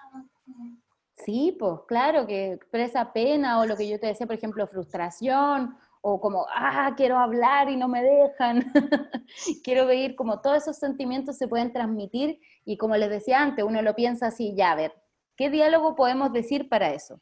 Sí, 1.24 1.56
pues 1.58 1.80
claro, 1.86 2.26
que 2.26 2.52
expresa 2.52 3.12
pena 3.12 3.60
o 3.60 3.66
lo 3.66 3.76
que 3.76 3.88
yo 3.88 4.00
te 4.00 4.06
decía, 4.06 4.26
por 4.26 4.36
ejemplo, 4.36 4.66
frustración 4.66 5.76
o 6.00 6.20
como, 6.20 6.46
ah, 6.54 6.94
quiero 6.96 7.18
hablar 7.18 7.68
y 7.68 7.76
no 7.76 7.88
me 7.88 8.02
dejan. 8.02 8.72
quiero 9.64 9.86
ver 9.86 10.14
como 10.14 10.40
todos 10.40 10.58
esos 10.58 10.76
sentimientos 10.78 11.36
se 11.36 11.48
pueden 11.48 11.72
transmitir 11.72 12.40
y 12.64 12.76
como 12.76 12.96
les 12.96 13.10
decía 13.10 13.42
antes, 13.42 13.64
uno 13.64 13.82
lo 13.82 13.94
piensa 13.94 14.28
así, 14.28 14.54
ya, 14.54 14.72
a 14.72 14.76
ver, 14.76 14.94
¿qué 15.36 15.50
diálogo 15.50 15.96
podemos 15.96 16.32
decir 16.32 16.68
para 16.68 16.92
eso? 16.92 17.20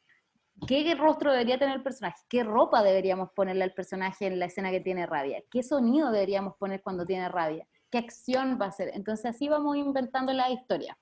¿Qué 0.66 0.94
rostro 0.94 1.32
debería 1.32 1.58
tener 1.58 1.76
el 1.76 1.82
personaje? 1.82 2.22
¿Qué 2.28 2.42
ropa 2.42 2.82
deberíamos 2.82 3.30
ponerle 3.32 3.64
al 3.64 3.74
personaje 3.74 4.26
en 4.26 4.38
la 4.38 4.46
escena 4.46 4.70
que 4.70 4.80
tiene 4.80 5.06
rabia? 5.06 5.42
¿Qué 5.50 5.62
sonido 5.62 6.10
deberíamos 6.10 6.56
poner 6.56 6.82
cuando 6.82 7.04
tiene 7.04 7.28
rabia? 7.28 7.66
¿Qué 7.90 7.98
acción 7.98 8.58
va 8.60 8.66
a 8.66 8.68
hacer? 8.68 8.90
Entonces 8.94 9.26
así 9.26 9.48
vamos 9.48 9.76
inventando 9.76 10.32
la 10.32 10.50
historia. 10.50 10.96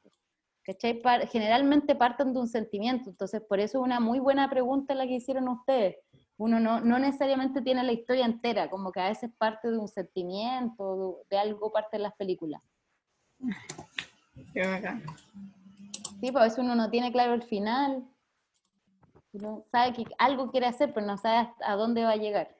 ¿Cachai? 0.65 1.01
Generalmente 1.31 1.95
parten 1.95 2.33
de 2.33 2.41
un 2.41 2.49
sentimiento, 2.49 3.11
entonces 3.11 3.43
por 3.43 3.59
eso 3.59 3.79
es 3.79 3.85
una 3.85 3.99
muy 3.99 4.21
buena 4.21 4.49
pregunta 4.49 4.95
la 4.95 5.07
que 5.07 5.15
hicieron 5.15 5.49
ustedes. 5.49 5.97
Uno 6.37 6.61
no, 6.61 6.81
no 6.81 6.99
necesariamente 6.99 7.63
tiene 7.63 7.83
la 7.83 7.93
historia 7.93 8.25
entera, 8.25 8.71
como 8.71 8.93
que 8.93 9.01
a 9.01 9.09
veces 9.09 9.31
parte 9.39 9.71
de 9.71 9.79
un 9.79 9.89
sentimiento, 9.89 11.19
de, 11.31 11.39
algo 11.39 11.73
parte 11.73 11.97
de 11.97 12.05
las 12.05 12.15
películas. 12.15 12.63
Qué 14.53 14.67
bacán. 14.67 15.05
Sí, 16.21 16.31
pues 16.31 16.37
a 16.37 16.45
veces 16.45 16.59
uno 16.61 16.77
no 16.77 16.91
tiene 16.91 17.11
claro 17.11 17.35
el 17.35 17.43
final, 17.43 18.05
no 19.33 19.65
sabe 19.71 19.95
que 19.95 20.05
algo 20.19 20.51
quiere 20.51 20.67
hacer, 20.67 20.93
pero 20.93 21.07
no 21.07 21.17
sabe 21.17 21.49
a 21.65 21.75
dónde 21.75 22.05
va 22.05 22.13
a 22.13 22.17
llegar. 22.17 22.55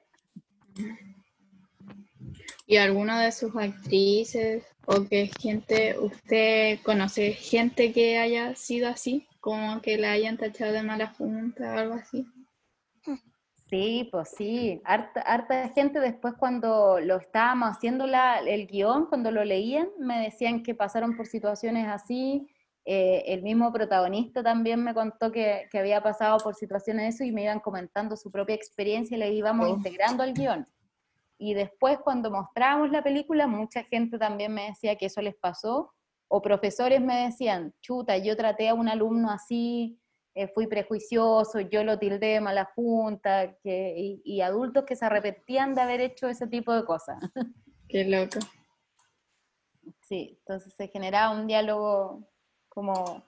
¿Y 2.65 2.77
alguna 2.77 3.21
de 3.21 3.31
sus 3.31 3.55
actrices 3.55 4.65
o 4.85 5.05
que 5.07 5.29
gente, 5.39 5.97
usted 5.99 6.79
conoce 6.81 7.33
gente 7.33 7.91
que 7.91 8.17
haya 8.17 8.55
sido 8.55 8.89
así? 8.89 9.27
Como 9.39 9.81
que 9.81 9.97
la 9.97 10.13
hayan 10.13 10.37
tachado 10.37 10.71
de 10.71 10.83
mala 10.83 11.07
junta 11.07 11.73
o 11.73 11.77
algo 11.77 11.93
así. 11.95 12.25
Sí, 13.69 14.07
pues 14.11 14.29
sí, 14.37 14.81
harta, 14.85 15.21
harta 15.21 15.69
gente 15.69 15.99
después 15.99 16.35
cuando 16.37 16.99
lo 16.99 17.17
estábamos 17.17 17.69
haciendo 17.69 18.05
la, 18.05 18.37
el 18.39 18.67
guion, 18.67 19.07
cuando 19.07 19.31
lo 19.31 19.43
leían, 19.43 19.89
me 19.97 20.19
decían 20.19 20.61
que 20.61 20.75
pasaron 20.75 21.17
por 21.17 21.25
situaciones 21.25 21.87
así, 21.87 22.47
eh, 22.85 23.23
el 23.27 23.43
mismo 23.43 23.71
protagonista 23.71 24.43
también 24.43 24.83
me 24.83 24.93
contó 24.93 25.31
que, 25.31 25.67
que, 25.71 25.79
había 25.79 26.03
pasado 26.03 26.37
por 26.39 26.55
situaciones 26.55 27.03
de 27.03 27.09
eso 27.09 27.23
y 27.23 27.31
me 27.31 27.43
iban 27.43 27.61
comentando 27.61 28.17
su 28.17 28.29
propia 28.29 28.55
experiencia 28.55 29.15
y 29.15 29.19
le 29.19 29.31
íbamos 29.31 29.69
integrando 29.69 30.23
al 30.23 30.33
guion. 30.33 30.67
Y 31.37 31.53
después 31.53 31.97
cuando 32.03 32.29
mostrábamos 32.29 32.91
la 32.91 33.03
película, 33.03 33.47
mucha 33.47 33.83
gente 33.83 34.17
también 34.17 34.53
me 34.53 34.67
decía 34.67 34.97
que 34.97 35.05
eso 35.05 35.21
les 35.21 35.35
pasó, 35.35 35.93
o 36.27 36.41
profesores 36.41 36.99
me 36.99 37.25
decían, 37.25 37.73
chuta, 37.81 38.17
yo 38.17 38.35
traté 38.35 38.67
a 38.67 38.73
un 38.73 38.89
alumno 38.89 39.29
así, 39.29 39.99
eh, 40.35 40.47
fui 40.47 40.67
prejuicioso, 40.67 41.59
yo 41.59 41.83
lo 41.83 41.99
tildé 41.99 42.27
de 42.27 42.41
mala 42.41 42.71
junta, 42.75 43.55
que, 43.59 44.19
y, 44.23 44.41
adultos 44.41 44.83
que 44.85 44.95
se 44.95 45.05
arrepentían 45.05 45.75
de 45.75 45.81
haber 45.81 46.01
hecho 46.01 46.27
ese 46.27 46.47
tipo 46.47 46.73
de 46.73 46.85
cosas. 46.85 47.17
Qué 47.87 48.03
loco. 48.05 48.39
Sí, 50.01 50.37
entonces 50.39 50.73
se 50.75 50.87
generaba 50.87 51.35
un 51.35 51.45
diálogo 51.45 52.27
como 52.73 53.23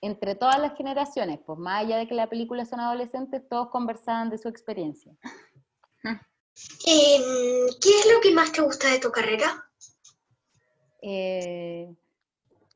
entre 0.00 0.34
todas 0.34 0.58
las 0.58 0.76
generaciones, 0.76 1.38
pues 1.44 1.58
más 1.58 1.84
allá 1.84 1.98
de 1.98 2.08
que 2.08 2.14
la 2.14 2.28
película 2.28 2.64
son 2.64 2.80
adolescentes, 2.80 3.46
todos 3.48 3.68
conversaban 3.68 4.30
de 4.30 4.38
su 4.38 4.48
experiencia. 4.48 5.12
Em, 6.02 7.22
¿Qué 7.80 7.90
es 7.90 8.12
lo 8.12 8.20
que 8.22 8.32
más 8.32 8.52
te 8.52 8.62
gusta 8.62 8.88
de 8.90 8.98
tu 8.98 9.10
carrera? 9.10 9.64
Eh, 11.02 11.94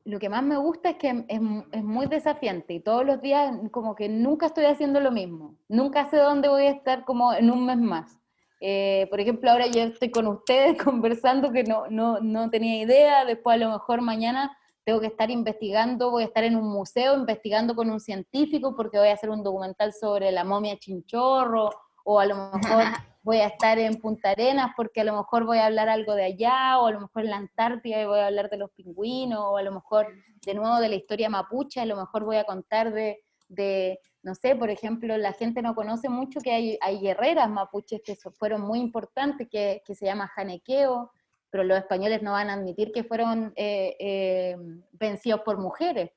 lo 0.03 0.19
que 0.19 0.29
más 0.29 0.43
me 0.43 0.57
gusta 0.57 0.91
es 0.91 0.97
que 0.97 1.25
es, 1.27 1.41
muy 1.83 2.05
desafiante 2.05 2.73
y 2.75 2.79
todos 2.79 3.05
los 3.05 3.21
días 3.21 3.55
como 3.71 3.95
que 3.95 4.07
nunca 4.07 4.47
estoy 4.47 4.65
haciendo 4.65 4.99
lo 4.99 5.11
mismo, 5.11 5.57
nunca 5.67 6.09
sé 6.09 6.17
dónde 6.17 6.47
voy 6.47 6.63
a 6.63 6.71
estar 6.71 7.05
como 7.05 7.33
en 7.33 7.49
un 7.49 7.65
mes 7.65 7.77
más. 7.77 8.19
Eh, 8.61 9.07
por 9.09 9.19
ejemplo, 9.19 9.51
ahora 9.51 9.67
yo 9.67 9.81
estoy 9.81 10.11
con 10.11 10.27
ustedes 10.27 10.77
conversando 10.83 11.51
que 11.51 11.63
no, 11.63 11.87
no, 11.89 12.19
no 12.19 12.49
tenía 12.51 12.81
idea, 12.81 13.25
después 13.25 13.55
a 13.55 13.57
lo 13.57 13.71
mejor 13.71 14.01
mañana 14.01 14.55
tengo 14.85 15.01
que 15.01 15.07
estar 15.07 15.31
investigando, 15.31 16.11
voy 16.11 16.23
a 16.23 16.27
estar 16.27 16.43
en 16.43 16.55
un 16.55 16.69
museo 16.69 17.15
investigando 17.15 17.75
con 17.75 17.89
un 17.89 17.99
científico 17.99 18.75
porque 18.75 18.99
voy 18.99 19.07
a 19.07 19.13
hacer 19.13 19.31
un 19.31 19.43
documental 19.43 19.91
sobre 19.93 20.31
la 20.31 20.43
momia 20.43 20.77
chinchorro, 20.77 21.71
o 22.05 22.19
a 22.19 22.25
lo 22.27 22.35
mejor 22.35 22.83
voy 23.23 23.37
a 23.37 23.47
estar 23.47 23.79
en 23.79 23.95
Punta 23.95 24.29
Arenas 24.29 24.71
porque 24.77 25.01
a 25.01 25.03
lo 25.03 25.17
mejor 25.17 25.43
voy 25.45 25.57
a 25.57 25.65
hablar 25.65 25.89
algo 25.89 26.13
de 26.13 26.25
allá, 26.25 26.77
o 26.79 26.85
a 26.85 26.91
lo 26.91 27.01
mejor 27.01 27.23
en 27.23 27.31
la 27.31 27.37
Antártida 27.37 27.99
y 27.99 28.05
voy 28.05 28.19
a 28.19 28.27
hablar 28.27 28.51
de 28.51 28.57
los 28.57 28.69
pingüinos, 28.71 29.39
o 29.39 29.57
a 29.57 29.63
lo 29.63 29.71
mejor 29.71 30.07
de 30.45 30.53
nuevo 30.53 30.77
de 30.77 30.89
la 30.89 30.95
historia 30.95 31.29
mapuche, 31.29 31.81
a 31.81 31.85
lo 31.85 31.95
mejor 31.95 32.23
voy 32.23 32.37
a 32.37 32.43
contar 32.43 32.93
de, 32.93 33.23
de 33.47 33.99
no 34.21 34.35
sé, 34.35 34.55
por 34.55 34.69
ejemplo, 34.69 35.17
la 35.17 35.33
gente 35.33 35.63
no 35.63 35.73
conoce 35.73 36.09
mucho 36.09 36.39
que 36.41 36.51
hay, 36.51 36.77
hay 36.81 36.99
guerreras 36.99 37.49
mapuches 37.49 38.01
que 38.05 38.15
fueron 38.15 38.61
muy 38.61 38.79
importantes, 38.79 39.47
que, 39.49 39.81
que 39.83 39.95
se 39.95 40.05
llama 40.05 40.27
janequeo, 40.27 41.11
pero 41.49 41.63
los 41.63 41.77
españoles 41.77 42.21
no 42.21 42.33
van 42.33 42.49
a 42.49 42.53
admitir 42.53 42.91
que 42.91 43.03
fueron 43.03 43.53
eh, 43.55 43.95
eh, 43.99 44.57
vencidos 44.93 45.41
por 45.41 45.57
mujeres. 45.57 46.11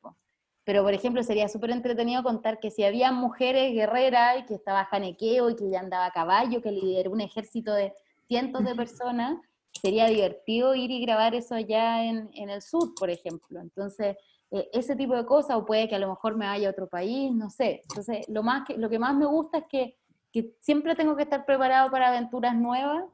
Pero, 0.64 0.82
por 0.82 0.92
ejemplo, 0.92 1.22
sería 1.22 1.48
súper 1.48 1.70
entretenido 1.70 2.22
contar 2.22 2.60
que 2.60 2.70
si 2.70 2.84
había 2.84 3.10
mujeres 3.10 3.72
guerreras 3.72 4.40
y 4.40 4.44
que 4.44 4.54
estaba 4.54 4.84
Janequeo 4.84 5.48
y 5.48 5.56
que 5.56 5.70
ya 5.70 5.80
andaba 5.80 6.06
a 6.06 6.10
caballo, 6.10 6.60
que 6.60 6.72
lideró 6.72 7.10
un 7.10 7.22
ejército 7.22 7.72
de 7.72 7.94
cientos 8.26 8.64
de 8.64 8.74
personas, 8.74 9.38
sería 9.80 10.06
divertido 10.06 10.74
ir 10.74 10.90
y 10.90 11.00
grabar 11.00 11.34
eso 11.34 11.54
allá 11.54 12.04
en, 12.04 12.30
en 12.34 12.50
el 12.50 12.60
sur, 12.60 12.94
por 12.98 13.08
ejemplo. 13.08 13.60
Entonces, 13.60 14.16
eh, 14.50 14.68
ese 14.72 14.96
tipo 14.96 15.14
de 15.14 15.26
cosas, 15.26 15.56
o 15.56 15.64
puede 15.64 15.88
que 15.88 15.94
a 15.94 15.98
lo 15.98 16.08
mejor 16.08 16.36
me 16.36 16.46
vaya 16.46 16.68
a 16.68 16.70
otro 16.70 16.88
país, 16.88 17.32
no 17.32 17.50
sé. 17.50 17.82
Entonces, 17.88 18.28
lo, 18.28 18.42
más 18.42 18.66
que, 18.66 18.76
lo 18.76 18.88
que 18.88 18.98
más 18.98 19.14
me 19.14 19.26
gusta 19.26 19.58
es 19.58 19.64
que, 19.68 19.96
que 20.32 20.54
siempre 20.60 20.94
tengo 20.94 21.16
que 21.16 21.22
estar 21.22 21.44
preparado 21.44 21.90
para 21.90 22.08
aventuras 22.08 22.54
nuevas, 22.54 23.04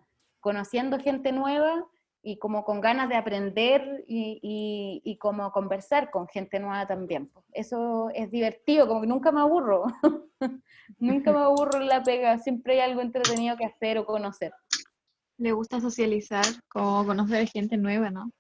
conociendo 0.41 0.99
gente 0.99 1.33
nueva 1.33 1.87
y 2.25 2.39
como 2.39 2.65
con 2.65 2.81
ganas 2.81 3.11
de 3.11 3.17
aprender 3.17 4.03
y, 4.09 5.01
y, 5.05 5.17
como 5.19 5.53
conversar 5.53 6.11
con 6.11 6.27
gente 6.27 6.59
nueva 6.59 6.87
también. 6.87 7.31
Eso 7.53 8.09
es 8.15 8.31
divertido, 8.31 8.89
como 8.89 9.03
que 9.03 9.07
nunca 9.07 9.31
me 9.31 9.41
aburro, 9.41 9.85
nunca 10.99 11.33
me 11.33 11.41
aburro 11.41 11.81
en 11.81 11.89
la 11.89 12.03
pega, 12.03 12.39
siempre 12.39 12.75
hay 12.75 12.91
algo 12.91 13.03
entretenido 13.03 13.57
que 13.59 13.67
hacer 13.67 13.99
o 13.99 14.07
conocer. 14.07 14.53
Le 15.37 15.53
gusta 15.53 15.81
socializar, 15.81 16.47
como 16.69 17.05
conocer 17.05 17.47
gente 17.47 17.77
nueva, 17.77 18.11
¿no? 18.11 18.31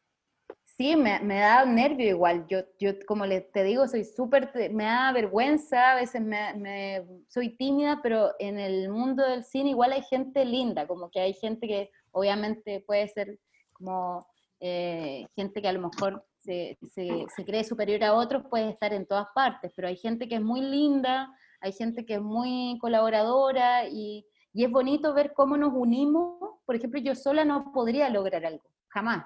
Sí, 0.77 0.97
me, 0.97 1.21
me 1.21 1.39
da 1.39 1.65
nervio 1.65 2.09
igual. 2.09 2.47
Yo, 2.49 2.61
yo 2.81 2.93
como 3.07 3.27
les, 3.27 3.53
te 3.53 3.63
digo, 3.63 3.87
soy 3.87 4.05
súper, 4.05 4.51
me 4.73 4.85
da 4.85 5.13
vergüenza, 5.13 5.93
a 5.93 5.97
veces 5.97 6.23
me, 6.23 6.55
me, 6.55 7.05
soy 7.29 7.51
tímida, 7.57 8.01
pero 8.03 8.33
en 8.39 8.59
el 8.59 8.89
mundo 8.89 9.23
del 9.23 9.45
cine 9.45 9.71
igual 9.71 9.93
hay 9.93 10.03
gente 10.03 10.45
linda, 10.45 10.87
como 10.87 11.11
que 11.11 11.21
hay 11.21 11.35
gente 11.35 11.69
que 11.69 11.91
obviamente 12.11 12.83
puede 12.87 13.07
ser 13.09 13.39
como 13.75 14.27
eh, 14.61 15.27
gente 15.37 15.61
que 15.61 15.69
a 15.69 15.73
lo 15.73 15.81
mejor 15.81 16.25
se, 16.39 16.79
se, 16.95 17.45
cree 17.45 17.65
superior 17.65 18.03
a 18.05 18.15
otros 18.15 18.45
puede 18.49 18.71
estar 18.71 18.93
en 18.93 19.07
todas 19.07 19.27
partes, 19.35 19.73
pero 19.75 19.89
hay 19.89 19.97
gente 19.97 20.29
que 20.29 20.37
es 20.37 20.43
muy 20.43 20.61
linda, 20.61 21.31
hay 21.61 21.73
gente 21.73 22.05
que 22.05 22.15
es 22.15 22.23
muy 22.23 22.79
colaboradora 22.81 23.89
y, 23.89 24.27
y 24.53 24.65
es 24.65 24.71
bonito 24.71 25.13
ver 25.13 25.33
cómo 25.35 25.57
nos 25.57 25.73
unimos. 25.75 26.39
Por 26.65 26.77
ejemplo, 26.77 27.01
yo 27.01 27.15
sola 27.15 27.45
no 27.45 27.73
podría 27.73 28.09
lograr 28.09 28.47
algo, 28.47 28.65
jamás. 28.89 29.25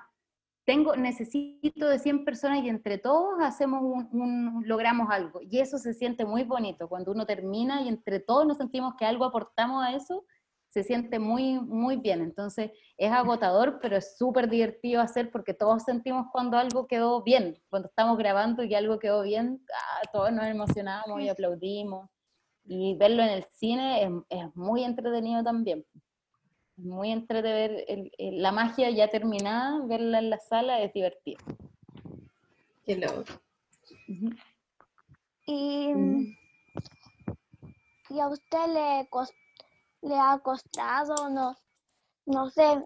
Tengo, 0.64 0.96
necesito 0.96 1.88
de 1.88 1.98
100 1.98 2.24
personas 2.24 2.62
y 2.62 2.68
entre 2.68 2.98
todos 2.98 3.40
hacemos 3.40 3.80
un, 3.82 4.62
logramos 4.66 5.08
algo. 5.10 5.40
Y 5.42 5.60
eso 5.60 5.78
se 5.78 5.94
siente 5.94 6.24
muy 6.24 6.44
bonito 6.44 6.88
cuando 6.88 7.12
uno 7.12 7.26
termina 7.26 7.82
y 7.82 7.88
entre 7.88 8.20
todos 8.20 8.46
nos 8.46 8.58
sentimos 8.58 8.94
que 8.98 9.06
algo 9.06 9.24
aportamos 9.24 9.84
a 9.84 9.92
eso 9.92 10.24
se 10.78 10.84
siente 10.84 11.18
muy, 11.18 11.58
muy 11.60 11.96
bien. 11.96 12.20
Entonces 12.20 12.70
es 12.96 13.10
agotador, 13.10 13.80
pero 13.82 13.96
es 13.96 14.16
súper 14.16 14.48
divertido 14.48 15.00
hacer 15.00 15.30
porque 15.30 15.54
todos 15.54 15.82
sentimos 15.82 16.26
cuando 16.30 16.56
algo 16.56 16.86
quedó 16.86 17.22
bien. 17.22 17.60
Cuando 17.68 17.88
estamos 17.88 18.16
grabando 18.16 18.62
y 18.62 18.74
algo 18.74 18.98
quedó 18.98 19.22
bien, 19.22 19.60
ah, 19.74 20.08
todos 20.12 20.32
nos 20.32 20.46
emocionamos 20.46 21.20
y 21.20 21.28
aplaudimos. 21.28 22.08
Y 22.64 22.96
verlo 22.96 23.22
en 23.22 23.30
el 23.30 23.44
cine 23.52 24.04
es, 24.04 24.10
es 24.28 24.56
muy 24.56 24.84
entretenido 24.84 25.42
también. 25.42 25.84
Es 26.76 26.84
muy 26.84 27.10
entretenido 27.10 27.48
ver 27.48 28.12
la 28.18 28.52
magia 28.52 28.90
ya 28.90 29.08
terminada, 29.08 29.84
verla 29.84 30.20
en 30.20 30.30
la 30.30 30.38
sala 30.38 30.80
es 30.80 30.92
divertido. 30.92 31.40
Qué 32.84 32.96
loco. 32.96 33.24
Y, 35.46 35.92
¿Y 38.10 38.20
a 38.20 38.28
usted 38.28 38.66
le 38.68 39.08
costó 39.08 39.47
le 40.02 40.18
ha 40.18 40.38
costado, 40.38 41.28
no, 41.30 41.56
no 42.26 42.50
sé, 42.50 42.84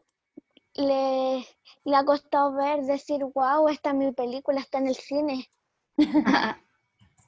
le, 0.75 1.47
le 1.85 1.97
ha 1.97 2.05
costado 2.05 2.55
ver, 2.55 2.83
decir, 2.83 3.25
wow, 3.35 3.69
esta 3.69 3.91
es 3.91 3.97
mi 3.97 4.13
película, 4.13 4.61
está 4.61 4.79
en 4.79 4.89
el 4.89 4.97
cine. 4.97 5.51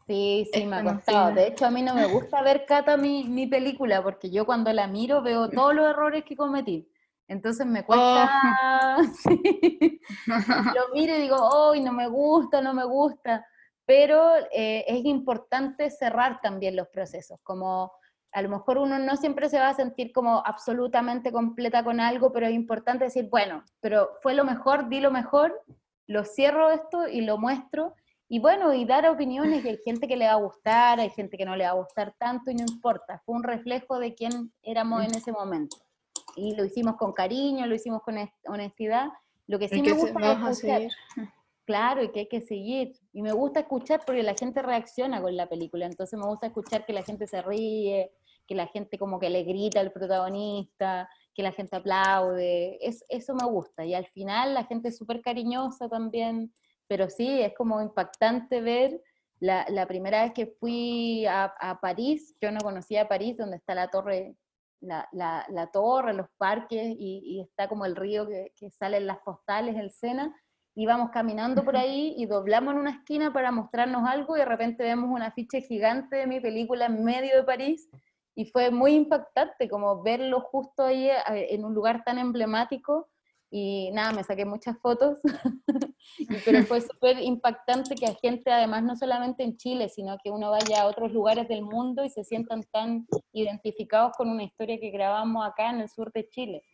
Sí, 0.07 0.47
sí, 0.53 0.67
me 0.67 0.77
ha 0.77 0.85
costado. 0.85 1.35
De 1.35 1.47
hecho, 1.47 1.65
a 1.65 1.71
mí 1.71 1.81
no 1.81 1.95
me 1.95 2.05
gusta 2.05 2.43
ver 2.43 2.67
Cata 2.67 2.99
mi, 2.99 3.25
mi 3.25 3.47
película, 3.47 4.03
porque 4.03 4.31
yo 4.31 4.45
cuando 4.45 4.71
la 4.71 4.87
miro 4.87 5.23
veo 5.23 5.49
todos 5.49 5.75
los 5.75 5.87
errores 5.87 6.25
que 6.25 6.37
cometí. 6.37 6.87
Entonces 7.27 7.67
me 7.67 7.87
cuesta, 7.87 8.99
oh. 8.99 9.03
lo 10.75 10.95
miro 10.95 11.17
y 11.17 11.23
digo, 11.23 11.37
hoy 11.37 11.81
no 11.81 11.93
me 11.93 12.07
gusta, 12.07 12.61
no 12.61 12.75
me 12.75 12.85
gusta. 12.85 13.47
Pero 13.87 14.37
eh, 14.53 14.85
es 14.87 15.05
importante 15.07 15.89
cerrar 15.91 16.41
también 16.43 16.77
los 16.77 16.89
procesos, 16.89 17.41
como 17.43 17.93
a 18.35 18.43
lo 18.43 18.49
mejor 18.49 18.79
uno 18.79 18.99
no 18.99 19.17
siempre 19.17 19.49
se 19.49 19.61
va 19.61 19.69
a 19.69 19.75
sentir 19.75 20.13
como 20.13 20.43
absolutamente 20.45 21.31
completa 21.31 21.85
con 21.85 22.01
algo, 22.01 22.33
pero 22.33 22.47
es 22.47 22.53
importante 22.53 23.05
decir, 23.05 23.29
bueno, 23.31 23.63
pero 23.81 24.11
fue 24.23 24.35
lo 24.35 24.45
mejor, 24.45 24.89
di 24.89 25.01
lo 25.01 25.13
mejor, 25.13 25.63
lo 26.09 26.25
cierro 26.25 26.71
esto 26.71 27.07
y 27.07 27.21
lo 27.21 27.39
muestro. 27.39 27.95
Y 28.29 28.41
bueno, 28.41 28.75
y 28.75 28.85
dar 28.87 29.09
opiniones, 29.09 29.65
y 29.65 29.69
hay 29.69 29.79
gente 29.85 30.09
que 30.09 30.17
le 30.17 30.27
va 30.27 30.33
a 30.33 30.37
gustar, 30.37 30.99
hay 30.99 31.11
gente 31.11 31.37
que 31.37 31.45
no 31.45 31.55
le 31.55 31.65
va 31.65 31.71
a 31.71 31.75
gustar 31.75 32.13
tanto 32.19 32.51
y 32.51 32.55
no 32.55 32.65
importa, 32.69 33.23
fue 33.25 33.37
un 33.37 33.45
reflejo 33.45 34.01
de 34.01 34.15
quién 34.15 34.53
éramos 34.63 35.05
en 35.05 35.15
ese 35.15 35.31
momento. 35.31 35.77
Y 36.35 36.57
lo 36.57 36.65
hicimos 36.65 36.97
con 36.97 37.13
cariño, 37.13 37.67
lo 37.67 37.77
hicimos 37.77 38.03
con 38.03 38.17
honestidad. 38.49 39.11
Lo 39.47 39.61
que 39.61 39.69
sí 39.69 39.81
me 39.81 39.93
gusta 39.93 40.33
es 40.33 40.59
escuchar. 40.59 40.83
Claro, 41.65 42.03
y 42.03 42.11
que 42.11 42.21
hay 42.21 42.29
que 42.29 42.43
seguir. 42.43 42.93
Y 43.13 43.23
me 43.23 43.33
gusta 43.33 43.61
escuchar 43.61 44.03
porque 44.05 44.23
la 44.23 44.35
gente 44.35 44.61
reacciona 44.61 45.23
con 45.23 45.37
la 45.37 45.49
película, 45.49 45.87
entonces 45.87 46.19
me 46.19 46.27
gusta 46.27 46.49
escuchar 46.49 46.85
que 46.85 46.93
la 46.93 47.03
gente 47.03 47.27
se 47.27 47.41
ríe, 47.41 48.13
que 48.47 48.55
la 48.55 48.67
gente 48.67 48.99
como 48.99 49.19
que 49.19 49.31
le 49.31 49.43
grita 49.43 49.81
al 49.81 49.93
protagonista, 49.93 51.09
que 51.35 51.43
la 51.43 51.53
gente 51.53 51.77
aplaude, 51.77 52.79
es, 52.81 53.05
eso 53.09 53.35
me 53.35 53.47
gusta. 53.47 53.85
Y 53.85 53.95
al 53.95 54.07
final 54.07 54.55
la 54.55 54.65
gente 54.65 54.89
es 54.89 54.97
súper 54.97 55.21
cariñosa 55.21 55.89
también, 55.89 56.53
pero 56.87 57.09
sí, 57.11 57.41
es 57.41 57.55
como 57.55 57.81
impactante 57.83 58.61
ver 58.61 59.01
la, 59.41 59.67
la 59.69 59.87
primera 59.87 60.23
vez 60.23 60.33
que 60.33 60.47
fui 60.47 61.27
a, 61.27 61.45
a, 61.61 61.81
París, 61.81 62.37
yo 62.41 62.51
no 62.51 62.61
conocía 62.61 63.09
París, 63.09 63.37
donde 63.37 63.57
está 63.57 63.75
la 63.75 63.89
torre, 63.89 64.37
la, 64.81 65.09
la, 65.13 65.45
la 65.49 65.71
torre, 65.71 66.15
los 66.15 66.29
parques, 66.37 66.95
y, 66.99 67.23
y, 67.25 67.41
está 67.41 67.69
como 67.69 67.85
el 67.85 67.97
río 67.97 68.27
que, 68.27 68.53
que 68.57 68.71
sale 68.71 68.99
en 68.99 69.07
las 69.07 69.19
postales, 69.19 69.77
el 69.77 69.91
Sena, 69.91 70.35
íbamos 70.75 71.11
caminando 71.11 71.65
por 71.65 71.77
ahí 71.77 72.15
y 72.17 72.27
doblamos 72.27 72.75
en 72.75 72.81
una 72.81 72.91
esquina 72.91 73.33
para 73.33 73.53
mostrarnos 73.53 74.09
algo 74.09 74.37
y 74.37 74.41
de 74.41 74.47
repente 74.47 74.83
vemos 74.83 75.11
una 75.11 75.27
afiche 75.27 75.61
gigante 75.63 76.17
de 76.17 76.27
mi 76.27 76.41
película 76.41 76.87
en 76.87 77.05
medio 77.05 77.37
de 77.37 77.45
París 77.45 77.89
y 78.35 78.47
fue 78.47 78.71
muy 78.71 78.95
impactante 78.95 79.69
como 79.69 80.03
verlo 80.03 80.41
justo 80.41 80.85
ahí 80.85 81.09
eh, 81.09 81.55
en 81.55 81.65
un 81.65 81.75
lugar 81.75 82.03
tan 82.05 82.19
emblemático 82.19 83.09
y 83.57 83.93
nada, 83.93 84.11
me 84.11 84.25
saqué 84.25 84.45
muchas 84.45 84.77
fotos, 84.81 85.21
pero 86.45 86.65
fue 86.65 86.81
súper 86.81 87.21
impactante 87.21 87.95
que 87.95 88.07
a 88.07 88.15
gente, 88.15 88.51
además, 88.51 88.83
no 88.83 88.97
solamente 88.97 89.45
en 89.45 89.57
Chile, 89.57 89.89
sino 89.89 90.19
que 90.25 90.33
uno 90.33 90.51
vaya 90.51 90.83
a 90.83 90.87
otros 90.87 91.13
lugares 91.13 91.47
del 91.47 91.63
mundo 91.63 92.05
y 92.05 92.11
se 92.11 92.25
sientan 92.25 92.65
tan 92.73 93.07
identificados 93.33 94.17
con 94.17 94.29
una 94.29 94.43
historia 94.43 94.81
que 94.81 94.91
grabamos 94.91 95.47
acá 95.47 95.71
en 95.71 95.83
el 95.83 95.89
sur 95.89 96.11
de 96.13 96.29
Chile. 96.31 96.65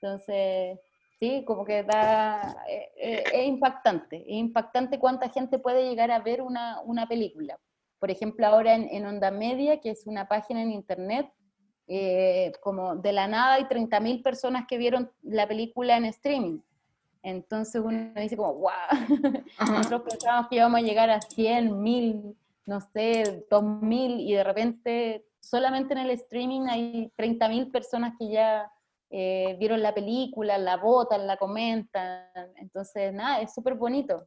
Entonces, 0.00 0.80
sí, 1.20 1.44
como 1.46 1.66
que 1.66 1.82
da, 1.82 2.56
eh, 2.66 2.88
eh, 2.96 3.24
es 3.30 3.46
impactante, 3.46 4.16
es 4.16 4.36
impactante 4.38 4.98
cuánta 4.98 5.28
gente 5.28 5.58
puede 5.58 5.86
llegar 5.86 6.10
a 6.10 6.20
ver 6.20 6.40
una, 6.40 6.80
una 6.80 7.06
película. 7.06 7.58
Por 8.02 8.10
ejemplo, 8.10 8.44
ahora 8.48 8.74
en, 8.74 8.88
en 8.90 9.06
Onda 9.06 9.30
Media, 9.30 9.80
que 9.80 9.90
es 9.90 10.08
una 10.08 10.26
página 10.26 10.60
en 10.60 10.72
internet, 10.72 11.32
eh, 11.86 12.50
como 12.60 12.96
de 12.96 13.12
la 13.12 13.28
nada 13.28 13.54
hay 13.54 13.62
30.000 13.66 14.24
personas 14.24 14.66
que 14.66 14.76
vieron 14.76 15.12
la 15.22 15.46
película 15.46 15.96
en 15.96 16.06
streaming. 16.06 16.58
Entonces 17.22 17.80
uno 17.80 18.12
dice 18.16 18.36
como, 18.36 18.54
wow, 18.54 18.72
nosotros 19.70 20.02
pensábamos 20.02 20.48
que 20.48 20.56
íbamos 20.56 20.80
a 20.80 20.82
llegar 20.82 21.10
a 21.10 21.20
100, 21.20 21.80
1000, 21.80 22.36
no 22.66 22.80
sé, 22.80 23.46
2000 23.48 24.18
y 24.18 24.32
de 24.32 24.42
repente 24.42 25.24
solamente 25.38 25.92
en 25.92 26.00
el 26.00 26.10
streaming 26.10 26.62
hay 26.62 27.12
30.000 27.16 27.70
personas 27.70 28.14
que 28.18 28.30
ya 28.32 28.68
eh, 29.10 29.56
vieron 29.60 29.80
la 29.80 29.94
película, 29.94 30.58
la 30.58 30.76
votan, 30.76 31.24
la 31.28 31.36
comentan. 31.36 32.26
Entonces, 32.56 33.14
nada, 33.14 33.40
es 33.40 33.54
súper 33.54 33.74
bonito. 33.74 34.26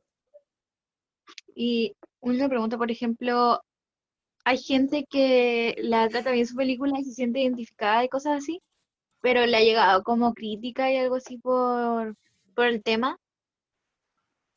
Y 1.55 1.95
una 2.19 2.49
pregunta, 2.49 2.77
por 2.77 2.91
ejemplo, 2.91 3.61
hay 4.43 4.57
gente 4.57 5.05
que 5.09 5.75
la 5.79 6.07
trata 6.09 6.31
bien 6.31 6.47
su 6.47 6.55
película 6.55 6.99
y 6.99 7.03
se 7.03 7.13
siente 7.13 7.39
identificada 7.39 8.03
y 8.03 8.09
cosas 8.09 8.37
así, 8.37 8.61
pero 9.21 9.45
le 9.45 9.57
ha 9.57 9.61
llegado 9.61 10.03
como 10.03 10.33
crítica 10.33 10.91
y 10.91 10.97
algo 10.97 11.15
así 11.15 11.37
por, 11.37 12.15
por 12.53 12.67
el 12.67 12.83
tema. 12.83 13.17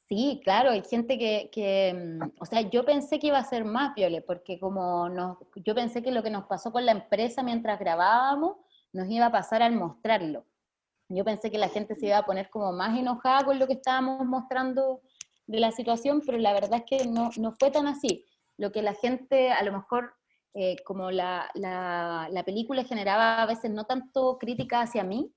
Sí, 0.09 0.41
claro, 0.43 0.71
hay 0.71 0.83
gente 0.83 1.19
que, 1.19 1.51
que, 1.53 1.93
mm, 1.95 2.41
o 2.41 2.47
sea, 2.47 2.63
yo 2.63 2.85
pensé 2.85 3.19
que 3.19 3.27
iba 3.27 3.39
a 3.39 3.45
ser 3.45 3.65
más, 3.65 3.95
Viole, 3.95 4.23
porque 4.23 4.59
como 4.59 5.09
nos, 5.11 5.37
yo 5.57 5.75
pensé 5.75 6.03
que 6.03 6.11
lo 6.11 6.23
que 6.23 6.31
nos 6.31 6.47
pasó 6.47 6.73
con 6.73 6.87
la 6.87 6.93
empresa 6.93 7.43
mientras 7.43 7.79
grabábamos, 7.79 8.57
nos 8.93 9.09
iba 9.11 9.27
a 9.27 9.33
pasar 9.33 9.63
al 9.63 9.75
mostrarlo. 9.75 10.47
Yo 11.11 11.25
pensé 11.25 11.51
que 11.51 11.59
la 11.59 11.69
gente 11.69 11.95
se 11.95 12.07
iba 12.07 12.19
a 12.19 12.27
poner 12.27 12.51
como 12.51 12.73
más 12.73 12.99
enojada 12.99 13.45
con 13.45 13.59
lo 13.59 13.67
que 13.67 13.75
estábamos 13.75 14.27
mostrando 14.27 15.01
de 15.49 15.59
la 15.59 15.73
situación, 15.73 16.23
pero 16.25 16.39
la 16.39 16.53
verdad 16.53 16.85
es 16.85 16.85
que 16.85 17.07
no, 17.09 17.31
no 17.39 17.53
fue 17.59 17.73
tan 17.73 17.89
así 17.89 18.25
lo 18.59 18.71
que 18.71 18.83
la 18.83 18.95
gente, 18.95 19.51
a 19.51 19.63
lo 19.65 19.73
mejor, 19.73 20.15
eh, 20.55 20.77
como 20.85 21.11
la, 21.11 21.51
la, 21.55 22.43
película 22.45 22.85
generaba 22.85 23.43
a 23.43 23.47
veces 23.47 23.71
no 23.71 23.85
tanto 23.85 24.39
crítica 24.39 24.83
hacia 24.83 25.05
mí, 25.05 25.33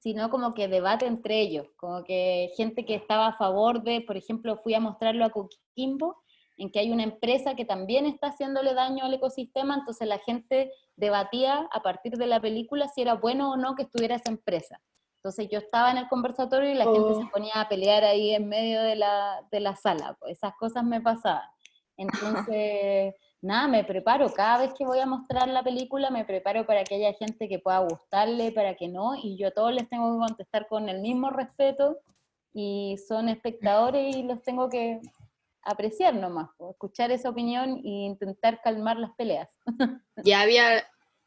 sino 0.00 0.30
como 0.30 0.52
que 0.52 0.68
debate 0.68 1.06
entre 1.06 1.40
ellos, 1.40 1.68
como 1.76 2.02
que 2.02 2.50
gente 2.56 2.84
que 2.84 2.94
estaba 2.94 3.28
a 3.28 3.36
favor 3.36 3.82
de, 3.82 4.00
por 4.00 4.16
ejemplo, 4.16 4.56
fui 4.56 4.74
a 4.74 4.80
mostrarlo 4.80 5.24
a 5.24 5.30
Coquimbo, 5.30 6.22
en 6.56 6.70
que 6.70 6.80
hay 6.80 6.90
una 6.90 7.04
empresa 7.04 7.54
que 7.54 7.64
también 7.64 8.06
está 8.06 8.28
haciéndole 8.28 8.74
daño 8.74 9.04
al 9.04 9.14
ecosistema, 9.14 9.74
entonces 9.74 10.08
la 10.08 10.18
gente 10.18 10.72
debatía 10.96 11.68
a 11.72 11.82
partir 11.82 12.16
de 12.16 12.26
la 12.26 12.40
película 12.40 12.88
si 12.88 13.02
era 13.02 13.14
bueno 13.14 13.52
o 13.52 13.56
no 13.56 13.74
que 13.74 13.82
estuviera 13.82 14.16
esa 14.16 14.30
empresa. 14.30 14.80
Entonces 15.24 15.48
yo 15.52 15.60
estaba 15.60 15.92
en 15.92 15.98
el 15.98 16.08
conversatorio 16.08 16.68
y 16.68 16.74
la 16.74 16.82
gente 16.82 17.14
se 17.14 17.22
oh. 17.22 17.30
ponía 17.32 17.52
a 17.54 17.68
pelear 17.68 18.02
ahí 18.02 18.34
en 18.34 18.48
medio 18.48 18.82
de 18.82 18.96
la, 18.96 19.46
de 19.52 19.60
la 19.60 19.76
sala, 19.76 20.16
pues 20.18 20.32
esas 20.32 20.52
cosas 20.56 20.82
me 20.82 21.00
pasaban. 21.00 21.48
Entonces, 21.96 23.14
nada, 23.40 23.68
me 23.68 23.84
preparo. 23.84 24.32
Cada 24.32 24.58
vez 24.58 24.74
que 24.74 24.84
voy 24.84 24.98
a 24.98 25.06
mostrar 25.06 25.46
la 25.46 25.62
película, 25.62 26.10
me 26.10 26.24
preparo 26.24 26.66
para 26.66 26.82
que 26.82 26.96
haya 26.96 27.12
gente 27.12 27.48
que 27.48 27.60
pueda 27.60 27.78
gustarle, 27.78 28.50
para 28.50 28.74
que 28.74 28.88
no, 28.88 29.14
y 29.14 29.36
yo 29.36 29.46
a 29.46 29.50
todos 29.52 29.72
les 29.72 29.88
tengo 29.88 30.12
que 30.12 30.26
contestar 30.26 30.66
con 30.66 30.88
el 30.88 31.00
mismo 31.00 31.30
respeto, 31.30 32.00
y 32.52 32.98
son 33.06 33.28
espectadores 33.28 34.16
y 34.16 34.24
los 34.24 34.42
tengo 34.42 34.68
que 34.68 35.00
apreciar 35.62 36.16
nomás, 36.16 36.50
escuchar 36.68 37.12
esa 37.12 37.30
opinión 37.30 37.80
e 37.84 37.88
intentar 37.88 38.60
calmar 38.60 38.96
las 38.96 39.12
peleas. 39.12 39.48
¿Ya 40.24 40.40
había 40.40 40.82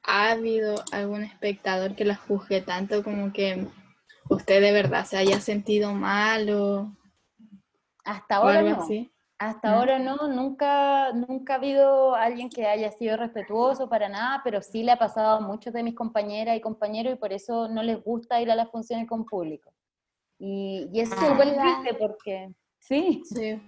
ha 0.08 0.32
habido 0.32 0.76
algún 0.92 1.24
espectador 1.24 1.96
que 1.96 2.06
la 2.06 2.16
juzgue 2.16 2.62
tanto 2.62 3.04
como 3.04 3.34
que 3.34 3.68
usted 4.30 4.62
de 4.62 4.72
verdad 4.72 5.06
se 5.06 5.18
haya 5.18 5.40
sentido 5.40 5.94
mal 5.94 6.50
o 6.50 6.92
hasta 8.04 8.36
ahora 8.38 8.62
no. 8.62 8.82
Así? 8.82 9.12
Hasta 9.38 9.74
ahora 9.74 10.00
no, 10.00 10.30
nunca, 10.30 11.12
nunca 11.12 11.54
ha 11.54 11.58
habido 11.58 12.16
alguien 12.16 12.50
que 12.50 12.66
haya 12.66 12.90
sido 12.92 13.18
respetuoso 13.18 13.90
para 13.90 14.08
nada, 14.08 14.40
pero 14.46 14.62
sí 14.62 14.82
le 14.82 14.94
ha 14.94 14.98
pasado 14.98 15.38
a 15.38 15.42
muchos 15.42 15.74
de 15.74 15.84
mis 15.84 15.94
compañeras 15.94 16.56
y 16.56 16.62
compañeros 16.62 17.14
y 17.14 17.18
por 17.18 17.34
eso 17.34 17.68
no 17.68 17.84
les 17.84 18.02
gusta 18.02 18.40
ir 18.40 18.50
a 18.50 18.56
las 18.56 18.72
funciones 18.72 19.10
con 19.10 19.26
público. 19.26 19.74
Y, 20.40 20.90
y 20.94 21.02
eso 21.02 21.16
es 21.16 21.20
súper 21.20 21.58
triste 21.58 21.94
porque, 22.00 22.54
sí. 22.80 23.24
Sí. 23.26 23.62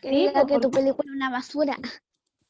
sí 0.00 0.30
que 0.48 0.58
tu 0.58 0.70
película 0.70 1.10
es 1.10 1.16
una 1.16 1.30
basura. 1.30 1.76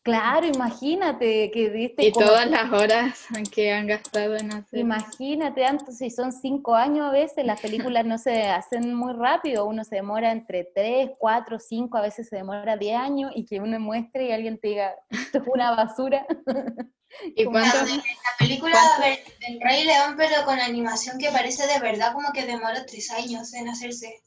Claro, 0.03 0.47
imagínate 0.47 1.53
que 1.53 1.69
viste. 1.69 2.07
Y 2.07 2.13
todas 2.13 2.51
las 2.51 2.73
horas 2.73 3.27
que 3.55 3.73
han 3.73 3.87
gastado 3.87 4.37
en 4.37 4.53
hacer. 4.53 4.81
Imagínate, 4.81 5.65
antes 5.65 5.99
si 5.99 6.11
son 6.11 6.33
cinco 6.33 6.75
años 6.75 7.07
a 7.07 7.11
veces, 7.11 7.45
las 7.47 7.61
películas 7.61 8.05
no 8.05 8.19
se 8.19 8.43
hacen 8.49 8.95
muy 8.95 9.13
rápido, 9.13 9.65
uno 9.65 9.85
se 9.85 9.97
demora 9.97 10.33
entre 10.33 10.65
tres, 10.65 11.11
cuatro, 11.19 11.61
cinco, 11.61 11.99
a 11.99 12.03
veces 12.03 12.29
se 12.29 12.37
demora 12.37 12.77
diez 12.77 12.97
años 12.97 13.31
y 13.35 13.45
que 13.45 13.61
uno 13.61 13.79
muestre 13.79 14.27
y 14.27 14.33
alguien 14.33 14.59
te 14.59 14.69
diga, 14.69 14.95
esto 15.09 15.39
es 15.39 15.45
una 15.47 15.71
basura. 15.71 16.27
¿Y 17.37 17.45
cuánto? 17.45 17.77
La, 17.77 18.03
película 18.39 18.79
del 19.01 19.61
Rey 19.61 19.85
León, 19.85 20.15
pero 20.17 20.45
con 20.45 20.59
animación 20.59 21.19
que 21.19 21.31
parece 21.31 21.67
de 21.67 21.79
verdad 21.79 22.13
como 22.15 22.33
que 22.33 22.47
demora 22.47 22.85
tres 22.87 23.11
años 23.11 23.53
en 23.55 23.69
hacerse. 23.69 24.23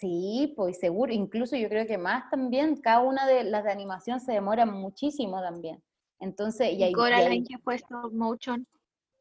Sí, 0.00 0.52
pues 0.56 0.78
seguro, 0.78 1.12
incluso 1.12 1.56
yo 1.56 1.68
creo 1.68 1.86
que 1.86 1.98
más 1.98 2.30
también, 2.30 2.76
cada 2.76 3.00
una 3.00 3.26
de 3.26 3.44
las 3.44 3.64
de 3.64 3.72
animación 3.72 4.20
se 4.20 4.32
demora 4.32 4.64
muchísimo 4.64 5.40
también. 5.40 5.82
Entonces, 6.20 6.72
y, 6.72 6.82
hay, 6.82 6.92
Coraline 6.92 7.44
que 7.44 7.58
fue 7.58 7.76
stop 7.76 8.12
motion. 8.12 8.66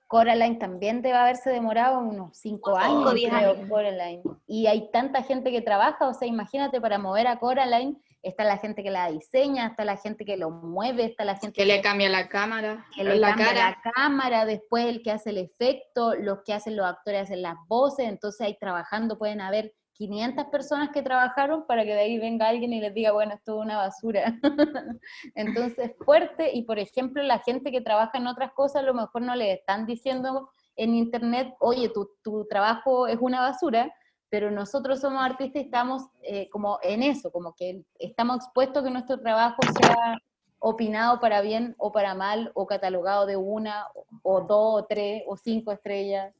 Coraline 0.08 0.58
también 0.58 1.02
debe 1.02 1.18
haberse 1.18 1.50
demorado 1.50 2.00
unos 2.00 2.38
cinco 2.38 2.78
años, 2.78 3.12
creo, 3.12 3.68
Coraline. 3.68 4.22
Y 4.46 4.68
hay 4.68 4.90
tanta 4.92 5.24
gente 5.24 5.52
que 5.52 5.62
trabaja, 5.62 6.08
o 6.08 6.14
sea, 6.14 6.28
imagínate 6.28 6.80
para 6.80 6.98
mover 6.98 7.28
a 7.28 7.40
Coraline, 7.40 7.98
está 8.22 8.44
la 8.44 8.58
gente 8.58 8.84
que 8.84 8.92
la 8.92 9.12
diseña, 9.12 9.68
está 9.68 9.84
la 9.84 9.98
gente 9.98 10.26
que 10.26 10.38
lo 10.38 10.50
mueve, 10.50 11.06
está 11.06 11.26
la 11.26 11.36
gente 11.36 11.54
que, 11.54 11.66
le 11.66 11.82
cambia 11.82 12.10
la 12.10 12.30
cámara, 12.30 12.86
que 12.96 13.04
le 13.04 13.18
la 13.18 13.30
cambia 13.30 13.54
la 13.54 13.82
cámara, 13.94 14.46
después 14.46 14.86
el 14.86 15.02
que 15.02 15.12
hace 15.12 15.32
el 15.32 15.40
efecto, 15.40 16.16
los 16.16 16.40
que 16.44 16.54
hacen 16.54 16.78
los 16.78 16.86
actores 16.86 17.24
hacen 17.24 17.42
las 17.42 17.56
voces, 17.68 18.08
entonces 18.08 18.42
ahí 18.42 18.58
trabajando 18.60 19.18
pueden 19.18 19.42
haber 19.42 19.74
500 19.98 20.46
personas 20.46 20.90
que 20.94 21.02
trabajaron 21.02 21.66
para 21.66 21.84
que 21.84 21.94
de 21.94 22.00
ahí 22.00 22.20
venga 22.20 22.48
alguien 22.48 22.72
y 22.74 22.80
les 22.80 22.94
diga, 22.94 23.12
bueno, 23.12 23.34
esto 23.34 23.58
es 23.58 23.66
una 23.66 23.78
basura. 23.78 24.38
Entonces, 25.36 25.92
fuerte, 26.06 26.52
y 26.54 26.64
por 26.64 26.78
ejemplo, 26.78 27.24
la 27.24 27.40
gente 27.40 27.72
que 27.72 27.82
trabaja 27.82 28.18
en 28.18 28.28
otras 28.28 28.54
cosas, 28.54 28.84
a 28.84 28.86
lo 28.86 28.94
mejor 28.94 29.24
no 29.24 29.36
le 29.36 29.54
están 29.54 29.86
diciendo 29.86 30.52
en 30.76 30.94
internet, 30.94 31.56
oye, 31.60 31.90
tu, 31.90 32.12
tu 32.24 32.46
trabajo 32.46 33.08
es 33.08 33.18
una 33.20 33.42
basura, 33.42 33.92
pero 34.30 34.52
nosotros 34.52 35.00
somos 35.00 35.24
artistas 35.24 35.64
y 35.64 35.66
estamos 35.66 36.04
eh, 36.22 36.48
como 36.50 36.80
en 36.84 37.02
eso, 37.02 37.32
como 37.32 37.56
que 37.56 37.84
estamos 37.98 38.38
expuestos 38.38 38.84
a 38.84 38.86
que 38.86 38.92
nuestro 38.92 39.20
trabajo 39.20 39.62
sea 39.82 40.18
opinado 40.60 41.20
para 41.20 41.42
bien 41.42 41.76
o 41.78 41.92
para 41.92 42.14
mal, 42.14 42.52
o 42.54 42.68
catalogado 42.68 43.26
de 43.26 43.38
una, 43.38 43.88
o 44.22 44.42
dos, 44.42 44.84
o 44.84 44.86
tres, 44.86 45.24
o 45.28 45.38
cinco 45.38 45.72
estrellas 45.72 46.34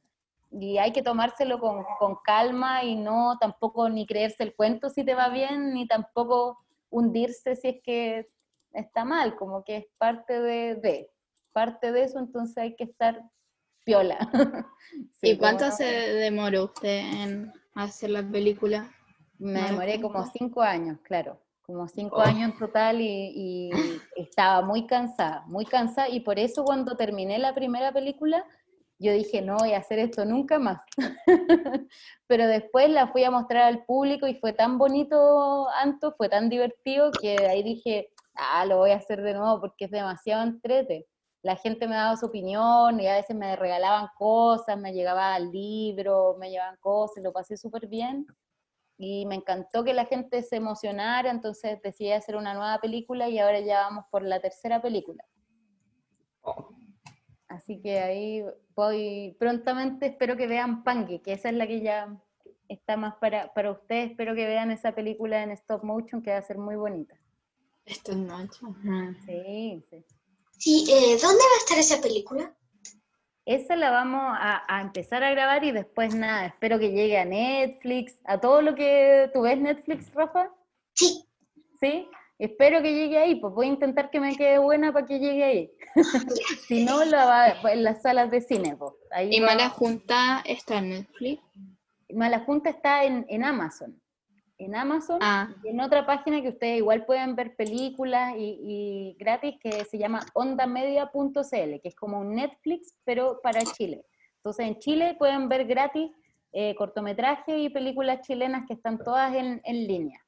y 0.52 0.78
hay 0.78 0.92
que 0.92 1.04
tomárselo 1.04 1.60
con, 1.60 1.84
con, 2.00 2.18
calma 2.24 2.84
y 2.84 2.96
no 2.96 3.38
tampoco 3.40 3.90
ni 3.90 4.06
creerse 4.06 4.44
el 4.44 4.56
cuento 4.56 4.90
si 4.90 5.04
te 5.04 5.14
va 5.14 5.30
bien, 5.30 5.74
ni 5.74 5.88
tampoco 5.88 6.58
hundirse 6.90 7.56
si 7.56 7.68
es 7.68 7.84
que 7.84 8.30
está 8.74 9.06
mal, 9.06 9.36
como 9.36 9.64
que 9.64 9.78
es 9.78 9.86
parte 9.98 10.40
de, 10.40 10.76
de 10.76 11.12
parte 11.52 11.92
de 11.92 12.04
eso, 12.04 12.20
entonces 12.20 12.58
hay 12.58 12.76
que 12.76 12.86
estar 12.86 13.22
piola. 13.84 14.18
¿Y 15.22 15.38
cuánto 15.38 15.72
se 15.72 15.86
demoró 15.86 16.66
usted 16.66 17.00
en 17.00 17.54
hacer 17.74 18.12
la 18.12 18.24
película? 18.24 18.92
Me 19.40 19.62
demoré 19.62 20.02
como 20.02 20.26
cinco 20.32 20.62
años, 20.62 21.00
claro, 21.04 21.40
como 21.62 21.88
cinco 21.88 22.18
oh. 22.18 22.22
años 22.22 22.52
en 22.52 22.58
total 22.58 23.02
y, 23.02 23.32
y 23.36 23.72
estaba 24.16 24.62
muy 24.62 24.88
cansada, 24.88 25.44
muy 25.48 25.66
cansada 25.66 26.10
y 26.10 26.22
por 26.22 26.40
eso 26.40 26.64
cuando 26.64 26.96
terminé 26.96 27.38
la 27.38 27.54
primera 27.54 27.92
película 27.92 28.46
yo 29.00 29.12
dije, 29.12 29.42
no 29.42 29.58
voy 29.58 29.74
a 29.74 29.78
hacer 29.78 30.00
esto 30.00 30.26
nunca 30.26 30.58
más. 30.58 30.82
Pero 32.28 32.48
después 32.48 32.90
la 32.90 33.08
fui 33.08 33.24
a 33.24 33.32
mostrar 33.32 33.64
al 33.64 33.86
público 33.86 34.28
y 34.28 34.36
fue 34.36 34.54
tan 34.54 34.78
bonito, 34.78 35.70
Anto, 35.70 36.14
fue 36.18 36.30
tan 36.30 36.50
divertido 36.50 37.12
que 37.12 37.38
ahí 37.48 37.62
dije, 37.62 38.10
ah, 38.34 38.66
lo 38.66 38.78
voy 38.78 38.92
a 38.92 38.98
hacer 38.98 39.22
de 39.22 39.34
nuevo 39.34 39.60
porque 39.60 39.86
es 39.86 39.92
demasiado 39.92 40.44
entrete. 40.44 41.08
La 41.44 41.56
gente 41.56 41.88
me 41.88 41.96
daba 41.96 42.18
su 42.18 42.26
opinión 42.26 43.00
y 43.00 43.08
a 43.08 43.16
veces 43.16 43.36
me 43.36 43.56
regalaban 43.56 44.10
cosas, 44.18 44.78
me 44.78 44.94
llegaba 44.94 45.38
libro, 45.40 46.36
me 46.40 46.50
llevaban 46.50 46.78
cosas, 46.80 47.24
lo 47.24 47.32
pasé 47.32 47.56
súper 47.56 47.88
bien. 47.88 48.26
Y 48.98 49.28
me 49.28 49.36
encantó 49.36 49.84
que 49.84 49.94
la 49.94 50.06
gente 50.06 50.42
se 50.42 50.56
emocionara, 50.56 51.30
entonces 51.30 51.80
decidí 51.84 52.12
hacer 52.12 52.36
una 52.36 52.56
nueva 52.56 52.80
película 52.80 53.30
y 53.30 53.38
ahora 53.38 53.60
ya 53.60 53.82
vamos 53.82 54.06
por 54.10 54.24
la 54.24 54.40
tercera 54.40 54.82
película. 54.82 55.24
Oh. 56.42 56.77
Así 57.58 57.82
que 57.82 58.00
ahí 58.00 58.44
voy 58.76 59.36
prontamente, 59.40 60.06
espero 60.06 60.38
que 60.38 60.46
vean 60.46 60.84
Pangue, 60.84 61.24
que 61.24 61.34
esa 61.34 61.50
es 61.50 61.56
la 61.56 61.66
que 61.66 61.82
ya 61.82 62.16
está 62.70 62.98
más 62.98 63.16
para, 63.16 63.52
para 63.54 63.72
ustedes. 63.72 64.12
Espero 64.12 64.36
que 64.36 64.46
vean 64.46 64.70
esa 64.70 64.94
película 64.94 65.42
en 65.42 65.50
stop 65.52 65.84
motion, 65.84 66.22
que 66.22 66.30
va 66.30 66.38
a 66.38 66.42
ser 66.44 66.60
muy 66.60 66.76
bonita. 66.76 67.16
Es 67.84 68.08
noche. 68.16 68.60
Sí, 69.26 69.84
sí. 69.90 70.06
Sí, 70.60 70.86
eh, 70.88 71.18
¿dónde 71.20 71.44
va 71.44 71.56
a 71.56 71.64
estar 71.64 71.78
esa 71.80 72.00
película? 72.00 72.56
Esa 73.46 73.76
la 73.76 73.90
vamos 73.90 74.22
a, 74.22 74.64
a 74.68 74.82
empezar 74.82 75.24
a 75.24 75.32
grabar 75.32 75.64
y 75.64 75.72
después 75.72 76.14
nada, 76.14 76.46
espero 76.46 76.78
que 76.78 76.92
llegue 76.92 77.18
a 77.18 77.26
Netflix, 77.26 78.20
a 78.26 78.40
todo 78.40 78.62
lo 78.62 78.76
que... 78.76 79.32
¿Tú 79.34 79.42
ves 79.42 79.58
Netflix, 79.58 80.14
Rafa? 80.14 80.52
Sí. 80.94 81.26
¿Sí? 81.80 82.08
Espero 82.40 82.82
que 82.84 82.94
llegue 82.94 83.18
ahí, 83.18 83.36
pues 83.36 83.54
voy 83.54 83.66
a 83.66 83.70
intentar 83.70 84.12
que 84.12 84.20
me 84.20 84.36
quede 84.36 84.60
buena 84.60 84.94
para 84.94 85.06
que 85.08 85.20
llegue 85.20 85.44
ahí. 85.44 85.72
si 86.68 86.86
no, 86.86 87.04
la 87.06 87.26
va 87.26 87.72
en 87.72 87.84
las 87.84 88.02
salas 88.04 88.30
de 88.30 88.42
cine. 88.42 88.76
Pues. 88.76 88.94
Ahí 89.12 89.30
¿Y 89.36 89.40
va- 89.40 89.48
Mala 89.48 89.70
Junta 89.70 90.44
está 90.46 90.78
en 90.78 90.90
Netflix? 90.90 91.42
Mala 92.14 92.40
Junta 92.42 92.70
está 92.70 93.04
en, 93.06 93.26
en 93.28 93.44
Amazon. 93.44 94.00
En 94.60 94.76
Amazon 94.76 95.20
Ah, 95.22 95.50
y 95.64 95.70
en 95.70 95.80
otra 95.82 96.06
página 96.06 96.42
que 96.42 96.50
ustedes 96.50 96.78
igual 96.78 97.06
pueden 97.06 97.36
ver 97.36 97.56
películas 97.56 98.34
y, 98.38 98.60
y 98.62 99.16
gratis 99.20 99.56
que 99.62 99.86
se 99.86 99.98
llama 100.00 100.22
ondamedia.cl, 100.34 101.80
que 101.82 101.88
es 101.90 101.96
como 101.96 102.20
un 102.20 102.34
Netflix, 102.36 102.96
pero 103.04 103.40
para 103.42 103.62
Chile. 103.64 104.04
Entonces 104.38 104.66
en 104.68 104.80
Chile 104.80 105.16
pueden 105.20 105.48
ver 105.50 105.66
gratis 105.66 106.10
eh, 106.54 106.74
cortometrajes 106.76 107.56
y 107.58 107.70
películas 107.70 108.22
chilenas 108.22 108.64
que 108.68 108.74
están 108.74 108.98
todas 108.98 109.34
en, 109.36 109.62
en 109.64 109.88
línea. 109.88 110.20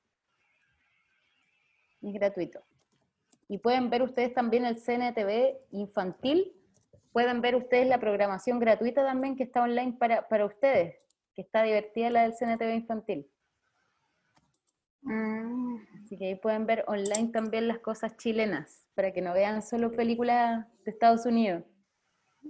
Es 2.01 2.13
gratuito. 2.13 2.61
Y 3.47 3.57
pueden 3.57 3.89
ver 3.89 4.03
ustedes 4.03 4.33
también 4.33 4.65
el 4.65 4.75
CNTV 4.75 5.57
infantil. 5.71 6.53
Pueden 7.11 7.41
ver 7.41 7.55
ustedes 7.55 7.87
la 7.87 7.99
programación 7.99 8.59
gratuita 8.59 9.03
también 9.03 9.35
que 9.35 9.43
está 9.43 9.63
online 9.63 9.93
para, 9.99 10.27
para 10.27 10.45
ustedes, 10.45 10.95
que 11.33 11.41
está 11.41 11.63
divertida 11.63 12.09
la 12.11 12.21
del 12.23 12.33
CNTV 12.33 12.75
infantil. 12.75 13.27
mm, 15.01 15.77
Así 16.03 16.17
que 16.17 16.27
ahí 16.27 16.35
pueden 16.35 16.65
ver 16.67 16.85
online 16.87 17.29
también 17.31 17.67
las 17.67 17.79
cosas 17.79 18.15
chilenas, 18.17 18.85
para 18.93 19.11
que 19.11 19.21
no 19.21 19.33
vean 19.33 19.61
solo 19.63 19.91
películas 19.91 20.65
de 20.85 20.91
Estados 20.91 21.25
Unidos. 21.25 21.63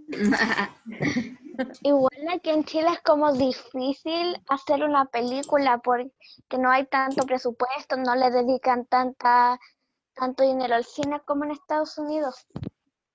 Igual 1.84 2.28
aquí 2.34 2.50
en 2.50 2.64
Chile 2.64 2.88
es 2.94 3.02
como 3.02 3.34
difícil 3.34 4.38
hacer 4.48 4.84
una 4.84 5.06
película 5.06 5.80
porque 5.80 6.12
no 6.58 6.70
hay 6.70 6.86
tanto 6.86 7.26
presupuesto, 7.26 7.98
no 7.98 8.16
le 8.16 8.32
dedican 8.32 8.86
tanta, 8.86 9.60
tanto 10.14 10.44
dinero 10.44 10.76
al 10.76 10.86
cine 10.86 11.22
como 11.26 11.46
en 11.46 11.52
Estados 11.52 11.98
Unidos. 11.98 12.48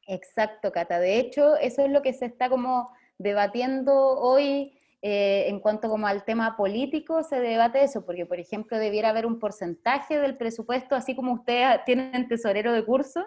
Exacto, 0.07 0.73
Cata. 0.73 0.99
De 0.99 1.19
hecho, 1.19 1.57
eso 1.57 1.83
es 1.83 1.91
lo 1.91 2.03
que 2.03 2.13
se 2.13 2.27
está 2.27 2.49
como 2.49 2.91
debatiendo 3.19 3.93
hoy 3.95 4.79
eh, 5.07 5.51
en 5.51 5.61
cuanto 5.61 5.91
como 5.91 6.07
al 6.07 6.25
tema 6.25 6.57
político, 6.57 7.23
se 7.23 7.39
debate 7.39 7.85
eso, 7.85 8.07
porque 8.07 8.25
por 8.25 8.41
ejemplo 8.41 8.79
debiera 8.79 9.11
haber 9.11 9.27
un 9.27 9.39
porcentaje 9.39 10.19
del 10.19 10.39
presupuesto, 10.39 10.95
así 10.95 11.15
como 11.15 11.35
ustedes 11.35 11.85
tienen 11.85 12.27
tesorero 12.27 12.73
de 12.73 12.83
curso 12.87 13.23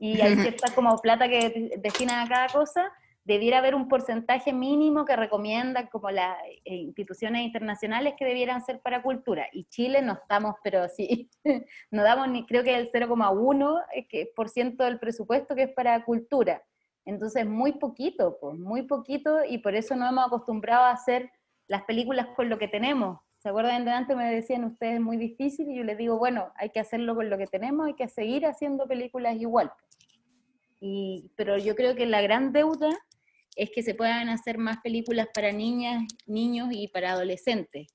y 0.00 0.20
hay 0.20 0.34
cierta 0.58 0.74
como 0.74 0.96
plata 0.98 1.28
que 1.28 1.78
destinan 1.78 2.26
a 2.26 2.28
cada 2.28 2.48
cosa, 2.48 2.92
debiera 3.30 3.58
haber 3.58 3.76
un 3.76 3.86
porcentaje 3.86 4.52
mínimo 4.52 5.04
que 5.04 5.14
recomiendan 5.14 5.86
como 5.86 6.10
las 6.10 6.36
eh, 6.64 6.74
instituciones 6.74 7.42
internacionales 7.42 8.14
que 8.18 8.24
debieran 8.24 8.64
ser 8.64 8.80
para 8.80 9.02
cultura. 9.02 9.46
Y 9.52 9.66
Chile 9.66 10.02
no 10.02 10.14
estamos, 10.14 10.56
pero 10.64 10.88
sí, 10.88 11.30
no 11.92 12.02
damos 12.02 12.28
ni, 12.28 12.44
creo 12.44 12.64
que 12.64 12.74
el 12.74 12.90
0,1% 12.90 13.84
eh, 13.92 14.84
del 14.84 14.98
presupuesto 14.98 15.54
que 15.54 15.62
es 15.64 15.72
para 15.72 16.04
cultura. 16.04 16.60
Entonces, 17.04 17.46
muy 17.46 17.72
poquito, 17.72 18.36
pues, 18.40 18.58
muy 18.58 18.82
poquito, 18.82 19.44
y 19.48 19.58
por 19.58 19.76
eso 19.76 19.94
no 19.94 20.08
hemos 20.08 20.26
acostumbrado 20.26 20.84
a 20.84 20.90
hacer 20.90 21.30
las 21.68 21.84
películas 21.84 22.26
con 22.34 22.48
lo 22.48 22.58
que 22.58 22.66
tenemos. 22.66 23.20
¿Se 23.38 23.48
acuerdan 23.48 23.84
de 23.84 23.92
antes 23.92 24.16
me 24.16 24.34
decían 24.34 24.64
ustedes 24.64 24.94
es 24.94 25.00
muy 25.00 25.16
difícil? 25.16 25.70
Y 25.70 25.76
yo 25.76 25.84
les 25.84 25.96
digo, 25.96 26.18
bueno, 26.18 26.52
hay 26.56 26.70
que 26.70 26.80
hacerlo 26.80 27.14
con 27.14 27.30
lo 27.30 27.38
que 27.38 27.46
tenemos, 27.46 27.86
hay 27.86 27.94
que 27.94 28.08
seguir 28.08 28.44
haciendo 28.44 28.88
películas 28.88 29.36
igual. 29.36 29.72
Y, 30.80 31.30
pero 31.36 31.58
yo 31.58 31.76
creo 31.76 31.94
que 31.94 32.06
la 32.06 32.22
gran 32.22 32.52
deuda 32.52 32.90
es 33.56 33.70
que 33.70 33.82
se 33.82 33.94
puedan 33.94 34.28
hacer 34.28 34.58
más 34.58 34.78
películas 34.82 35.28
para 35.34 35.52
niñas, 35.52 36.04
niños 36.26 36.68
y 36.72 36.88
para 36.88 37.12
adolescentes, 37.12 37.88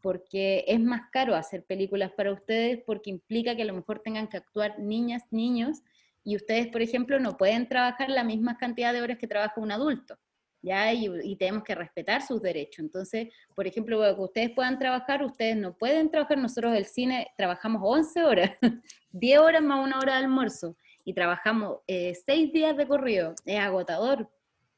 porque 0.00 0.64
es 0.66 0.80
más 0.80 1.02
caro 1.12 1.34
hacer 1.34 1.64
películas 1.64 2.12
para 2.12 2.32
ustedes 2.32 2.80
porque 2.84 3.10
implica 3.10 3.56
que 3.56 3.62
a 3.62 3.66
lo 3.66 3.74
mejor 3.74 4.00
tengan 4.00 4.28
que 4.28 4.36
actuar 4.36 4.78
niñas, 4.78 5.22
niños, 5.30 5.82
y 6.24 6.36
ustedes, 6.36 6.68
por 6.68 6.80
ejemplo, 6.80 7.20
no 7.20 7.36
pueden 7.36 7.68
trabajar 7.68 8.08
la 8.08 8.24
misma 8.24 8.56
cantidad 8.56 8.92
de 8.92 9.02
horas 9.02 9.18
que 9.18 9.26
trabaja 9.26 9.60
un 9.60 9.70
adulto, 9.70 10.18
¿ya? 10.62 10.90
Y, 10.92 11.36
tenemos 11.36 11.62
que 11.62 11.74
respetar 11.74 12.22
sus 12.22 12.40
derechos. 12.40 12.78
Entonces, 12.78 13.28
por 13.54 13.66
ejemplo, 13.66 14.00
que 14.00 14.20
ustedes 14.22 14.50
puedan 14.50 14.78
trabajar, 14.78 15.22
ustedes 15.22 15.56
no 15.56 15.76
pueden 15.76 16.10
trabajar, 16.10 16.38
nosotros 16.38 16.74
el 16.74 16.86
cine 16.86 17.28
trabajamos 17.36 17.82
11 17.84 18.24
horas, 18.24 18.50
10 19.10 19.38
horas 19.38 19.62
más 19.62 19.84
una 19.84 19.98
hora 19.98 20.14
de 20.14 20.24
almuerzo, 20.24 20.76
y 21.04 21.12
trabajamos 21.12 21.80
6 21.86 22.52
días 22.52 22.76
de 22.76 22.88
corrido, 22.88 23.34
es 23.44 23.58
agotador. 23.58 24.30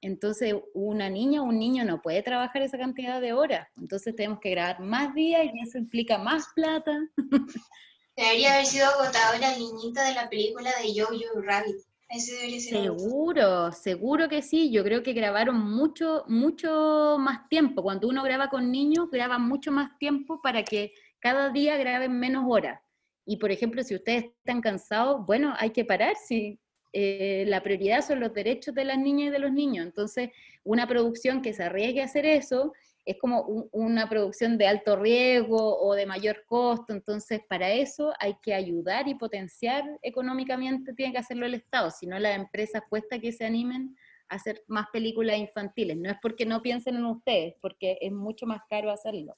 Entonces, 0.07 0.55
una 0.73 1.11
niña 1.11 1.43
o 1.43 1.47
un 1.47 1.59
niño 1.59 1.85
no 1.85 2.01
puede 2.01 2.23
trabajar 2.23 2.63
esa 2.63 2.79
cantidad 2.79 3.21
de 3.21 3.33
horas. 3.33 3.67
Entonces, 3.77 4.15
tenemos 4.15 4.39
que 4.39 4.51
grabar 4.51 4.81
más 4.81 5.13
días 5.17 5.47
y 5.53 5.61
eso 5.61 5.79
implica 5.79 6.17
más 6.17 6.47
plata. 6.55 6.97
Debería 8.17 8.55
haber 8.55 8.67
sido 8.67 8.87
agotadora 8.87 9.53
el 9.53 9.59
niñito 9.59 10.01
de 10.01 10.15
la 10.15 10.31
película 10.31 10.71
de 10.81 10.95
Jojo 10.95 11.43
Rabbit. 11.43 11.77
Ese 12.09 12.35
debería 12.37 12.61
ser 12.61 12.77
agotador. 12.77 13.01
Seguro, 13.01 13.73
seguro 13.73 14.29
que 14.29 14.43
sí. 14.43 14.71
Yo 14.71 14.85
creo 14.85 15.03
que 15.03 15.13
grabaron 15.13 15.59
mucho, 15.59 16.25
mucho 16.29 17.17
más 17.19 17.49
tiempo. 17.49 17.83
Cuando 17.83 18.07
uno 18.07 18.23
graba 18.23 18.49
con 18.49 18.71
niños, 18.71 19.11
graba 19.11 19.39
mucho 19.39 19.73
más 19.73 19.99
tiempo 19.99 20.41
para 20.41 20.63
que 20.63 20.93
cada 21.19 21.51
día 21.51 21.77
graben 21.77 22.17
menos 22.17 22.45
horas. 22.47 22.81
Y 23.27 23.39
por 23.39 23.51
ejemplo, 23.51 23.83
si 23.83 23.97
ustedes 23.97 24.27
están 24.27 24.61
cansados, 24.61 25.27
bueno, 25.27 25.53
hay 25.59 25.71
que 25.71 25.85
parar. 25.85 26.15
Si 26.15 26.61
eh, 26.93 27.45
la 27.47 27.62
prioridad 27.62 28.03
son 28.03 28.20
los 28.20 28.32
derechos 28.32 28.74
de 28.74 28.84
las 28.84 28.99
niñas 28.99 29.28
y 29.28 29.30
de 29.30 29.39
los 29.39 29.53
niños. 29.53 29.84
Entonces, 29.87 30.30
una 30.64 30.87
producción 30.87 31.43
que 31.43 31.53
se 31.53 31.62
arriesgue 31.64 32.03
a 32.03 32.07
hacer 32.07 32.26
eso 32.26 32.72
es 33.05 33.16
como 33.18 33.43
un- 33.43 33.68
una 33.72 34.09
producción 34.09 34.59
de 34.59 34.66
alto 34.66 34.97
riesgo 34.97 35.78
o 35.78 35.95
de 35.95 36.07
mayor 36.07 36.45
costo. 36.47 36.93
Entonces, 36.93 37.41
para 37.49 37.70
eso 37.72 38.12
hay 38.18 38.34
que 38.43 38.53
ayudar 38.55 39.07
y 39.09 39.14
potenciar 39.14 39.84
económicamente, 40.03 40.93
tiene 40.95 41.12
que 41.12 41.18
hacerlo 41.18 41.47
el 41.47 41.55
Estado. 41.55 41.91
Si 41.91 42.07
no, 42.07 42.18
las 42.18 42.34
empresas 42.37 42.82
cuesta 42.89 43.20
que 43.20 43.30
se 43.32 43.45
animen 43.45 43.97
a 44.28 44.34
hacer 44.37 44.64
más 44.66 44.87
películas 44.93 45.39
infantiles. 45.39 45.97
No 45.97 46.11
es 46.11 46.16
porque 46.20 46.45
no 46.47 46.61
piensen 46.62 46.97
en 46.97 47.05
ustedes, 47.05 47.55
porque 47.61 47.97
es 48.01 48.11
mucho 48.11 48.45
más 48.45 48.62
caro 48.68 48.91
hacerlo. 48.91 49.37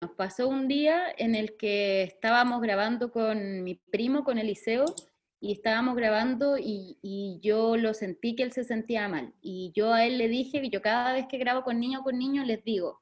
Nos 0.00 0.12
pasó 0.12 0.46
un 0.46 0.68
día 0.68 1.06
en 1.18 1.34
el 1.34 1.56
que 1.56 2.02
estábamos 2.04 2.60
grabando 2.60 3.10
con 3.10 3.64
mi 3.64 3.74
primo, 3.74 4.22
con 4.22 4.38
Eliseo, 4.38 4.84
y 5.40 5.52
estábamos 5.52 5.96
grabando 5.96 6.56
y, 6.58 7.38
yo 7.42 7.76
lo 7.76 7.94
sentí 7.94 8.34
que 8.34 8.42
él 8.42 8.52
se 8.52 8.64
sentía 8.64 9.08
mal. 9.08 9.32
Y 9.40 9.72
yo 9.74 9.92
a 9.92 10.04
él 10.04 10.18
le 10.18 10.28
dije 10.28 10.60
que 10.60 10.70
yo 10.70 10.82
cada 10.82 11.12
vez 11.12 11.26
que 11.28 11.38
grabo 11.38 11.62
con 11.62 11.78
niños 11.78 12.00
o 12.00 12.04
con 12.04 12.18
niños 12.18 12.46
les 12.46 12.64
digo 12.64 13.00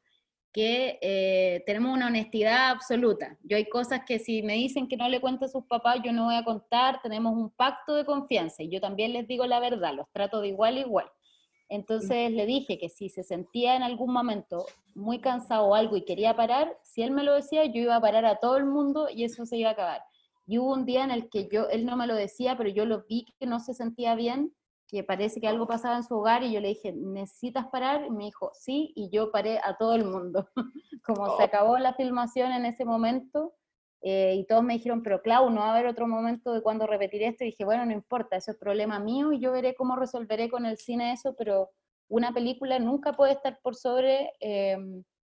que 0.53 0.99
eh, 1.03 1.64
tenemos 1.66 1.93
una 1.93 2.07
honestidad 2.07 2.70
absoluta. 2.70 3.37
Yo 3.43 3.57
hay 3.57 3.68
cosas 3.68 4.03
que 4.07 4.20
si 4.20 4.43
me 4.43 4.55
dicen 4.55 4.87
que 4.87 4.97
no 4.97 5.09
le 5.09 5.20
cuento 5.20 5.47
a 5.47 5.49
sus 5.49 5.64
papás, 5.66 5.99
yo 6.05 6.12
no 6.12 6.26
voy 6.26 6.37
a 6.37 6.45
contar, 6.45 7.01
tenemos 7.03 7.32
un 7.32 7.51
pacto 7.51 7.97
de 7.97 8.05
confianza 8.05 8.62
y 8.62 8.68
yo 8.68 8.80
también 8.80 9.12
les 9.12 9.26
digo 9.26 9.47
la 9.47 9.59
verdad, 9.59 9.95
los 9.95 10.09
trato 10.12 10.41
de 10.41 10.49
igual 10.49 10.76
a 10.76 10.80
igual. 10.80 11.11
Entonces 11.68 12.30
le 12.30 12.47
dije 12.47 12.78
que 12.78 12.89
si 12.89 13.09
se 13.09 13.24
sentía 13.24 13.74
en 13.74 13.82
algún 13.82 14.12
momento 14.12 14.66
muy 14.95 15.18
cansado 15.18 15.64
o 15.66 15.74
algo 15.74 15.97
y 15.97 16.05
quería 16.05 16.37
parar, 16.37 16.78
si 16.85 17.03
él 17.03 17.11
me 17.11 17.24
lo 17.24 17.35
decía, 17.35 17.64
yo 17.64 17.80
iba 17.80 17.97
a 17.97 18.01
parar 18.01 18.24
a 18.24 18.37
todo 18.37 18.57
el 18.57 18.64
mundo 18.64 19.09
y 19.12 19.24
eso 19.24 19.47
se 19.47 19.57
iba 19.57 19.70
a 19.70 19.72
acabar. 19.72 20.03
Y 20.47 20.59
hubo 20.59 20.72
un 20.72 20.84
día 20.84 21.05
en 21.05 21.11
el 21.11 21.28
que 21.30 21.49
yo, 21.49 21.68
él 21.68 21.86
no 21.86 21.97
me 21.97 22.07
lo 22.07 22.14
decía, 22.14 22.57
pero 22.57 22.68
yo 22.68 22.84
lo 22.84 23.05
vi 23.09 23.26
que 23.38 23.47
no 23.47 23.61
se 23.61 23.74
sentía 23.74 24.14
bien, 24.14 24.55
que 24.86 25.03
parece 25.03 25.40
que 25.40 25.49
algo 25.49 25.66
pasaba 25.66 25.97
en 25.97 26.05
su 26.05 26.14
hogar 26.16 26.42
y 26.42 26.53
yo 26.53 26.61
le 26.61 26.68
dije, 26.68 26.92
¿necesitas 26.92 27.66
parar? 27.68 28.05
Y 28.07 28.11
me 28.11 28.24
dijo, 28.24 28.51
sí, 28.55 28.92
y 28.95 29.09
yo 29.11 29.32
paré 29.32 29.59
a 29.64 29.76
todo 29.78 29.95
el 29.95 30.05
mundo. 30.05 30.49
Como 31.07 31.36
se 31.36 31.45
acabó 31.45 31.78
la 31.78 31.95
filmación 31.95 32.53
en 32.53 32.66
ese 32.66 32.84
momento, 32.84 33.55
eh, 34.03 34.34
y 34.36 34.45
todos 34.47 34.62
me 34.62 34.74
dijeron, 34.74 35.03
pero 35.03 35.22
Clau, 35.22 35.49
no 35.49 35.62
va 35.62 35.68
a 35.68 35.72
haber 35.74 35.86
otro 35.86 36.07
momento 36.07 36.53
de 36.53 36.61
cuando 36.62 36.86
repetir 36.86 37.22
esto, 37.22 37.42
y 37.45 37.49
dije, 37.49 37.64
bueno, 37.64 37.86
no 37.86 37.92
importa, 37.92 38.36
eso 38.36 38.51
es 38.51 38.59
problema 38.59 38.99
mío 38.99 39.32
y 39.32 39.40
yo 39.40 39.51
veré 39.53 39.74
cómo 39.74 39.97
resolveré 39.97 40.51
con 40.51 40.66
el 40.66 40.76
cine 40.76 41.12
eso, 41.12 41.34
pero 41.36 41.70
una 42.09 42.32
película 42.32 42.78
nunca 42.78 43.14
puede 43.14 43.32
estar 43.32 43.59
por 43.62 43.74
sobre 43.74 44.34
eh, 44.40 44.76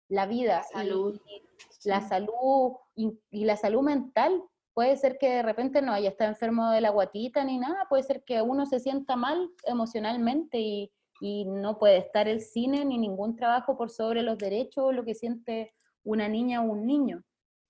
la 0.10 0.26
vida. 0.26 0.66
y- 0.72 0.74
salud. 0.74 1.22
y 1.26 1.88
la 1.88 2.02
salud 2.02 2.74
y, 2.96 3.18
y 3.32 3.46
la 3.46 3.56
salud 3.56 3.82
mental. 3.82 4.44
Puede 4.76 4.96
ser 4.98 5.18
que 5.18 5.30
de 5.30 5.42
repente 5.42 5.82
no 5.82 5.94
haya 5.94 6.10
estado 6.10 6.30
enfermo 6.30 6.70
de 6.70 6.82
la 6.82 6.92
guatita 6.92 7.44
ni 7.44 7.58
nada, 7.58 7.88
puede 7.90 8.04
ser 8.04 8.24
que 8.24 8.44
uno 8.44 8.68
se 8.68 8.80
sienta 8.80 9.16
mal 9.16 9.50
emocionalmente 9.64 10.60
y, 10.60 10.92
y 11.20 11.46
no 11.46 11.80
puede 11.80 11.98
estar 11.98 12.28
el 12.28 12.42
cine 12.42 12.86
ni 12.86 13.00
ningún 13.00 13.36
trabajo 13.36 13.76
por 13.76 13.90
sobre 13.90 14.22
los 14.22 14.38
derechos 14.38 14.84
o 14.84 14.92
lo 14.92 15.04
que 15.04 15.16
siente 15.16 15.74
una 16.04 16.28
niña 16.28 16.62
o 16.62 16.66
un 16.66 16.86
niño. 16.86 17.24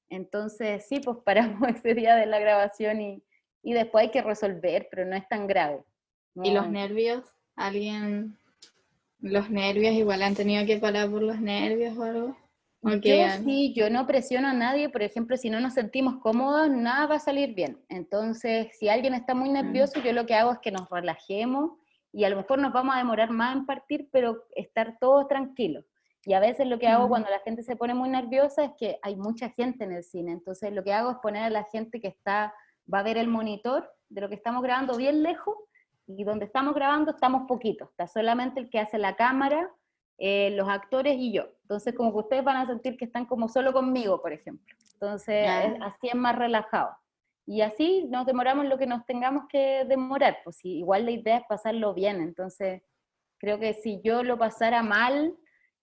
Entonces, 0.10 0.86
sí, 0.90 1.00
pues 1.00 1.20
paramos 1.24 1.70
ese 1.70 1.94
día 1.94 2.18
de 2.18 2.26
la 2.26 2.40
grabación 2.40 3.00
y, 3.00 3.24
y 3.64 3.72
después 3.72 4.04
hay 4.04 4.12
que 4.12 4.22
resolver, 4.22 4.90
pero 4.92 5.06
no 5.06 5.16
es 5.16 5.28
tan 5.30 5.48
grave. 5.48 5.86
¿Y 6.44 6.52
los 6.52 6.70
nervios? 6.70 7.24
alguien 7.56 8.38
los 9.20 9.50
nervios, 9.50 9.94
igual 9.94 10.22
han 10.22 10.36
tenido 10.36 10.66
que 10.66 10.78
parar 10.78 11.10
por 11.10 11.24
los 11.24 11.40
nervios 11.40 11.98
o 11.98 12.04
algo. 12.04 12.38
Yo 12.86 13.44
sí, 13.44 13.74
yo 13.74 13.90
no 13.90 14.06
presiono 14.06 14.48
a 14.50 14.54
nadie, 14.54 14.90
por 14.90 15.02
ejemplo, 15.02 15.38
si 15.38 15.50
no 15.50 15.60
nos 15.60 15.74
sentimos 15.74 16.18
cómodos, 16.22 16.70
nada 16.70 17.08
va 17.08 17.16
a 17.16 17.20
salir 17.20 17.56
bien. 17.56 17.84
Entonces, 17.90 18.68
si 18.78 18.90
alguien 18.90 19.16
está 19.16 19.34
muy 19.34 19.50
nervioso, 19.50 20.00
yo 20.02 20.14
lo 20.14 20.28
que 20.28 20.36
hago 20.36 20.52
es 20.52 20.60
que 20.60 20.72
nos 20.72 20.88
relajemos 20.90 21.72
y 22.14 22.26
a 22.26 22.30
lo 22.30 22.38
mejor 22.38 22.60
nos 22.60 22.72
vamos 22.72 22.96
a 22.96 23.00
demorar 23.00 23.32
más 23.32 23.56
en 23.56 23.66
partir, 23.66 24.08
pero 24.12 24.46
estar 24.56 24.98
todos 25.00 25.28
tranquilos. 25.28 25.84
Y 26.26 26.34
a 26.34 26.40
veces 26.40 26.68
lo 26.68 26.80
que 26.80 26.88
hago 26.88 27.08
cuando 27.08 27.30
la 27.30 27.40
gente 27.40 27.64
se 27.64 27.76
pone 27.76 27.94
muy 27.94 28.10
nerviosa 28.10 28.66
es 28.66 28.72
que 28.78 29.00
hay 29.02 29.16
mucha 29.16 29.50
gente 29.50 29.84
en 29.84 29.92
el 29.92 30.04
cine, 30.04 30.32
entonces 30.32 30.72
lo 30.72 30.84
que 30.84 30.94
hago 30.94 31.12
es 31.12 31.18
poner 31.18 31.44
a 31.44 31.50
la 31.50 31.64
gente 31.66 32.00
que 32.00 32.08
está, 32.08 32.54
va 32.92 33.00
a 33.00 33.04
ver 33.04 33.18
el 33.18 33.28
monitor 33.28 33.92
de 34.10 34.22
lo 34.22 34.30
que 34.30 34.36
estamos 34.36 34.64
grabando 34.64 34.96
bien 34.96 35.24
lejos 35.24 35.56
y 36.08 36.24
donde 36.24 36.46
estamos 36.46 36.74
grabando 36.74 37.12
estamos 37.12 37.48
poquitos, 37.48 37.90
está 37.90 38.08
solamente 38.08 38.60
el 38.60 38.70
que 38.70 38.80
hace 38.80 38.98
la 38.98 39.16
cámara, 39.16 39.72
eh, 40.18 40.52
los 40.52 40.70
actores 40.70 41.16
y 41.18 41.32
yo. 41.32 41.55
Entonces, 41.66 41.96
como 41.96 42.12
que 42.12 42.20
ustedes 42.20 42.44
van 42.44 42.58
a 42.58 42.68
sentir 42.68 42.96
que 42.96 43.06
están 43.06 43.26
como 43.26 43.50
solo 43.50 43.74
conmigo, 43.74 44.22
por 44.22 44.32
ejemplo. 44.32 44.76
Entonces, 44.94 45.48
es- 45.66 45.82
así 45.82 46.08
es 46.10 46.16
más 46.16 46.36
relajado. 46.38 46.92
Y 47.48 47.62
así 47.62 48.06
nos 48.08 48.28
demoramos 48.28 48.66
lo 48.68 48.78
que 48.78 48.86
nos 48.86 49.04
tengamos 49.08 49.46
que 49.50 49.84
demorar. 49.86 50.38
Pues 50.44 50.64
igual 50.64 51.06
la 51.06 51.12
idea 51.12 51.38
es 51.38 51.44
pasarlo 51.50 51.96
bien. 51.96 52.22
Entonces, 52.22 52.84
creo 53.40 53.58
que 53.60 53.74
si 53.74 54.00
yo 54.04 54.22
lo 54.22 54.38
pasara 54.38 54.84
mal 54.84 55.36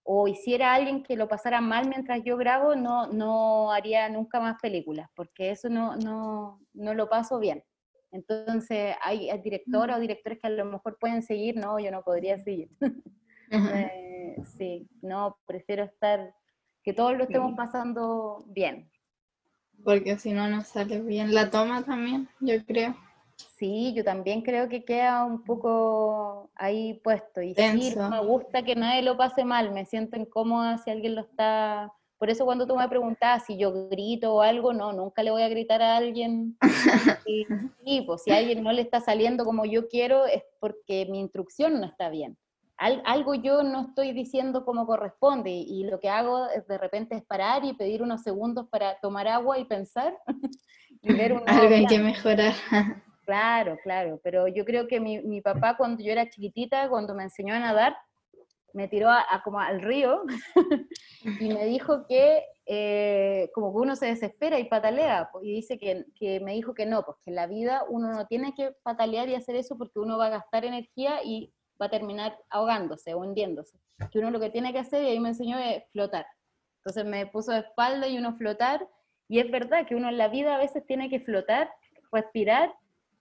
o 0.04 0.28
hiciera 0.28 0.72
alguien 0.72 1.02
que 1.02 1.16
lo 1.16 1.26
pasara 1.26 1.60
mal 1.60 1.88
mientras 1.88 2.22
yo 2.24 2.36
grabo, 2.36 2.76
no, 2.76 3.08
no 3.08 3.72
haría 3.72 4.08
nunca 4.08 4.38
más 4.38 4.60
películas, 4.62 5.10
porque 5.16 5.50
eso 5.50 5.68
no, 5.68 5.96
no, 5.96 6.60
no 6.74 6.94
lo 6.94 7.08
paso 7.08 7.40
bien. 7.40 7.64
Entonces, 8.12 8.94
hay, 9.02 9.30
hay 9.30 9.40
directoras 9.40 9.96
o 9.96 10.00
directores 10.00 10.38
que 10.40 10.46
a 10.46 10.50
lo 10.50 10.64
mejor 10.64 10.96
pueden 11.00 11.22
seguir, 11.24 11.56
no, 11.56 11.78
yo 11.80 11.90
no 11.90 12.02
podría 12.02 12.38
seguir. 12.38 12.68
Eh, 13.52 14.36
sí, 14.56 14.88
no, 15.02 15.36
prefiero 15.46 15.84
estar, 15.84 16.34
que 16.82 16.92
todos 16.92 17.16
lo 17.16 17.24
estemos 17.24 17.54
pasando 17.54 18.44
bien. 18.46 18.90
Porque 19.84 20.16
si 20.18 20.32
no, 20.32 20.48
no 20.48 20.62
sale 20.62 21.00
bien. 21.00 21.34
La 21.34 21.50
toma 21.50 21.84
también, 21.84 22.28
yo 22.40 22.54
creo. 22.64 22.96
Sí, 23.36 23.92
yo 23.94 24.04
también 24.04 24.42
creo 24.42 24.68
que 24.68 24.84
queda 24.84 25.24
un 25.24 25.42
poco 25.44 26.50
ahí 26.54 27.00
puesto. 27.02 27.42
Y 27.42 27.54
sí, 27.54 27.94
me 28.10 28.24
gusta 28.24 28.62
que 28.62 28.76
nadie 28.76 29.02
lo 29.02 29.16
pase 29.16 29.44
mal, 29.44 29.72
me 29.72 29.84
siento 29.84 30.16
incómoda 30.16 30.78
si 30.78 30.90
alguien 30.90 31.14
lo 31.14 31.22
está... 31.22 31.92
Por 32.18 32.30
eso 32.30 32.44
cuando 32.44 32.68
tú 32.68 32.76
me 32.76 32.88
preguntabas 32.88 33.44
si 33.46 33.58
yo 33.58 33.88
grito 33.88 34.34
o 34.34 34.42
algo, 34.42 34.72
no, 34.72 34.92
nunca 34.92 35.24
le 35.24 35.32
voy 35.32 35.42
a 35.42 35.48
gritar 35.48 35.82
a 35.82 35.96
alguien. 35.96 36.56
Y, 37.26 37.46
sí, 37.84 38.02
pues 38.04 38.24
si 38.24 38.32
a 38.32 38.38
alguien 38.38 38.62
no 38.64 38.72
le 38.72 38.82
está 38.82 39.00
saliendo 39.00 39.44
como 39.44 39.64
yo 39.64 39.88
quiero, 39.88 40.26
es 40.26 40.42
porque 40.58 41.06
mi 41.08 41.20
instrucción 41.20 41.80
no 41.80 41.86
está 41.86 42.10
bien. 42.10 42.36
Al- 42.82 43.00
algo 43.04 43.36
yo 43.36 43.62
no 43.62 43.82
estoy 43.82 44.12
diciendo 44.12 44.64
como 44.64 44.88
corresponde 44.88 45.50
y, 45.50 45.84
lo 45.84 46.00
que 46.00 46.08
hago 46.08 46.48
es 46.48 46.66
de 46.66 46.78
repente 46.78 47.14
es 47.14 47.22
parar 47.22 47.64
y 47.64 47.74
pedir 47.74 48.02
unos 48.02 48.22
segundos 48.22 48.66
para 48.70 48.98
tomar 48.98 49.28
agua 49.28 49.56
y 49.60 49.64
pensar 49.64 50.18
y 51.00 51.12
ver 51.12 51.32
Algo 51.46 51.74
hay 51.74 51.86
que 51.86 51.98
mejorar. 51.98 52.52
Claro, 53.24 53.78
claro, 53.84 54.20
pero 54.24 54.48
yo 54.48 54.64
creo 54.64 54.88
que 54.88 54.98
mi, 54.98 55.22
mi 55.22 55.40
papá 55.40 55.76
cuando 55.76 56.02
yo 56.02 56.10
era 56.10 56.28
chiquitita, 56.28 56.88
cuando 56.88 57.14
me 57.14 57.22
enseñó 57.22 57.54
a 57.54 57.60
nadar, 57.60 57.96
me 58.74 58.88
tiró 58.88 59.08
a, 59.10 59.24
a 59.30 59.44
como 59.44 59.60
al 59.60 59.80
río 59.80 60.24
y 61.38 61.48
me 61.48 61.64
dijo 61.66 62.04
que 62.08 62.42
eh, 62.66 63.48
como 63.54 63.72
que 63.72 63.78
uno 63.78 63.94
se 63.94 64.06
desespera 64.06 64.58
y 64.58 64.64
patalea, 64.64 65.30
y 65.40 65.52
dice 65.52 65.78
que, 65.78 66.04
que 66.16 66.40
me 66.40 66.54
dijo 66.54 66.74
que 66.74 66.84
no, 66.84 67.04
pues 67.04 67.16
que 67.22 67.30
en 67.30 67.36
la 67.36 67.46
vida 67.46 67.84
uno 67.88 68.12
no 68.12 68.26
tiene 68.26 68.54
que 68.54 68.72
patalear 68.82 69.28
y 69.28 69.36
hacer 69.36 69.54
eso 69.54 69.78
porque 69.78 70.00
uno 70.00 70.18
va 70.18 70.26
a 70.26 70.30
gastar 70.30 70.64
energía 70.64 71.22
y 71.22 71.54
va 71.82 71.86
a 71.86 71.90
terminar 71.90 72.38
ahogándose 72.48 73.14
hundiéndose. 73.14 73.78
Que 74.10 74.20
uno 74.20 74.30
lo 74.30 74.40
que 74.40 74.50
tiene 74.50 74.72
que 74.72 74.78
hacer, 74.78 75.02
y 75.02 75.08
ahí 75.08 75.20
me 75.20 75.30
enseñó, 75.30 75.58
es 75.58 75.84
flotar. 75.90 76.26
Entonces 76.78 77.04
me 77.04 77.26
puso 77.26 77.52
de 77.52 77.58
espalda 77.58 78.08
y 78.08 78.18
uno 78.18 78.36
flotar, 78.36 78.88
y 79.28 79.40
es 79.40 79.50
verdad 79.50 79.86
que 79.86 79.94
uno 79.94 80.08
en 80.08 80.18
la 80.18 80.28
vida 80.28 80.54
a 80.54 80.58
veces 80.58 80.86
tiene 80.86 81.10
que 81.10 81.20
flotar, 81.20 81.70
respirar 82.12 82.72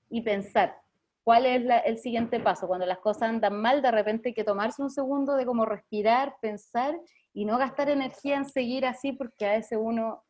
y 0.10 0.22
pensar 0.22 0.76
cuál 1.24 1.46
es 1.46 1.64
el 1.86 1.98
siguiente 1.98 2.40
paso. 2.40 2.68
Cuando 2.68 2.86
las 2.86 3.00
cosas 3.00 3.30
andan 3.30 3.62
mal, 3.62 3.82
de 3.82 3.92
repente 3.92 4.30
hay 4.30 4.34
que 4.34 4.44
tomarse 4.44 4.82
un 4.82 4.90
segundo 4.90 5.36
de 5.36 5.46
como 5.46 5.66
respirar, 5.66 6.36
pensar 6.42 7.00
y 7.34 7.46
no 7.46 7.58
gastar 7.58 7.90
energía 7.90 8.38
en 8.38 8.46
seguir 8.46 8.86
así 8.86 9.14
porque 9.14 9.46
a 9.46 9.52
veces 9.54 9.78
uno 9.82 10.24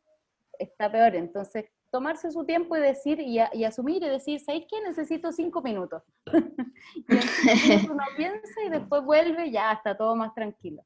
está 0.58 0.90
peor. 0.90 1.14
Entonces, 1.16 1.64
tomarse 1.92 2.32
su 2.32 2.44
tiempo 2.46 2.74
y 2.76 2.80
decir 2.80 3.20
y, 3.20 3.38
asumir 3.38 4.02
y 4.02 4.08
decir, 4.08 4.40
¿sabéis 4.40 4.64
qué? 4.68 4.80
Necesito 4.80 5.30
cinco 5.30 5.60
minutos. 5.60 6.02
y 6.96 7.90
uno 7.90 8.04
piensa 8.16 8.62
y 8.66 8.70
después 8.70 9.04
vuelve 9.04 9.46
y 9.48 9.52
ya 9.52 9.72
está 9.72 9.96
todo 9.96 10.16
más 10.16 10.34
tranquilo. 10.34 10.82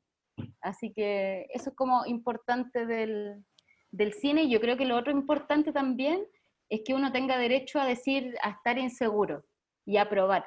Así 0.61 0.93
que 0.93 1.47
eso 1.55 1.71
es 1.71 1.77
como 1.77 2.05
importante 2.07 2.87
del, 2.87 3.45
cine 4.21 4.43
y 4.43 4.51
yo 4.51 4.61
creo 4.61 4.77
que 4.77 4.85
lo 4.85 4.97
otro 4.97 5.13
importante 5.13 5.73
también 5.73 6.27
es 6.69 6.83
que 6.85 6.93
uno 6.93 7.13
tenga 7.13 7.39
derecho 7.39 7.81
a 7.81 7.87
decir, 7.87 8.35
a 8.43 8.51
estar 8.51 8.77
inseguro 8.77 9.45
y 9.87 9.99
a 9.99 10.11
probar. 10.11 10.45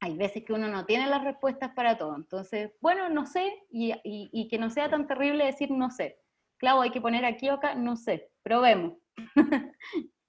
Hay 0.00 0.18
veces 0.18 0.44
que 0.44 0.52
uno 0.52 0.68
no 0.68 0.84
tiene 0.84 1.06
las 1.06 1.24
respuestas 1.24 1.72
para 1.74 1.96
todo. 1.96 2.14
Entonces, 2.16 2.70
bueno, 2.82 3.08
no 3.08 3.24
sé, 3.24 3.62
y- 3.70 3.94
y 4.04 4.48
que 4.48 4.58
no 4.58 4.68
sea 4.68 4.90
tan 4.90 5.06
terrible 5.06 5.46
decir 5.46 5.70
no 5.70 5.90
sé. 5.90 6.18
Claro, 6.58 6.82
hay 6.82 6.90
que 6.90 7.00
poner 7.00 7.24
aquí 7.24 7.48
o 7.48 7.54
acá, 7.54 7.74
no 7.74 7.96
sé, 7.96 8.30
probemos. 8.42 8.98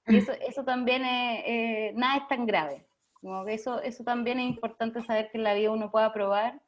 y 0.08 0.18
eso, 0.18 0.32
eso 0.34 0.64
también 0.64 1.04
es, 1.04 1.44
eh, 1.46 1.94
nada 1.96 2.18
es 2.18 2.28
tan 2.28 2.46
grave. 2.46 2.88
Como 3.14 3.46
que 3.46 3.54
eso, 3.54 3.82
eso 3.82 4.04
también 4.04 4.40
es 4.40 4.48
importante 4.48 5.02
saber 5.04 5.30
que 5.32 5.38
en 5.38 5.44
la 5.44 5.54
vida 5.54 5.72
uno 5.72 5.92
pueda 5.92 6.14
probar. 6.14 6.62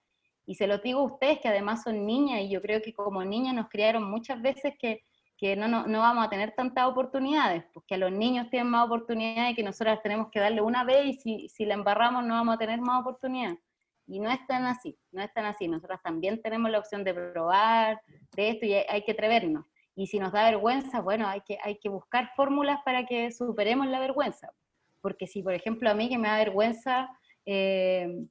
Y 0.46 0.56
se 0.56 0.68
lo 0.68 0.78
digo 0.78 1.02
a 1.02 1.04
ustedes 1.04 1.40
que 1.40 1.50
además 1.50 1.84
son 1.84 2.06
niñas 2.06 2.42
y 2.42 2.50
yo 2.50 2.62
creo 2.62 2.82
que 2.82 2.94
como 2.94 3.24
niñas 3.24 3.54
nos 3.54 3.70
criaron 3.70 4.10
muchas 4.10 4.42
veces 4.42 4.74
que 4.80 5.04
que 5.38 5.56
no, 5.56 5.68
no, 5.68 5.86
no 5.86 6.00
vamos 6.00 6.26
a 6.26 6.30
tener 6.30 6.54
tantas 6.54 6.88
oportunidades, 6.88 7.64
porque 7.74 7.94
a 7.94 7.98
los 7.98 8.12
niños 8.12 8.50
tienen 8.50 8.70
más 8.70 8.86
oportunidades 8.86 9.56
que 9.56 9.64
nosotras 9.64 10.02
tenemos 10.02 10.30
que 10.32 10.40
darle 10.40 10.62
una 10.62 10.84
vez 10.84 11.06
y 11.06 11.14
si, 11.14 11.50
si 11.50 11.66
la 11.66 11.76
embarramos 11.76 12.26
no 12.26 12.34
vamos 12.34 12.56
a 12.56 12.58
tener 12.58 12.82
más 12.82 13.02
oportunidades. 13.02 13.60
Y 14.08 14.20
no 14.20 14.32
es 14.32 14.46
tan 14.48 14.66
así, 14.66 14.98
no 15.12 15.22
es 15.22 15.32
tan 15.34 15.46
así. 15.46 15.68
Nosotras 15.68 16.02
también 16.02 16.42
tenemos 16.42 16.72
la 16.72 16.80
opción 16.80 17.04
de 17.04 17.14
probar, 17.14 18.02
de 18.36 18.50
esto, 18.50 18.66
y 18.66 18.74
hay, 18.74 18.86
hay 18.90 19.04
que 19.04 19.12
atrevernos. 19.12 19.66
Y 19.98 20.06
si 20.06 20.20
nos 20.20 20.32
da 20.32 20.44
vergüenza, 20.44 21.02
bueno, 21.02 21.28
hay 21.28 21.42
que, 21.42 21.58
hay 21.64 21.80
que 21.80 21.90
buscar 21.90 22.30
fórmulas 22.36 22.80
para 22.86 23.08
que 23.08 23.32
superemos 23.32 23.88
la 23.88 24.00
vergüenza. 24.00 24.54
Porque 25.02 25.26
si, 25.26 25.42
por 25.42 25.56
ejemplo, 25.56 25.90
a 25.90 25.96
mí 25.96 26.08
que 26.08 26.20
me 26.20 26.28
da 26.28 26.38
vergüenza, 26.38 27.10
eh, 27.48 28.28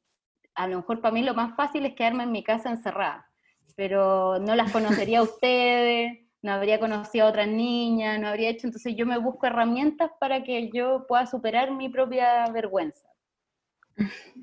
a 0.54 0.68
lo 0.68 0.76
mejor 0.76 1.00
para 1.00 1.12
mí 1.12 1.22
lo 1.22 1.34
más 1.34 1.56
fácil 1.56 1.84
es 1.84 1.96
quedarme 1.96 2.22
en 2.22 2.30
mi 2.30 2.44
casa 2.44 2.70
encerrada, 2.70 3.28
pero 3.74 4.38
no 4.38 4.54
las 4.54 4.70
conocería 4.70 5.18
a 5.18 5.22
ustedes, 5.24 6.20
no 6.40 6.52
habría 6.52 6.78
conocido 6.78 7.26
a 7.26 7.30
otras 7.30 7.48
niñas, 7.48 8.20
no 8.20 8.28
habría 8.28 8.50
hecho, 8.50 8.68
entonces 8.68 8.94
yo 8.94 9.04
me 9.04 9.18
busco 9.18 9.48
herramientas 9.48 10.12
para 10.20 10.44
que 10.44 10.70
yo 10.70 11.04
pueda 11.08 11.26
superar 11.26 11.72
mi 11.72 11.88
propia 11.88 12.48
vergüenza. 12.52 13.08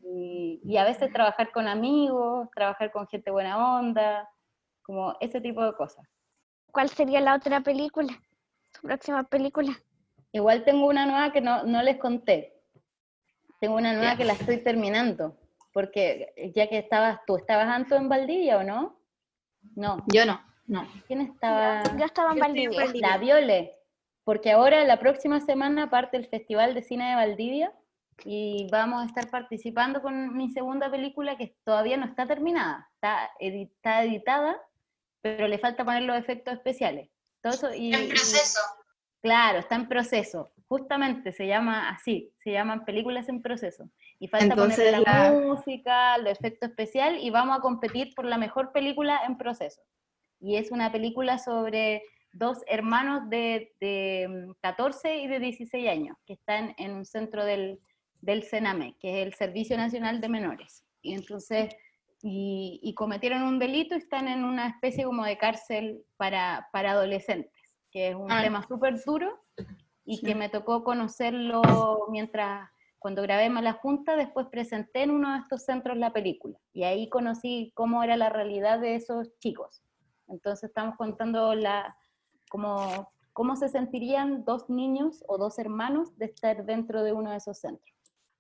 Y, 0.03 0.59
y 0.61 0.75
a 0.75 0.83
veces 0.83 1.13
trabajar 1.13 1.53
con 1.53 1.69
amigos, 1.69 2.49
trabajar 2.53 2.91
con 2.91 3.07
gente 3.07 3.31
buena 3.31 3.77
onda, 3.77 4.29
como 4.81 5.15
ese 5.21 5.39
tipo 5.39 5.63
de 5.63 5.73
cosas. 5.73 6.05
¿Cuál 6.73 6.89
sería 6.89 7.21
la 7.21 7.35
otra 7.35 7.61
película? 7.61 8.11
¿Tu 8.73 8.81
próxima 8.81 9.23
película? 9.23 9.71
Igual 10.31 10.63
tengo 10.65 10.87
una 10.87 11.05
nueva 11.05 11.31
que 11.31 11.39
no, 11.39 11.63
no 11.65 11.83
les 11.83 11.97
conté. 11.97 12.59
Tengo 13.59 13.75
una 13.75 13.93
nueva 13.93 14.17
que 14.17 14.25
la 14.25 14.33
estoy 14.33 14.57
terminando, 14.57 15.37
porque 15.71 16.33
ya 16.55 16.67
que 16.67 16.79
estabas, 16.79 17.19
tú 17.27 17.37
estabas 17.37 17.67
antes 17.67 17.97
en 17.97 18.09
Valdivia, 18.09 18.57
¿o 18.57 18.63
no? 18.63 18.99
No. 19.75 20.03
Yo 20.11 20.25
no, 20.25 20.41
no. 20.65 20.87
¿Quién 21.05 21.21
estaba? 21.21 21.83
Yo 21.95 22.05
estaba 22.05 22.31
en 22.31 22.37
Yo 22.37 22.43
estoy 22.43 22.63
en 22.63 22.71
Valdivia. 22.71 22.79
Valdivia. 22.85 23.07
La 23.07 23.17
Viole, 23.19 23.77
porque 24.23 24.51
ahora 24.51 24.83
la 24.83 24.99
próxima 24.99 25.39
semana 25.41 25.91
parte 25.91 26.17
el 26.17 26.25
Festival 26.25 26.73
de 26.73 26.81
Cine 26.81 27.09
de 27.09 27.15
Valdivia 27.15 27.71
y 28.25 28.67
vamos 28.71 29.03
a 29.03 29.05
estar 29.05 29.29
participando 29.29 30.01
con 30.01 30.35
mi 30.35 30.49
segunda 30.49 30.89
película 30.89 31.37
que 31.37 31.55
todavía 31.63 31.97
no 31.97 32.05
está 32.05 32.25
terminada, 32.25 32.89
está 32.95 33.29
editada, 33.39 34.59
pero 35.23 35.47
le 35.47 35.57
falta 35.57 35.83
poner 35.85 36.03
los 36.03 36.17
efectos 36.17 36.53
especiales. 36.53 37.09
Todo 37.41 37.53
eso 37.53 37.73
y, 37.73 37.93
En 37.93 38.03
y- 38.03 38.07
proceso. 38.09 38.59
claro, 39.21 39.57
está 39.59 39.75
en 39.75 39.87
proceso. 39.87 40.51
Justamente 40.67 41.31
se 41.31 41.47
llama 41.47 41.89
así, 41.89 42.31
se 42.43 42.51
llaman 42.51 42.83
películas 42.85 43.29
en 43.29 43.41
proceso. 43.41 43.89
Y 44.19 44.27
falta 44.27 44.55
poner 44.55 44.91
la, 44.91 44.99
la- 44.99 45.31
música, 45.31 46.15
el 46.15 46.27
efecto 46.27 46.65
especial 46.67 47.17
y 47.19 47.29
vamos 47.29 47.57
a 47.57 47.61
competir 47.61 48.13
por 48.15 48.25
la 48.25 48.37
mejor 48.37 48.71
película 48.71 49.21
en 49.25 49.37
proceso. 49.37 49.81
Y 50.39 50.57
es 50.57 50.71
una 50.71 50.91
película 50.91 51.37
sobre 51.39 52.03
dos 52.33 52.59
hermanos 52.67 53.29
de, 53.29 53.73
de 53.79 54.27
mm, 54.49 54.51
14 54.61 55.17
y 55.19 55.27
de 55.27 55.39
16 55.39 55.87
años 55.89 56.17
que 56.25 56.33
están 56.33 56.73
en 56.77 56.93
un 56.93 57.05
centro 57.05 57.45
del, 57.45 57.79
del 58.21 58.43
CENAME, 58.43 58.97
que 58.99 59.21
es 59.21 59.27
el 59.27 59.33
Servicio 59.35 59.77
Nacional 59.77 60.19
de 60.19 60.27
Menores. 60.29 60.83
Y 61.01 61.13
entonces, 61.13 61.73
y, 62.23 62.79
y 62.81 62.95
cometieron 62.95 63.43
un 63.43 63.59
delito 63.59 63.95
y 63.95 63.97
están 63.99 64.27
en 64.29 64.45
una 64.45 64.67
especie 64.67 65.03
como 65.03 65.25
de 65.25 65.37
cárcel 65.37 66.03
para, 66.15 66.69
para 66.71 66.91
adolescentes, 66.91 67.75
que 67.91 68.09
es 68.09 68.15
un 68.15 68.31
Ah. 68.31 68.41
tema 68.41 68.65
súper 68.65 69.03
duro 69.05 69.39
y 70.05 70.21
que 70.21 70.33
me 70.33 70.47
tocó 70.49 70.83
conocerlo 70.85 71.61
mientras 72.09 72.69
cuando 72.97 73.21
grabé 73.21 73.49
Mala 73.49 73.73
Junta, 73.73 74.15
después 74.15 74.47
presenté 74.47 75.03
en 75.03 75.11
uno 75.11 75.33
de 75.33 75.39
estos 75.39 75.65
centros 75.65 75.97
la 75.97 76.13
película. 76.13 76.57
Y 76.71 76.83
ahí 76.83 77.09
conocí 77.09 77.73
cómo 77.75 78.01
era 78.01 78.15
la 78.15 78.29
realidad 78.29 78.79
de 78.79 78.95
esos 78.95 79.37
chicos. 79.39 79.83
Entonces 80.29 80.69
estamos 80.69 80.95
contando 80.95 81.53
la, 81.53 81.97
cómo, 82.49 83.11
cómo 83.33 83.57
se 83.57 83.67
sentirían 83.67 84.45
dos 84.45 84.69
niños 84.69 85.21
o 85.27 85.37
dos 85.37 85.59
hermanos 85.59 86.17
de 86.17 86.27
estar 86.27 86.63
dentro 86.63 87.03
de 87.03 87.11
uno 87.11 87.31
de 87.31 87.37
esos 87.37 87.59
centros. 87.59 87.93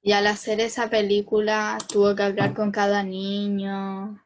Y 0.05 0.11
al 0.11 0.27
hacer 0.27 0.59
esa 0.59 0.89
película 0.89 1.77
tuvo 1.87 2.13
que 2.13 2.23
hablar 2.23 2.53
con 2.53 2.73
cada 2.73 3.03
niño. 3.03 4.21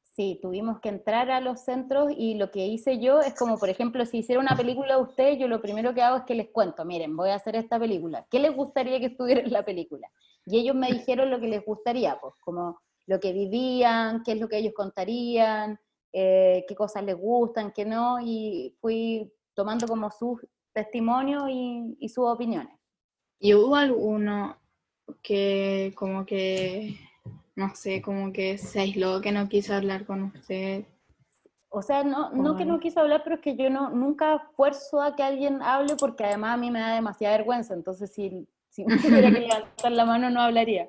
Sí, 0.00 0.38
tuvimos 0.40 0.80
que 0.80 0.88
entrar 0.88 1.30
a 1.30 1.42
los 1.42 1.60
centros 1.60 2.10
y 2.16 2.36
lo 2.36 2.50
que 2.50 2.66
hice 2.66 2.98
yo 2.98 3.20
es 3.20 3.34
como, 3.34 3.58
por 3.58 3.68
ejemplo, 3.68 4.06
si 4.06 4.18
hiciera 4.18 4.40
una 4.40 4.56
película 4.56 4.96
de 4.96 5.02
ustedes, 5.02 5.38
yo 5.38 5.48
lo 5.48 5.60
primero 5.60 5.92
que 5.92 6.00
hago 6.00 6.16
es 6.16 6.22
que 6.22 6.34
les 6.34 6.48
cuento, 6.48 6.86
miren, 6.86 7.14
voy 7.14 7.28
a 7.28 7.34
hacer 7.34 7.56
esta 7.56 7.78
película, 7.78 8.26
¿qué 8.30 8.40
les 8.40 8.56
gustaría 8.56 8.98
que 8.98 9.06
estuviera 9.06 9.42
en 9.42 9.52
la 9.52 9.66
película? 9.66 10.10
Y 10.46 10.58
ellos 10.60 10.74
me 10.74 10.90
dijeron 10.90 11.30
lo 11.30 11.38
que 11.38 11.48
les 11.48 11.62
gustaría, 11.62 12.18
pues 12.18 12.32
como 12.40 12.80
lo 13.06 13.20
que 13.20 13.34
vivían, 13.34 14.22
qué 14.22 14.32
es 14.32 14.40
lo 14.40 14.48
que 14.48 14.56
ellos 14.56 14.72
contarían, 14.74 15.78
eh, 16.14 16.64
qué 16.66 16.74
cosas 16.74 17.04
les 17.04 17.18
gustan, 17.18 17.70
qué 17.72 17.84
no, 17.84 18.18
y 18.18 18.74
fui 18.80 19.30
tomando 19.52 19.86
como 19.86 20.10
sus 20.10 20.40
testimonios 20.72 21.44
y, 21.50 21.98
y 22.00 22.08
sus 22.08 22.24
opiniones. 22.24 22.74
¿Y 23.38 23.52
hubo 23.52 23.76
alguno 23.76 24.56
que 25.22 25.92
como 25.96 26.24
que 26.26 26.98
no 27.56 27.74
sé, 27.74 28.02
como 28.02 28.32
que 28.32 28.58
se 28.58 28.80
aisló, 28.80 29.20
que 29.22 29.32
no 29.32 29.48
quiso 29.48 29.74
hablar 29.74 30.04
con 30.04 30.24
usted. 30.24 30.84
O 31.70 31.82
sea, 31.82 32.04
no, 32.04 32.30
no 32.30 32.56
que 32.56 32.66
no 32.66 32.78
quiso 32.78 33.00
hablar, 33.00 33.22
pero 33.24 33.36
es 33.36 33.42
que 33.42 33.56
yo 33.56 33.70
no, 33.70 33.90
nunca 33.90 34.38
fuerzo 34.54 35.00
a 35.02 35.16
que 35.16 35.22
alguien 35.22 35.62
hable 35.62 35.96
porque 35.96 36.24
además 36.24 36.54
a 36.54 36.56
mí 36.58 36.70
me 36.70 36.80
da 36.80 36.94
demasiada 36.94 37.36
vergüenza, 37.36 37.74
entonces 37.74 38.12
si, 38.12 38.46
si 38.68 38.84
me 38.84 38.98
tuviera 38.98 39.30
que 39.30 39.40
levantar 39.48 39.92
la 39.92 40.04
mano 40.04 40.30
no 40.30 40.40
hablaría. 40.40 40.88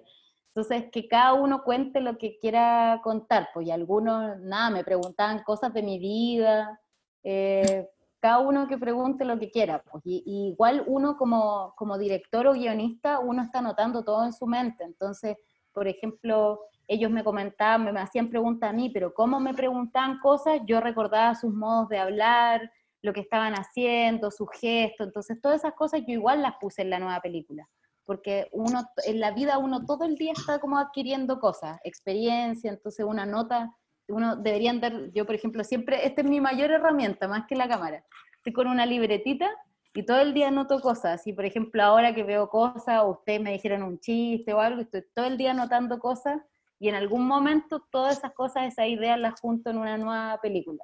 Entonces, 0.50 0.90
que 0.92 1.08
cada 1.08 1.34
uno 1.34 1.64
cuente 1.64 2.02
lo 2.02 2.18
que 2.18 2.38
quiera 2.40 3.00
contar, 3.04 3.50
pues 3.54 3.68
y 3.68 3.72
algunos, 3.72 4.40
nada, 4.40 4.70
me 4.72 4.84
preguntaban 4.84 5.44
cosas 5.44 5.74
de 5.74 5.84
mi 5.84 6.00
vida, 6.00 6.82
eh, 7.24 7.88
cada 8.28 8.40
uno 8.40 8.68
que 8.68 8.78
pregunte 8.78 9.24
lo 9.24 9.40
que 9.40 9.50
quiera, 9.50 9.82
pues 9.90 10.04
y, 10.06 10.22
igual 10.52 10.84
uno 10.86 11.16
como, 11.16 11.74
como 11.78 11.98
director 11.98 12.46
o 12.48 12.54
guionista, 12.54 13.20
uno 13.20 13.42
está 13.42 13.60
anotando 13.60 14.04
todo 14.04 14.26
en 14.26 14.34
su 14.34 14.46
mente, 14.46 14.84
entonces 14.84 15.38
por 15.72 15.88
ejemplo, 15.88 16.60
ellos 16.90 17.10
me 17.10 17.24
comentaban, 17.24 17.94
me 17.94 18.02
hacían 18.02 18.30
preguntas 18.30 18.70
a 18.70 18.74
mí, 18.74 18.90
pero 18.90 19.14
cómo 19.14 19.40
me 19.40 19.54
preguntaban 19.54 20.20
cosas, 20.20 20.60
yo 20.66 20.82
recordaba 20.82 21.36
sus 21.36 21.54
modos 21.54 21.88
de 21.88 22.00
hablar, 22.00 22.70
lo 23.02 23.14
que 23.14 23.22
estaban 23.22 23.54
haciendo, 23.54 24.30
sus 24.30 24.50
gestos, 24.60 25.08
entonces 25.08 25.40
todas 25.40 25.60
esas 25.60 25.76
cosas 25.76 26.02
yo 26.06 26.14
igual 26.14 26.42
las 26.42 26.56
puse 26.60 26.82
en 26.82 26.90
la 26.90 27.00
nueva 27.00 27.22
película, 27.22 27.70
porque 28.04 28.50
uno, 28.52 28.84
en 29.06 29.22
la 29.22 29.32
vida 29.32 29.58
uno 29.58 29.86
todo 29.86 30.04
el 30.04 30.16
día 30.16 30.34
está 30.36 30.60
como 30.60 30.78
adquiriendo 30.78 31.40
cosas, 31.40 31.80
experiencia, 31.86 32.72
entonces 32.72 33.06
una 33.06 33.26
nota, 33.26 33.74
uno 34.08 34.36
debería 34.36 34.72
andar, 34.72 35.12
yo 35.14 35.26
por 35.26 35.36
ejemplo 35.36 35.64
siempre, 35.64 36.06
esta 36.06 36.22
es 36.22 36.28
mi 36.28 36.42
mayor 36.42 36.72
herramienta, 36.72 37.28
más 37.28 37.46
que 37.48 37.56
la 37.56 37.68
cámara, 37.68 38.04
estoy 38.38 38.54
con 38.54 38.68
una 38.68 38.86
libretita 38.86 39.50
y 39.94 40.04
todo 40.04 40.20
el 40.20 40.34
día 40.34 40.52
noto 40.52 40.80
cosas. 40.80 41.26
Y 41.26 41.34
por 41.34 41.46
ejemplo, 41.46 41.82
ahora 41.84 42.14
que 42.14 42.24
veo 42.24 42.50
cosas, 42.50 43.02
o 43.02 43.10
ustedes 43.10 43.42
me 43.42 43.52
dijeron 43.52 43.84
un 43.84 44.00
chiste 44.00 44.54
o 44.54 44.60
algo, 44.60 44.82
estoy 44.82 45.04
todo 45.16 45.26
el 45.26 45.38
día 45.38 45.54
notando 45.54 46.00
cosas 46.00 46.40
y 46.80 46.90
en 46.90 46.96
algún 46.96 47.26
momento 47.26 47.84
todas 47.92 48.20
esas 48.20 48.34
cosas, 48.34 48.68
esas 48.68 48.88
ideas 48.88 49.20
las 49.20 49.40
junto 49.40 49.72
en 49.72 49.78
una 49.78 49.98
nueva 49.98 50.40
película. 50.42 50.84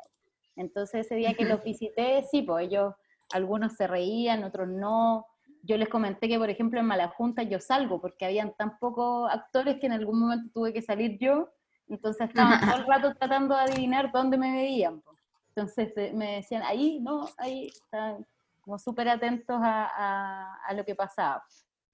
Entonces 0.56 1.06
ese 1.06 1.16
día 1.16 1.34
que 1.34 1.46
los 1.46 1.64
visité, 1.64 2.24
sí, 2.30 2.42
pues 2.42 2.68
ellos, 2.68 2.96
algunos 3.32 3.74
se 3.74 3.88
reían, 3.88 4.44
otros 4.44 4.68
no. 4.68 5.26
Yo 5.62 5.78
les 5.78 5.90
comenté 5.90 6.28
que, 6.28 6.40
por 6.40 6.50
ejemplo, 6.50 6.80
en 6.80 6.88
Malajunta 6.88 7.44
yo 7.44 7.60
salgo 7.60 8.02
porque 8.02 8.26
habían 8.26 8.54
tan 8.56 8.78
pocos 8.80 9.32
actores 9.32 9.80
que 9.80 9.86
en 9.86 9.94
algún 9.94 10.20
momento 10.20 10.50
tuve 10.54 10.74
que 10.74 10.82
salir 10.82 11.18
yo. 11.20 11.50
Entonces 11.94 12.28
estaban 12.30 12.60
todo 12.60 12.76
el 12.78 12.86
rato 12.88 13.14
tratando 13.16 13.56
de 13.56 13.62
adivinar 13.62 14.12
dónde 14.12 14.38
me 14.38 14.52
veían. 14.52 15.02
Pues. 15.02 15.18
Entonces 15.50 16.14
me 16.14 16.36
decían, 16.36 16.64
ahí, 16.64 17.00
no, 17.00 17.30
ahí, 17.38 17.68
están 17.68 18.26
como 18.62 18.80
súper 18.80 19.10
atentos 19.10 19.60
a, 19.62 20.58
a, 20.68 20.74
lo 20.74 20.84
que 20.84 20.96
pasaba. 20.96 21.44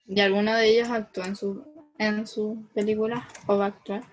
¿Y 0.06 0.22
alguno 0.22 0.54
de 0.54 0.70
ellos 0.70 0.90
actuó 0.90 1.26
en 1.26 1.36
su, 1.36 1.66
en 1.98 2.26
su 2.26 2.66
película 2.74 3.28
o 3.48 3.58
va 3.58 3.66
a 3.66 3.68
actuar? 3.70 4.04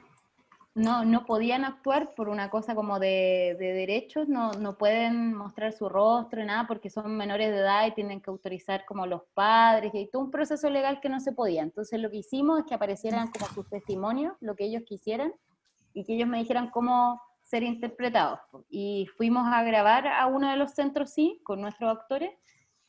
No, 0.75 1.05
no 1.05 1.25
podían 1.25 1.65
actuar 1.65 2.15
por 2.15 2.29
una 2.29 2.51
cosa 2.51 2.75
como 2.75 2.99
de, 2.99 3.57
de 3.59 3.73
derechos, 3.73 4.29
no, 4.29 4.53
no, 4.53 4.77
pueden 4.77 5.33
mostrar 5.33 5.73
su 5.73 5.89
rostro 5.89 6.45
nada 6.45 6.67
porque 6.67 6.91
son 6.91 7.17
menores 7.17 7.51
de 7.51 7.59
edad 7.61 7.87
y 7.87 7.95
tienen 7.95 8.21
que 8.21 8.31
autorizar 8.31 8.85
como 8.85 9.07
los 9.07 9.23
padres 9.33 9.91
y 9.95 10.07
todo 10.09 10.21
un 10.23 10.31
proceso 10.31 10.69
legal 10.69 11.01
que 11.01 11.09
no 11.09 11.21
se 11.21 11.33
podía. 11.33 11.63
Entonces 11.63 11.99
lo 11.99 12.11
que 12.11 12.19
hicimos 12.19 12.59
es 12.59 12.67
que 12.67 12.75
aparecieran 12.75 13.29
como 13.29 13.47
sus 13.47 13.67
testimonios, 13.71 14.35
lo 14.41 14.55
que 14.55 14.65
ellos 14.65 14.83
quisieran, 14.85 15.33
y 15.97 16.05
que 16.05 16.15
ellos 16.15 16.29
me 16.29 16.39
dijeran 16.39 16.71
cómo 16.71 17.21
ser 17.43 17.63
interpretados. 17.63 18.39
Y 18.69 19.09
fuimos 19.17 19.47
a 19.47 19.63
grabar 19.63 20.07
a 20.07 20.27
uno 20.27 20.51
de 20.51 20.57
los 20.59 20.73
centros, 20.73 21.11
sí, 21.11 21.41
con 21.43 21.63
nuestros 21.63 21.97
actores, 21.97 22.33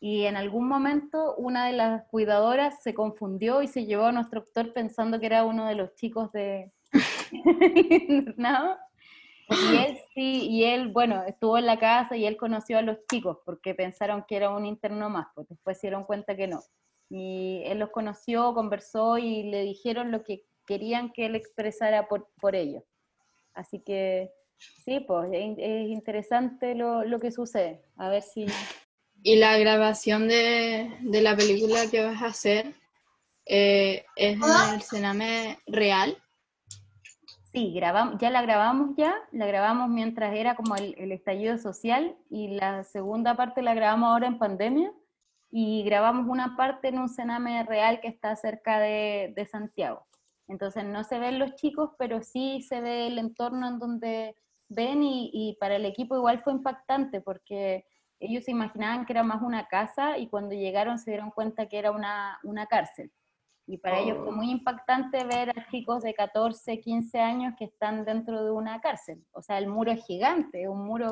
y 0.01 0.25
en 0.25 0.35
algún 0.35 0.67
momento 0.67 1.35
una 1.37 1.65
de 1.67 1.73
las 1.73 2.03
cuidadoras 2.09 2.83
se 2.83 2.93
confundió 2.93 3.61
y 3.61 3.67
se 3.67 3.85
llevó 3.85 4.07
a 4.07 4.11
nuestro 4.11 4.41
actor 4.41 4.73
pensando 4.73 5.19
que 5.19 5.25
era 5.25 5.45
uno 5.45 5.67
de 5.67 5.75
los 5.75 5.95
chicos 5.95 6.31
de 6.33 6.71
¿no? 8.37 8.75
Y 9.49 9.75
él 9.77 9.97
sí, 10.13 10.47
y 10.49 10.65
él, 10.65 10.89
bueno, 10.89 11.23
estuvo 11.25 11.57
en 11.57 11.65
la 11.65 11.79
casa 11.79 12.17
y 12.17 12.25
él 12.25 12.35
conoció 12.35 12.77
a 12.77 12.81
los 12.81 12.97
chicos 13.09 13.37
porque 13.45 13.73
pensaron 13.73 14.25
que 14.27 14.35
era 14.35 14.49
un 14.49 14.65
interno 14.65 15.09
más, 15.09 15.27
pues 15.33 15.47
después 15.47 15.79
se 15.79 15.87
dieron 15.87 16.03
cuenta 16.03 16.35
que 16.35 16.47
no. 16.47 16.61
Y 17.09 17.63
él 17.65 17.79
los 17.79 17.89
conoció, 17.91 18.53
conversó 18.53 19.17
y 19.17 19.43
le 19.43 19.61
dijeron 19.61 20.11
lo 20.11 20.23
que 20.23 20.43
querían 20.67 21.11
que 21.13 21.25
él 21.25 21.35
expresara 21.35 22.07
por, 22.07 22.27
por 22.39 22.55
ellos. 22.55 22.83
Así 23.57 23.79
que 23.79 24.31
sí, 24.85 24.99
pues 24.99 25.29
es, 25.33 25.89
interesante 25.89 26.75
lo, 26.75 27.03
lo 27.03 27.19
que 27.19 27.31
sucede. 27.31 27.81
A 27.97 28.07
ver 28.07 28.21
si 28.21 28.45
¿Y 29.23 29.37
la 29.37 29.57
grabación 29.57 30.27
de, 30.27 30.95
de 31.01 31.21
la 31.21 31.35
película 31.35 31.89
que 31.89 32.03
vas 32.03 32.21
a 32.21 32.27
hacer 32.27 32.75
eh, 33.47 34.05
es 34.15 34.35
en 34.35 34.75
el 34.75 34.81
Sename 34.83 35.57
real? 35.65 36.15
Sí, 37.51 37.73
grabamos, 37.73 38.19
ya 38.21 38.29
la 38.29 38.43
grabamos 38.43 38.95
ya, 38.95 39.15
la 39.31 39.47
grabamos 39.47 39.89
mientras 39.89 40.35
era 40.35 40.55
como 40.55 40.75
el, 40.75 40.93
el, 40.99 41.11
estallido 41.11 41.57
social 41.57 42.15
y 42.29 42.49
la 42.49 42.83
segunda 42.83 43.35
parte 43.35 43.63
la 43.63 43.73
grabamos 43.73 44.09
ahora 44.09 44.27
en 44.27 44.37
pandemia 44.37 44.93
y 45.49 45.83
grabamos 45.83 46.27
una 46.27 46.55
parte 46.55 46.89
en 46.89 46.99
un 46.99 47.09
cename 47.09 47.63
real 47.63 48.01
que 48.01 48.09
está 48.09 48.35
cerca 48.35 48.79
de, 48.79 49.33
de 49.35 49.45
Santiago. 49.47 50.05
Entonces 50.47 50.85
no 50.85 51.03
se 51.03 51.19
ven 51.19 51.39
los 51.39 51.55
chicos, 51.55 51.91
pero 51.97 52.21
sí 52.21 52.61
se 52.61 52.81
ve 52.81 53.07
el 53.07 53.17
entorno 53.17 53.67
en 53.67 53.79
donde 53.79 54.35
ven 54.69 55.03
y, 55.03 55.29
y 55.33 55.57
para 55.59 55.75
el 55.75 55.85
equipo 55.85 56.15
igual 56.15 56.41
fue 56.43 56.53
impactante 56.53 57.21
porque 57.21 57.85
ellos 58.19 58.45
se 58.45 58.51
imaginaban 58.51 59.05
que 59.05 59.13
era 59.13 59.23
más 59.23 59.41
una 59.41 59.67
casa 59.67 60.17
y 60.17 60.27
cuando 60.27 60.55
llegaron 60.55 60.97
se 60.99 61.11
dieron 61.11 61.31
cuenta 61.31 61.67
que 61.67 61.77
era 61.77 61.91
una, 61.91 62.39
una 62.43 62.65
cárcel. 62.65 63.11
Y 63.69 63.77
para 63.77 63.99
ellos 63.99 64.19
fue 64.23 64.31
muy 64.31 64.49
impactante 64.49 65.25
ver 65.25 65.49
a 65.49 65.69
chicos 65.69 66.01
de 66.01 66.13
14, 66.13 66.79
15 66.79 67.19
años 67.19 67.53
que 67.57 67.65
están 67.65 68.05
dentro 68.05 68.43
de 68.43 68.49
una 68.49 68.79
cárcel. 68.79 69.25
O 69.33 69.41
sea, 69.41 69.57
el 69.57 69.67
muro 69.67 69.91
es 69.91 70.05
gigante, 70.05 70.63
es 70.63 70.69
un 70.69 70.85
muro 70.85 71.09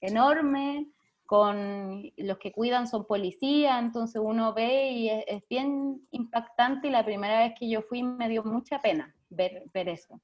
enorme, 0.00 0.86
con 1.28 2.10
los 2.16 2.38
que 2.38 2.52
cuidan 2.52 2.88
son 2.88 3.06
policías, 3.06 3.78
entonces 3.82 4.18
uno 4.24 4.54
ve 4.54 4.92
y 4.92 5.10
es, 5.10 5.46
bien 5.46 6.00
impactante 6.10 6.88
y 6.88 6.90
la 6.90 7.04
primera 7.04 7.40
vez 7.40 7.52
que 7.54 7.68
yo 7.68 7.82
fui 7.82 8.02
me 8.02 8.30
dio 8.30 8.42
mucha 8.44 8.78
pena 8.78 9.14
ver, 9.28 9.64
ver 9.74 9.90
eso. 9.90 10.18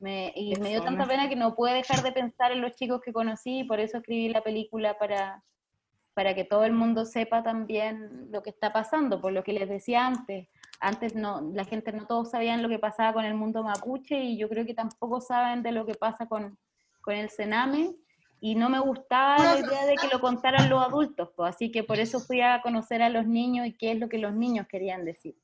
Me, 0.00 0.32
y 0.34 0.56
me 0.56 0.70
dio 0.70 0.82
tanta 0.82 1.06
pena 1.06 1.28
que 1.28 1.36
no 1.36 1.54
pude 1.54 1.72
dejar 1.74 2.02
de 2.02 2.10
pensar 2.10 2.50
en 2.50 2.62
los 2.62 2.72
chicos 2.72 3.00
que 3.00 3.12
conocí 3.12 3.60
y 3.60 3.64
por 3.64 3.78
eso 3.78 3.98
escribí 3.98 4.28
la 4.28 4.42
película 4.42 4.98
para, 4.98 5.44
para 6.14 6.34
que 6.34 6.42
todo 6.42 6.64
el 6.64 6.72
mundo 6.72 7.04
sepa 7.04 7.44
también 7.44 8.26
lo 8.32 8.42
que 8.42 8.50
está 8.50 8.72
pasando, 8.72 9.20
por 9.20 9.32
lo 9.32 9.44
que 9.44 9.52
les 9.52 9.68
decía 9.68 10.04
antes. 10.04 10.48
Antes 10.80 11.14
no, 11.14 11.48
la 11.52 11.64
gente 11.64 11.92
no 11.92 12.08
todos 12.08 12.32
sabían 12.32 12.60
lo 12.60 12.68
que 12.68 12.80
pasaba 12.80 13.12
con 13.12 13.24
el 13.24 13.34
mundo 13.34 13.62
mapuche 13.62 14.20
y 14.20 14.36
yo 14.36 14.48
creo 14.48 14.66
que 14.66 14.74
tampoco 14.74 15.20
saben 15.20 15.62
de 15.62 15.70
lo 15.70 15.86
que 15.86 15.94
pasa 15.94 16.26
con, 16.26 16.58
con 17.02 17.14
el 17.14 17.30
Sename 17.30 17.94
y 18.40 18.54
no 18.54 18.68
me 18.68 18.80
gustaba 18.80 19.36
la 19.36 19.60
idea 19.60 19.86
de 19.86 19.94
que 19.96 20.08
lo 20.08 20.20
contaran 20.20 20.68
los 20.70 20.82
adultos, 20.84 21.30
pues, 21.36 21.54
así 21.54 21.70
que 21.70 21.84
por 21.84 21.98
eso 21.98 22.20
fui 22.20 22.40
a 22.40 22.62
conocer 22.62 23.02
a 23.02 23.08
los 23.08 23.26
niños 23.26 23.66
y 23.66 23.74
qué 23.74 23.92
es 23.92 23.98
lo 23.98 24.08
que 24.08 24.18
los 24.18 24.32
niños 24.32 24.66
querían 24.66 25.04
decir. 25.04 25.36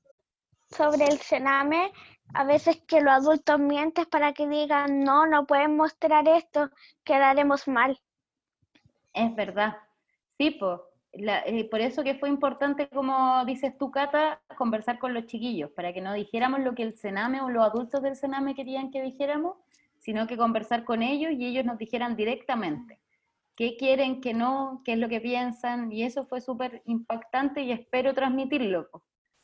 Sobre 0.70 1.04
el 1.04 1.18
Sename, 1.18 1.92
a 2.34 2.44
veces 2.44 2.82
que 2.86 3.00
los 3.00 3.12
adultos 3.12 3.58
mienten 3.60 4.06
para 4.06 4.32
que 4.32 4.48
digan, 4.48 5.04
no, 5.04 5.26
no 5.26 5.46
pueden 5.46 5.76
mostrar 5.76 6.26
esto, 6.26 6.70
quedaremos 7.04 7.68
mal. 7.68 8.00
Es 9.12 9.34
verdad, 9.34 9.76
Sí, 10.38 10.58
eh, 11.12 11.70
por 11.70 11.80
eso 11.80 12.04
que 12.04 12.16
fue 12.16 12.28
importante, 12.28 12.88
como 12.90 13.44
dices 13.46 13.76
tú, 13.78 13.90
Cata, 13.90 14.42
conversar 14.58 14.98
con 14.98 15.14
los 15.14 15.26
chiquillos, 15.26 15.70
para 15.70 15.92
que 15.94 16.02
no 16.02 16.12
dijéramos 16.12 16.60
lo 16.60 16.74
que 16.74 16.82
el 16.82 16.96
Sename 16.96 17.40
o 17.40 17.48
los 17.48 17.64
adultos 17.64 18.02
del 18.02 18.16
Sename 18.16 18.54
querían 18.54 18.90
que 18.90 19.00
dijéramos, 19.00 19.56
sino 20.06 20.28
que 20.28 20.36
conversar 20.36 20.84
con 20.84 21.02
ellos 21.02 21.32
y 21.32 21.44
ellos 21.44 21.64
nos 21.64 21.78
dijeran 21.78 22.14
directamente 22.14 23.00
qué 23.56 23.76
quieren, 23.76 24.20
qué 24.20 24.34
no, 24.34 24.82
qué 24.84 24.92
es 24.92 24.98
lo 24.98 25.08
que 25.08 25.20
piensan, 25.20 25.90
y 25.90 26.04
eso 26.04 26.26
fue 26.26 26.40
súper 26.40 26.82
impactante 26.84 27.62
y 27.62 27.72
espero 27.72 28.14
transmitirlo. 28.14 28.88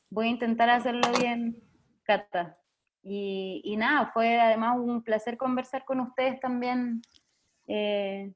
Voy 0.08 0.26
a 0.26 0.30
intentar 0.30 0.70
hacerlo 0.70 1.10
bien, 1.18 1.60
Cata. 2.04 2.58
Y, 3.02 3.62
y 3.64 3.76
nada, 3.76 4.12
fue 4.12 4.38
además 4.38 4.78
un 4.78 5.02
placer 5.02 5.36
conversar 5.36 5.84
con 5.84 5.98
ustedes 5.98 6.38
también 6.38 7.02
eh, 7.66 8.32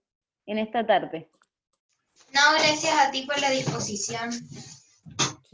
en 0.47 0.59
esta 0.59 0.85
tarde. 0.85 1.31
No, 2.35 2.41
gracias 2.59 2.95
a 2.99 3.11
ti 3.13 3.23
por 3.23 3.39
la 3.41 3.51
disposición. 3.51 4.31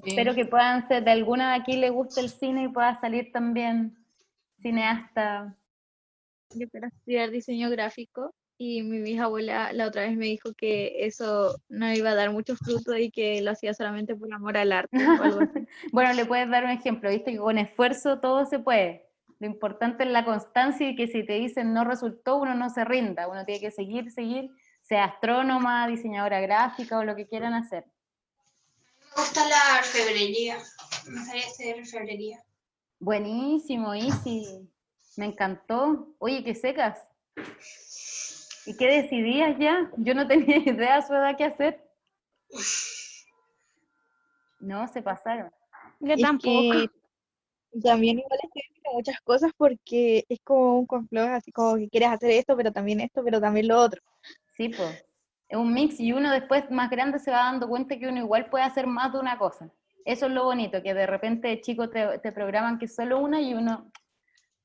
Espero 0.05 0.35
que 0.35 0.47
puedan 0.47 0.89
ser, 0.89 1.05
de 1.05 1.11
alguna 1.11 1.51
de 1.51 1.61
aquí 1.61 1.77
le 1.77 1.91
guste 1.91 2.20
el 2.20 2.31
cine 2.31 2.64
y 2.64 2.68
pueda 2.68 2.99
salir 3.01 3.31
también 3.31 3.99
cineasta. 4.62 5.57
Yo 6.55 6.69
quiero 6.69 6.89
estudiar 6.89 7.31
diseño 7.31 7.71
gráfico 7.71 8.35
y 8.59 8.83
mi 8.83 9.01
bisabuela 9.01 9.73
la 9.73 9.87
otra 9.87 10.03
vez 10.03 10.17
me 10.17 10.27
dijo 10.27 10.53
que 10.55 11.07
eso 11.07 11.57
no 11.69 11.93
iba 11.93 12.11
a 12.11 12.15
dar 12.15 12.31
mucho 12.31 12.57
fruto 12.57 12.97
y 12.97 13.11
que 13.11 13.43
lo 13.43 13.51
hacía 13.51 13.75
solamente 13.75 14.15
por 14.15 14.33
amor 14.33 14.57
al 14.57 14.73
arte 14.73 14.97
o 14.97 15.23
algo 15.23 15.41
así. 15.41 15.67
Bueno, 15.93 16.13
le 16.13 16.27
puedes 16.27 16.49
dar 16.49 16.65
un 16.65 16.71
ejemplo, 16.71 17.11
viste 17.11 17.33
que 17.33 17.39
con 17.39 17.59
esfuerzo 17.59 18.21
todo 18.21 18.47
se 18.47 18.59
puede. 18.59 19.09
Lo 19.41 19.47
importante 19.47 20.05
es 20.05 20.11
la 20.11 20.25
constancia 20.25 20.89
y 20.89 20.95
que 20.95 21.09
si 21.09 21.27
te 21.27 21.33
dicen 21.33 21.73
no 21.73 21.85
resultó, 21.85 22.37
uno 22.37 22.55
no 22.55 22.71
se 22.71 22.85
rinda, 22.85 23.27
uno 23.27 23.45
tiene 23.45 23.61
que 23.61 23.73
seguir, 23.73 24.13
seguir, 24.13 24.51
sea 24.83 25.05
astrónoma, 25.05 25.89
diseñadora 25.89 26.41
gráfica 26.41 26.99
o 26.99 27.05
lo 27.05 27.17
que 27.17 27.27
quieran 27.27 27.55
hacer. 27.55 27.85
Me 29.01 29.23
gusta 29.23 29.49
la 29.49 29.79
orfebrería. 29.81 30.59
Me 31.09 31.19
gustaría 31.19 31.47
hacer 31.47 31.81
orfebrería. 31.81 32.45
Buenísimo, 33.01 33.95
Isi. 33.97 34.71
Me 35.17 35.27
encantó. 35.27 36.15
Oye, 36.19 36.43
qué 36.43 36.55
secas. 36.55 37.07
¿Y 38.67 38.77
qué 38.77 38.87
decidías 38.87 39.59
ya? 39.59 39.91
Yo 39.97 40.15
no 40.15 40.27
tenía 40.27 40.57
idea 40.67 40.97
a 40.97 41.03
su 41.03 41.13
edad 41.13 41.37
qué 41.37 41.45
hacer. 41.45 41.85
No, 44.61 44.87
se 44.89 45.03
pasaron. 45.03 45.51
Yo 46.01 46.15
Es 46.15 46.23
que 46.43 46.89
también 47.83 48.19
igual 48.19 48.39
estoy 48.43 48.63
viendo 48.71 48.93
muchas 48.93 49.21
cosas 49.23 49.53
porque 49.57 50.25
es 50.29 50.39
como 50.45 50.79
un 50.79 50.87
complot, 50.87 51.31
así 51.31 51.51
como 51.53 51.77
que 51.77 51.89
quieres 51.89 52.11
hacer 52.11 52.31
esto, 52.31 52.57
pero 52.57 52.71
también 52.71 53.01
esto, 53.01 53.23
pero 53.25 53.41
también 53.41 53.69
lo 53.69 53.79
otro. 53.79 54.01
Sí, 54.57 54.69
pues. 54.69 55.05
Es 55.49 55.59
un 55.59 55.73
mix 55.73 56.01
y 56.01 56.13
uno 56.13 56.31
después 56.31 56.71
más 56.71 56.89
grande 56.91 57.19
se 57.19 57.31
va 57.31 57.45
dando 57.45 57.69
cuenta 57.69 57.99
que 57.99 58.09
uno 58.09 58.19
igual 58.19 58.47
puede 58.49 58.65
hacer 58.65 58.87
más 58.87 59.13
de 59.13 59.19
una 59.19 59.39
cosa. 59.39 59.71
Eso 60.05 60.27
es 60.27 60.33
lo 60.33 60.45
bonito, 60.45 60.83
que 60.83 60.95
de 60.95 61.07
repente 61.07 61.49
de 61.49 61.61
chico 61.61 61.91
te, 61.91 62.19
te 62.19 62.33
programan 62.33 62.79
que 62.79 62.89
solo 62.89 63.21
una 63.21 63.41
y 63.41 63.55
uno 63.55 63.91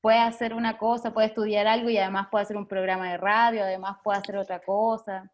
puede 0.00 0.18
hacer 0.18 0.54
una 0.54 0.78
cosa, 0.78 1.12
puede 1.12 1.28
estudiar 1.28 1.66
algo 1.66 1.90
y 1.90 1.98
además 1.98 2.28
puede 2.30 2.44
hacer 2.44 2.56
un 2.56 2.66
programa 2.66 3.10
de 3.10 3.18
radio, 3.18 3.62
además 3.62 3.98
puede 4.02 4.18
hacer 4.18 4.36
otra 4.36 4.60
cosa. 4.60 5.30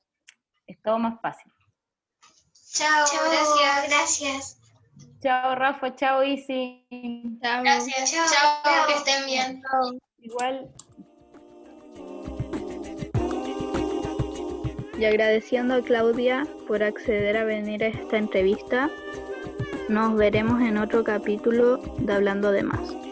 Es 0.66 0.80
todo 0.82 0.98
más 0.98 1.20
fácil. 1.20 1.52
Chao, 2.72 3.04
gracias, 3.30 3.88
gracias. 3.88 4.60
Chao 5.20 5.54
Rafa, 5.54 5.94
chao 5.94 6.22
Isi. 6.22 6.86
Gracias, 7.40 8.12
chao, 8.12 8.86
que 8.86 8.94
estén 8.94 9.26
bien. 9.26 9.62
Igual. 10.18 10.70
Y 14.98 15.04
agradeciendo 15.04 15.74
a 15.74 15.82
Claudia 15.82 16.46
por 16.68 16.82
acceder 16.82 17.36
a 17.36 17.44
venir 17.44 17.82
a 17.82 17.88
esta 17.88 18.16
entrevista, 18.16 18.90
nos 19.88 20.14
veremos 20.16 20.60
en 20.62 20.78
otro 20.78 21.04
capítulo 21.04 21.78
de 21.98 22.12
Hablando 22.12 22.52
de 22.52 22.62
Más. 22.62 23.03